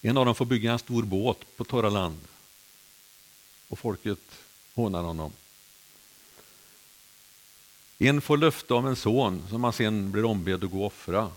En 0.00 0.16
av 0.16 0.26
dem 0.26 0.34
får 0.34 0.46
bygga 0.46 0.72
en 0.72 0.78
stor 0.78 1.02
båt 1.02 1.56
på 1.56 1.64
torra 1.64 1.90
land 1.90 2.18
och 3.72 3.78
folket 3.78 4.18
hånar 4.74 5.02
honom. 5.02 5.32
En 7.98 8.20
får 8.20 8.36
löfte 8.36 8.74
om 8.74 8.86
en 8.86 8.96
son 8.96 9.42
som 9.50 9.60
man 9.60 9.72
sen 9.72 10.12
blir 10.12 10.24
ombedd 10.24 10.64
att 10.64 10.70
gå 10.70 10.80
och 10.80 10.86
offra. 10.86 11.30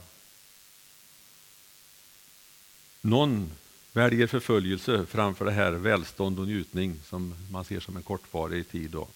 Någon 3.02 3.52
väljer 3.94 4.28
förföljelse 4.28 5.06
framför 5.06 5.46
det 5.46 5.52
här 5.52 5.72
välstånd 5.72 6.40
och 6.40 6.48
njutning 6.48 7.00
som 7.06 7.36
man 7.52 7.66
ser 7.66 7.80
som 7.80 7.98
en 7.98 8.04
kortvarig 8.04 8.70
tid. 8.70 8.90
Då. 8.92 9.08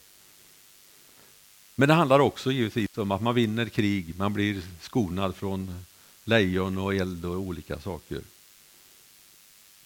Men 1.75 1.87
det 1.87 1.93
handlar 1.93 2.19
också 2.19 2.51
givetvis 2.51 2.97
om 2.97 3.11
att 3.11 3.21
man 3.21 3.35
vinner 3.35 3.69
krig, 3.69 4.17
man 4.17 4.33
blir 4.33 4.61
skonad 4.81 5.35
från 5.35 5.85
lejon 6.23 6.77
och 6.77 6.95
eld 6.95 7.25
och 7.25 7.35
olika 7.35 7.79
saker. 7.79 8.21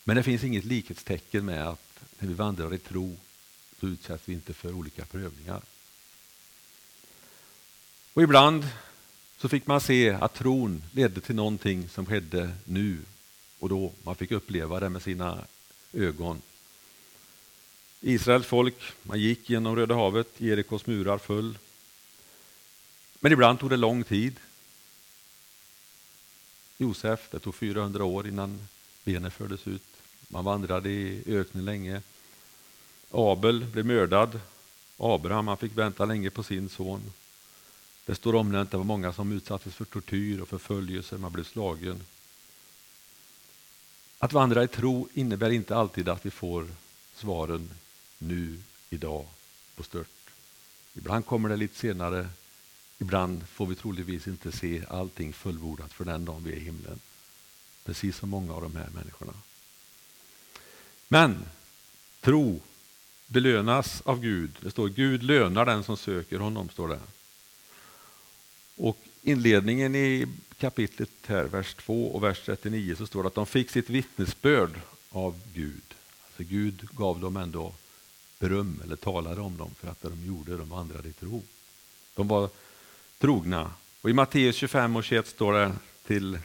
Men 0.04 0.16
det 0.16 0.24
finns 0.24 0.44
inget 0.44 0.66
likhetstecken 0.66 1.46
med 1.46 1.68
att 1.68 1.94
när 2.20 2.28
vi 2.28 2.34
vandrar 2.34 2.74
i 2.74 2.78
tro 2.78 3.18
så 3.84 3.88
utsätts 3.88 4.30
vi 4.30 4.34
inte 4.34 4.54
för 4.54 4.74
olika 4.74 5.06
prövningar. 5.06 5.62
Och 8.14 8.24
ibland 8.24 8.68
så 9.38 9.50
fick 9.50 9.68
man 9.68 9.82
se 9.82 10.10
att 10.10 10.34
tron 10.34 10.84
ledde 10.92 11.22
till 11.22 11.36
någonting 11.36 11.90
som 11.90 12.06
skedde 12.06 12.52
nu 12.66 12.98
och 13.60 13.70
då. 13.70 13.94
Man 14.04 14.16
fick 14.16 14.32
uppleva 14.32 14.80
det 14.80 14.90
med 14.90 15.02
sina 15.02 15.46
ögon. 15.94 16.42
Israels 18.02 18.46
folk, 18.46 18.76
man 19.04 19.20
gick 19.20 19.50
genom 19.50 19.76
Röda 19.76 19.96
havet, 19.96 20.28
Jerikos 20.38 20.86
murar 20.86 21.18
föll. 21.18 21.58
Men 23.20 23.32
ibland 23.32 23.60
tog 23.60 23.70
det 23.70 23.78
lång 23.78 24.04
tid. 24.04 24.40
Josef, 26.78 27.28
det 27.32 27.40
tog 27.40 27.56
400 27.56 28.04
år 28.04 28.28
innan 28.28 28.68
benen 29.04 29.32
fördes 29.32 29.68
ut. 29.68 29.84
Man 30.28 30.46
vandrade 30.46 30.90
i 30.90 31.24
öknen 31.28 31.66
länge. 31.66 32.02
Abel 33.14 33.66
blev 33.66 33.86
mördad. 33.86 34.40
Abraham 34.98 35.48
han 35.48 35.58
fick 35.58 35.78
vänta 35.78 36.06
länge 36.06 36.30
på 36.30 36.44
sin 36.44 36.70
son. 36.70 37.14
Det 38.06 38.16
står 38.16 38.36
omnämnt 38.36 38.68
att 38.68 38.72
det 38.72 38.78
var 38.78 38.84
många 38.84 39.14
som 39.14 39.32
utsattes 39.32 39.76
för 39.76 39.86
tortyr 39.86 40.42
och 40.42 40.50
förföljelse, 40.50 41.18
man 41.18 41.32
blev 41.32 41.44
slagen. 41.44 42.02
Att 44.20 44.34
vandra 44.34 44.64
i 44.64 44.68
tro 44.68 45.08
innebär 45.14 45.50
inte 45.50 45.76
alltid 45.76 46.10
att 46.10 46.26
vi 46.26 46.32
får 46.32 46.68
svaren 47.16 47.70
nu, 48.18 48.60
idag, 48.90 49.26
på 49.76 49.84
stört. 49.84 50.08
Ibland 50.94 51.26
kommer 51.26 51.50
det 51.50 51.56
lite 51.56 51.80
senare, 51.80 52.30
ibland 53.00 53.48
får 53.48 53.66
vi 53.66 53.76
troligtvis 53.76 54.28
inte 54.28 54.52
se 54.52 54.84
allting 54.90 55.34
fullbordat 55.34 55.94
för 55.94 56.06
den 56.06 56.26
dagen 56.26 56.44
vi 56.44 56.52
är 56.52 56.58
i 56.58 56.60
himlen. 56.60 57.00
Precis 57.86 58.18
som 58.18 58.30
många 58.30 58.54
av 58.54 58.62
de 58.62 58.76
här 58.76 58.90
människorna. 58.94 59.34
Men 61.08 61.46
tro 62.22 62.62
belönas 63.28 64.02
av 64.06 64.20
Gud. 64.20 64.52
Det 64.60 64.72
står 64.72 64.90
Gud 64.90 65.24
lönar 65.24 65.66
den 65.66 65.84
som 65.84 65.98
söker 65.98 66.40
honom. 66.40 66.70
står 66.70 66.88
det. 66.88 67.00
Och 68.76 68.98
inledningen 69.22 69.96
i 69.96 70.28
kapitlet 70.58 71.10
här, 71.28 71.44
vers 71.44 71.74
2 71.74 72.08
och 72.08 72.24
vers 72.24 72.42
39 72.46 72.96
så 72.96 73.08
står 73.08 73.24
det 73.24 73.28
att 73.28 73.36
de 73.36 73.46
fick 73.46 73.70
sitt 73.70 73.90
vittnesbörd 73.90 74.80
av 75.10 75.40
Gud. 75.54 75.94
Alltså 76.26 76.44
Gud 76.44 76.88
gav 76.92 77.20
dem 77.20 77.38
ändå 77.38 77.74
beröm 78.40 78.82
eller 78.84 78.96
talade 78.96 79.42
om 79.42 79.58
dem 79.58 79.72
för 79.80 79.88
att 79.88 80.02
det 80.02 80.10
de 80.10 80.26
gjorde, 80.26 80.58
de 80.58 80.70
vandrade 80.70 81.10
i 81.10 81.14
tro. 81.14 81.42
De 82.16 82.28
var 82.28 82.50
trogna. 83.20 83.72
Och 84.02 84.10
I 84.10 84.14
Matteus 84.14 84.56
25 84.56 84.96
och 84.96 85.04
21 85.04 85.28
står 85.28 85.54
det 85.54 85.72
till 86.08 86.40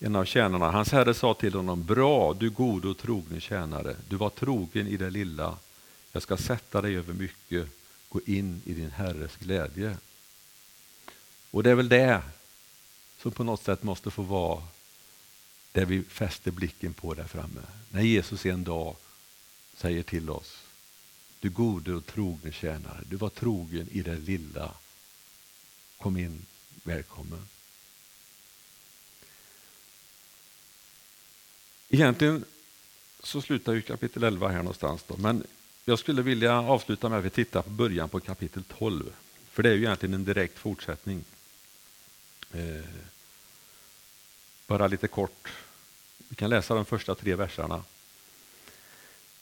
en 0.00 0.16
av 0.16 0.24
tjänarna, 0.24 0.70
hans 0.70 0.92
herre 0.92 1.14
sa 1.14 1.34
till 1.34 1.54
honom, 1.54 1.84
bra 1.84 2.34
du 2.34 2.50
gode 2.50 2.88
och 2.88 2.98
trogne 2.98 3.40
tjänare, 3.40 3.96
du 4.08 4.16
var 4.16 4.30
trogen 4.30 4.86
i 4.86 4.96
det 4.96 5.10
lilla, 5.10 5.56
jag 6.12 6.22
ska 6.22 6.36
sätta 6.36 6.82
dig 6.82 6.96
över 6.96 7.14
mycket, 7.14 7.68
gå 8.08 8.20
in 8.26 8.62
i 8.64 8.74
din 8.74 8.90
herres 8.90 9.36
glädje. 9.36 9.96
Och 11.50 11.62
det 11.62 11.70
är 11.70 11.74
väl 11.74 11.88
det 11.88 12.22
som 13.18 13.32
på 13.32 13.44
något 13.44 13.62
sätt 13.62 13.82
måste 13.82 14.10
få 14.10 14.22
vara 14.22 14.62
det 15.72 15.84
vi 15.84 16.02
fäster 16.02 16.50
blicken 16.50 16.94
på 16.94 17.14
där 17.14 17.26
framme. 17.26 17.60
När 17.90 18.02
Jesus 18.02 18.46
en 18.46 18.64
dag 18.64 18.96
säger 19.76 20.02
till 20.02 20.30
oss, 20.30 20.62
du 21.40 21.50
gode 21.50 21.94
och 21.94 22.06
trogne 22.06 22.52
tjänare, 22.52 23.04
du 23.08 23.16
var 23.16 23.28
trogen 23.28 23.88
i 23.90 24.02
det 24.02 24.16
lilla, 24.16 24.74
kom 25.98 26.16
in, 26.16 26.46
välkommen. 26.82 27.48
Egentligen 31.88 32.44
så 33.22 33.42
slutar 33.42 33.72
ju 33.72 33.82
kapitel 33.82 34.24
11 34.24 34.48
här 34.48 34.58
någonstans. 34.58 35.04
Då, 35.06 35.16
men 35.16 35.46
jag 35.88 35.98
skulle 35.98 36.22
vilja 36.22 36.60
avsluta 36.60 37.08
med 37.08 37.18
att 37.18 37.24
vi 37.24 37.30
tittar 37.30 37.62
på 37.62 37.70
början 37.70 38.08
på 38.08 38.20
kapitel 38.20 38.62
12. 38.78 39.12
För 39.50 39.62
det 39.62 39.68
är 39.68 39.74
ju 39.74 39.84
egentligen 39.84 40.14
en 40.14 40.24
direkt 40.24 40.58
fortsättning. 40.58 41.24
Eh, 42.52 42.84
bara 44.66 44.86
lite 44.86 45.08
kort. 45.08 45.48
Vi 46.28 46.36
kan 46.36 46.50
läsa 46.50 46.74
de 46.74 46.84
första 46.84 47.14
tre 47.14 47.34
verserna. 47.34 47.82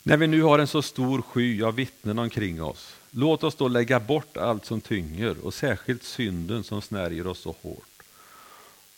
När 0.03 0.17
vi 0.17 0.27
nu 0.27 0.43
har 0.43 0.59
en 0.59 0.67
så 0.67 0.83
stor 0.83 1.23
sky 1.23 1.63
av 1.63 1.75
vittnen 1.75 2.19
omkring 2.19 2.63
oss, 2.63 2.97
låt 3.11 3.45
oss 3.45 3.55
då 3.55 3.69
lägga 3.69 4.01
bort 4.01 4.37
allt 4.37 4.67
som 4.67 4.81
tynger 4.81 5.45
och 5.45 5.55
särskilt 5.55 6.03
synden 6.03 6.65
som 6.65 6.83
snärjer 6.83 7.27
oss 7.27 7.39
så 7.39 7.57
hårt 7.63 7.96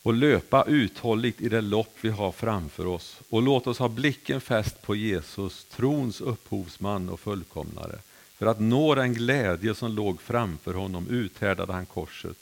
och 0.08 0.14
löpa 0.14 0.64
uthålligt 0.64 1.40
i 1.40 1.48
det 1.48 1.60
lopp 1.60 1.94
vi 2.00 2.08
har 2.08 2.32
framför 2.32 2.86
oss 2.86 3.20
och 3.28 3.42
låt 3.42 3.66
oss 3.66 3.78
ha 3.78 3.88
blicken 3.88 4.40
fäst 4.40 4.82
på 4.82 4.94
Jesus, 4.94 5.64
trons 5.64 6.20
upphovsman 6.20 7.08
och 7.08 7.20
fullkomnare. 7.20 7.98
För 8.38 8.46
att 8.46 8.60
nå 8.60 8.94
den 8.94 9.14
glädje 9.14 9.74
som 9.74 9.92
låg 9.92 10.20
framför 10.20 10.74
honom 10.74 11.06
uthärdade 11.08 11.72
han 11.72 11.86
korset 11.86 12.36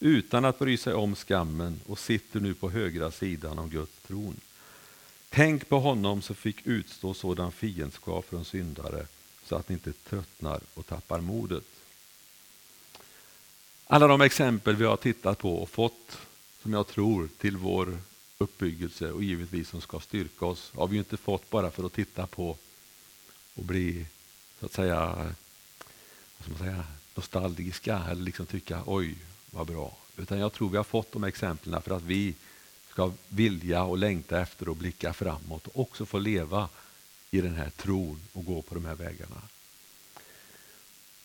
utan 0.00 0.44
att 0.44 0.58
bry 0.58 0.76
sig 0.76 0.94
om 0.94 1.14
skammen 1.14 1.80
och 1.86 1.98
sitter 1.98 2.40
nu 2.40 2.54
på 2.54 2.70
högra 2.70 3.10
sidan 3.10 3.58
om 3.58 3.70
Guds 3.70 3.98
tron. 4.06 4.40
Tänk 5.28 5.68
på 5.68 5.78
honom 5.78 6.22
som 6.22 6.36
fick 6.36 6.66
utstå 6.66 7.14
sådan 7.14 7.52
fiendskap 7.52 8.28
från 8.28 8.44
syndare 8.44 9.06
så 9.44 9.56
att 9.56 9.68
ni 9.68 9.72
inte 9.72 9.92
tröttnar 9.92 10.60
och 10.74 10.86
tappar 10.86 11.20
modet. 11.20 11.64
Alla 13.86 14.06
de 14.06 14.20
exempel 14.20 14.76
vi 14.76 14.84
har 14.84 14.96
tittat 14.96 15.38
på 15.38 15.54
och 15.54 15.70
fått 15.70 16.18
som 16.62 16.72
jag 16.72 16.86
tror 16.86 17.28
till 17.38 17.56
vår 17.56 17.98
uppbyggelse 18.38 19.10
och 19.10 19.22
givetvis 19.22 19.68
som 19.68 19.80
ska 19.80 20.00
styrka 20.00 20.46
oss 20.46 20.72
har 20.74 20.88
vi 20.88 20.94
ju 20.94 20.98
inte 20.98 21.16
fått 21.16 21.50
bara 21.50 21.70
för 21.70 21.84
att 21.84 21.92
titta 21.92 22.26
på 22.26 22.56
och 23.54 23.64
bli 23.64 24.06
så 24.60 24.66
att 24.66 24.72
säga, 24.72 25.06
vad 26.36 26.42
ska 26.42 26.50
man 26.50 26.58
säga 26.58 26.84
nostalgiska 27.14 28.02
eller 28.10 28.22
liksom 28.22 28.46
tycka 28.46 28.82
oj 28.86 29.16
vad 29.50 29.66
bra. 29.66 29.96
Utan 30.16 30.38
jag 30.38 30.52
tror 30.52 30.70
vi 30.70 30.76
har 30.76 30.84
fått 30.84 31.12
de 31.12 31.24
exemplen 31.24 31.82
för 31.82 31.96
att 31.96 32.02
vi 32.02 32.34
ska 32.90 33.12
vilja 33.28 33.82
och 33.82 33.98
längta 33.98 34.40
efter 34.40 34.70
att 34.70 34.76
blicka 34.76 35.12
framåt 35.12 35.66
och 35.66 35.80
också 35.80 36.06
få 36.06 36.18
leva 36.18 36.68
i 37.30 37.40
den 37.40 37.54
här 37.54 37.70
tron 37.70 38.20
och 38.32 38.44
gå 38.44 38.62
på 38.62 38.74
de 38.74 38.84
här 38.84 38.94
vägarna. 38.94 39.42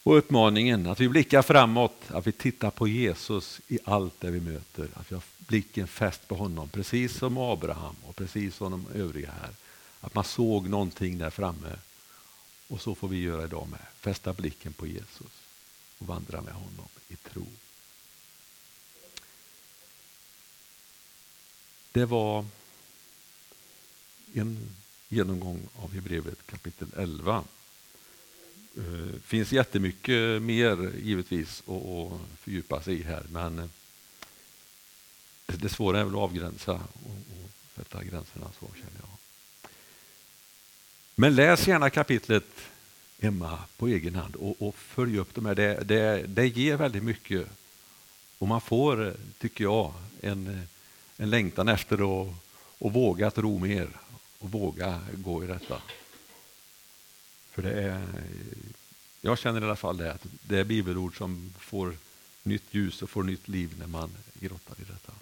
Och 0.08 0.18
uppmaningen 0.18 0.88
att 0.88 1.00
vi 1.00 1.10
blickar 1.10 1.42
framåt, 1.42 1.96
att 2.08 2.28
vi 2.28 2.32
tittar 2.32 2.72
på 2.72 2.88
Jesus 2.88 3.62
i 3.68 3.80
allt 3.84 4.20
det 4.20 4.32
vi 4.32 4.40
möter. 4.40 4.90
Att 4.94 5.12
vi 5.12 5.16
har 5.16 5.24
blicken 5.38 5.88
fäst 5.88 6.28
på 6.28 6.36
honom, 6.36 6.70
precis 6.70 7.18
som 7.18 7.38
Abraham 7.38 7.96
och 8.04 8.16
precis 8.16 8.56
som 8.56 8.72
de 8.72 9.00
övriga 9.00 9.32
här. 9.32 9.50
Att 10.02 10.16
man 10.16 10.24
såg 10.24 10.70
någonting 10.70 11.18
där 11.18 11.30
framme. 11.30 11.76
Och 12.68 12.82
så 12.82 12.96
får 12.96 13.08
vi 13.08 13.22
göra 13.22 13.44
idag 13.44 13.68
med. 13.72 13.80
Fästa 14.00 14.34
blicken 14.34 14.74
på 14.74 14.88
Jesus 14.88 15.42
och 15.98 16.08
vandra 16.08 16.42
med 16.42 16.54
honom 16.54 16.88
i 17.08 17.16
tro. 17.16 17.46
Det 21.92 22.06
var 22.06 22.46
en 24.34 24.76
genomgång 25.10 25.60
av 25.76 25.94
Hebreerbrevet 25.94 26.48
kapitel 26.48 26.88
11. 26.98 27.44
Det 28.78 29.20
finns 29.24 29.52
jättemycket 29.52 30.42
mer 30.42 30.92
givetvis 31.04 31.64
att 31.68 32.20
fördjupa 32.40 32.82
sig 32.82 33.00
i 33.00 33.04
här 33.04 33.24
men 33.30 33.60
eh, 33.60 33.66
det 35.46 35.70
svåra 35.70 36.00
är 36.00 36.04
väl 36.04 36.14
att 36.14 36.20
avgränsa 36.20 36.74
och 36.74 37.50
sätta 37.76 38.04
gränserna 38.04 38.52
så 38.60 38.66
känner 38.76 39.00
jag. 39.00 39.10
Men 41.16 41.36
läs 41.36 41.68
gärna 41.68 41.90
kapitlet 41.90 42.46
hemma 43.20 43.60
på 43.78 43.88
egen 43.88 44.16
hand 44.16 44.36
och, 44.36 44.62
och 44.62 44.76
följ 44.76 45.18
upp 45.18 45.36
de 45.36 45.46
här. 45.46 45.56
Det, 45.56 45.84
det, 45.84 46.24
det 46.28 46.48
ger 46.48 46.78
väldigt 46.78 47.04
mycket 47.04 47.48
och 48.38 48.48
man 48.48 48.62
får, 48.62 49.14
tycker 49.38 49.64
jag, 49.64 49.94
en, 50.22 50.68
en 51.18 51.30
längtan 51.30 51.68
efter 51.68 51.96
att 52.22 52.34
och 52.80 52.94
våga 52.94 53.32
tro 53.32 53.60
mer 53.60 53.90
och 54.40 54.52
våga 54.52 55.02
gå 55.14 55.44
i 55.44 55.48
detta. 55.48 55.82
För 57.58 57.64
det 57.64 57.82
är, 57.82 58.02
jag 59.22 59.38
känner 59.38 59.62
i 59.62 59.64
alla 59.64 59.76
fall 59.76 59.98
det, 59.98 60.14
att 60.14 60.26
det 60.48 60.60
är 60.60 60.64
bibelord 60.64 61.18
som 61.18 61.54
får 61.60 61.96
nytt 62.44 62.74
ljus 62.74 63.02
och 63.02 63.10
får 63.10 63.24
nytt 63.24 63.48
liv 63.48 63.76
när 63.80 63.88
man 63.88 64.10
grottar 64.34 64.76
i 64.82 64.84
detta. 64.84 65.14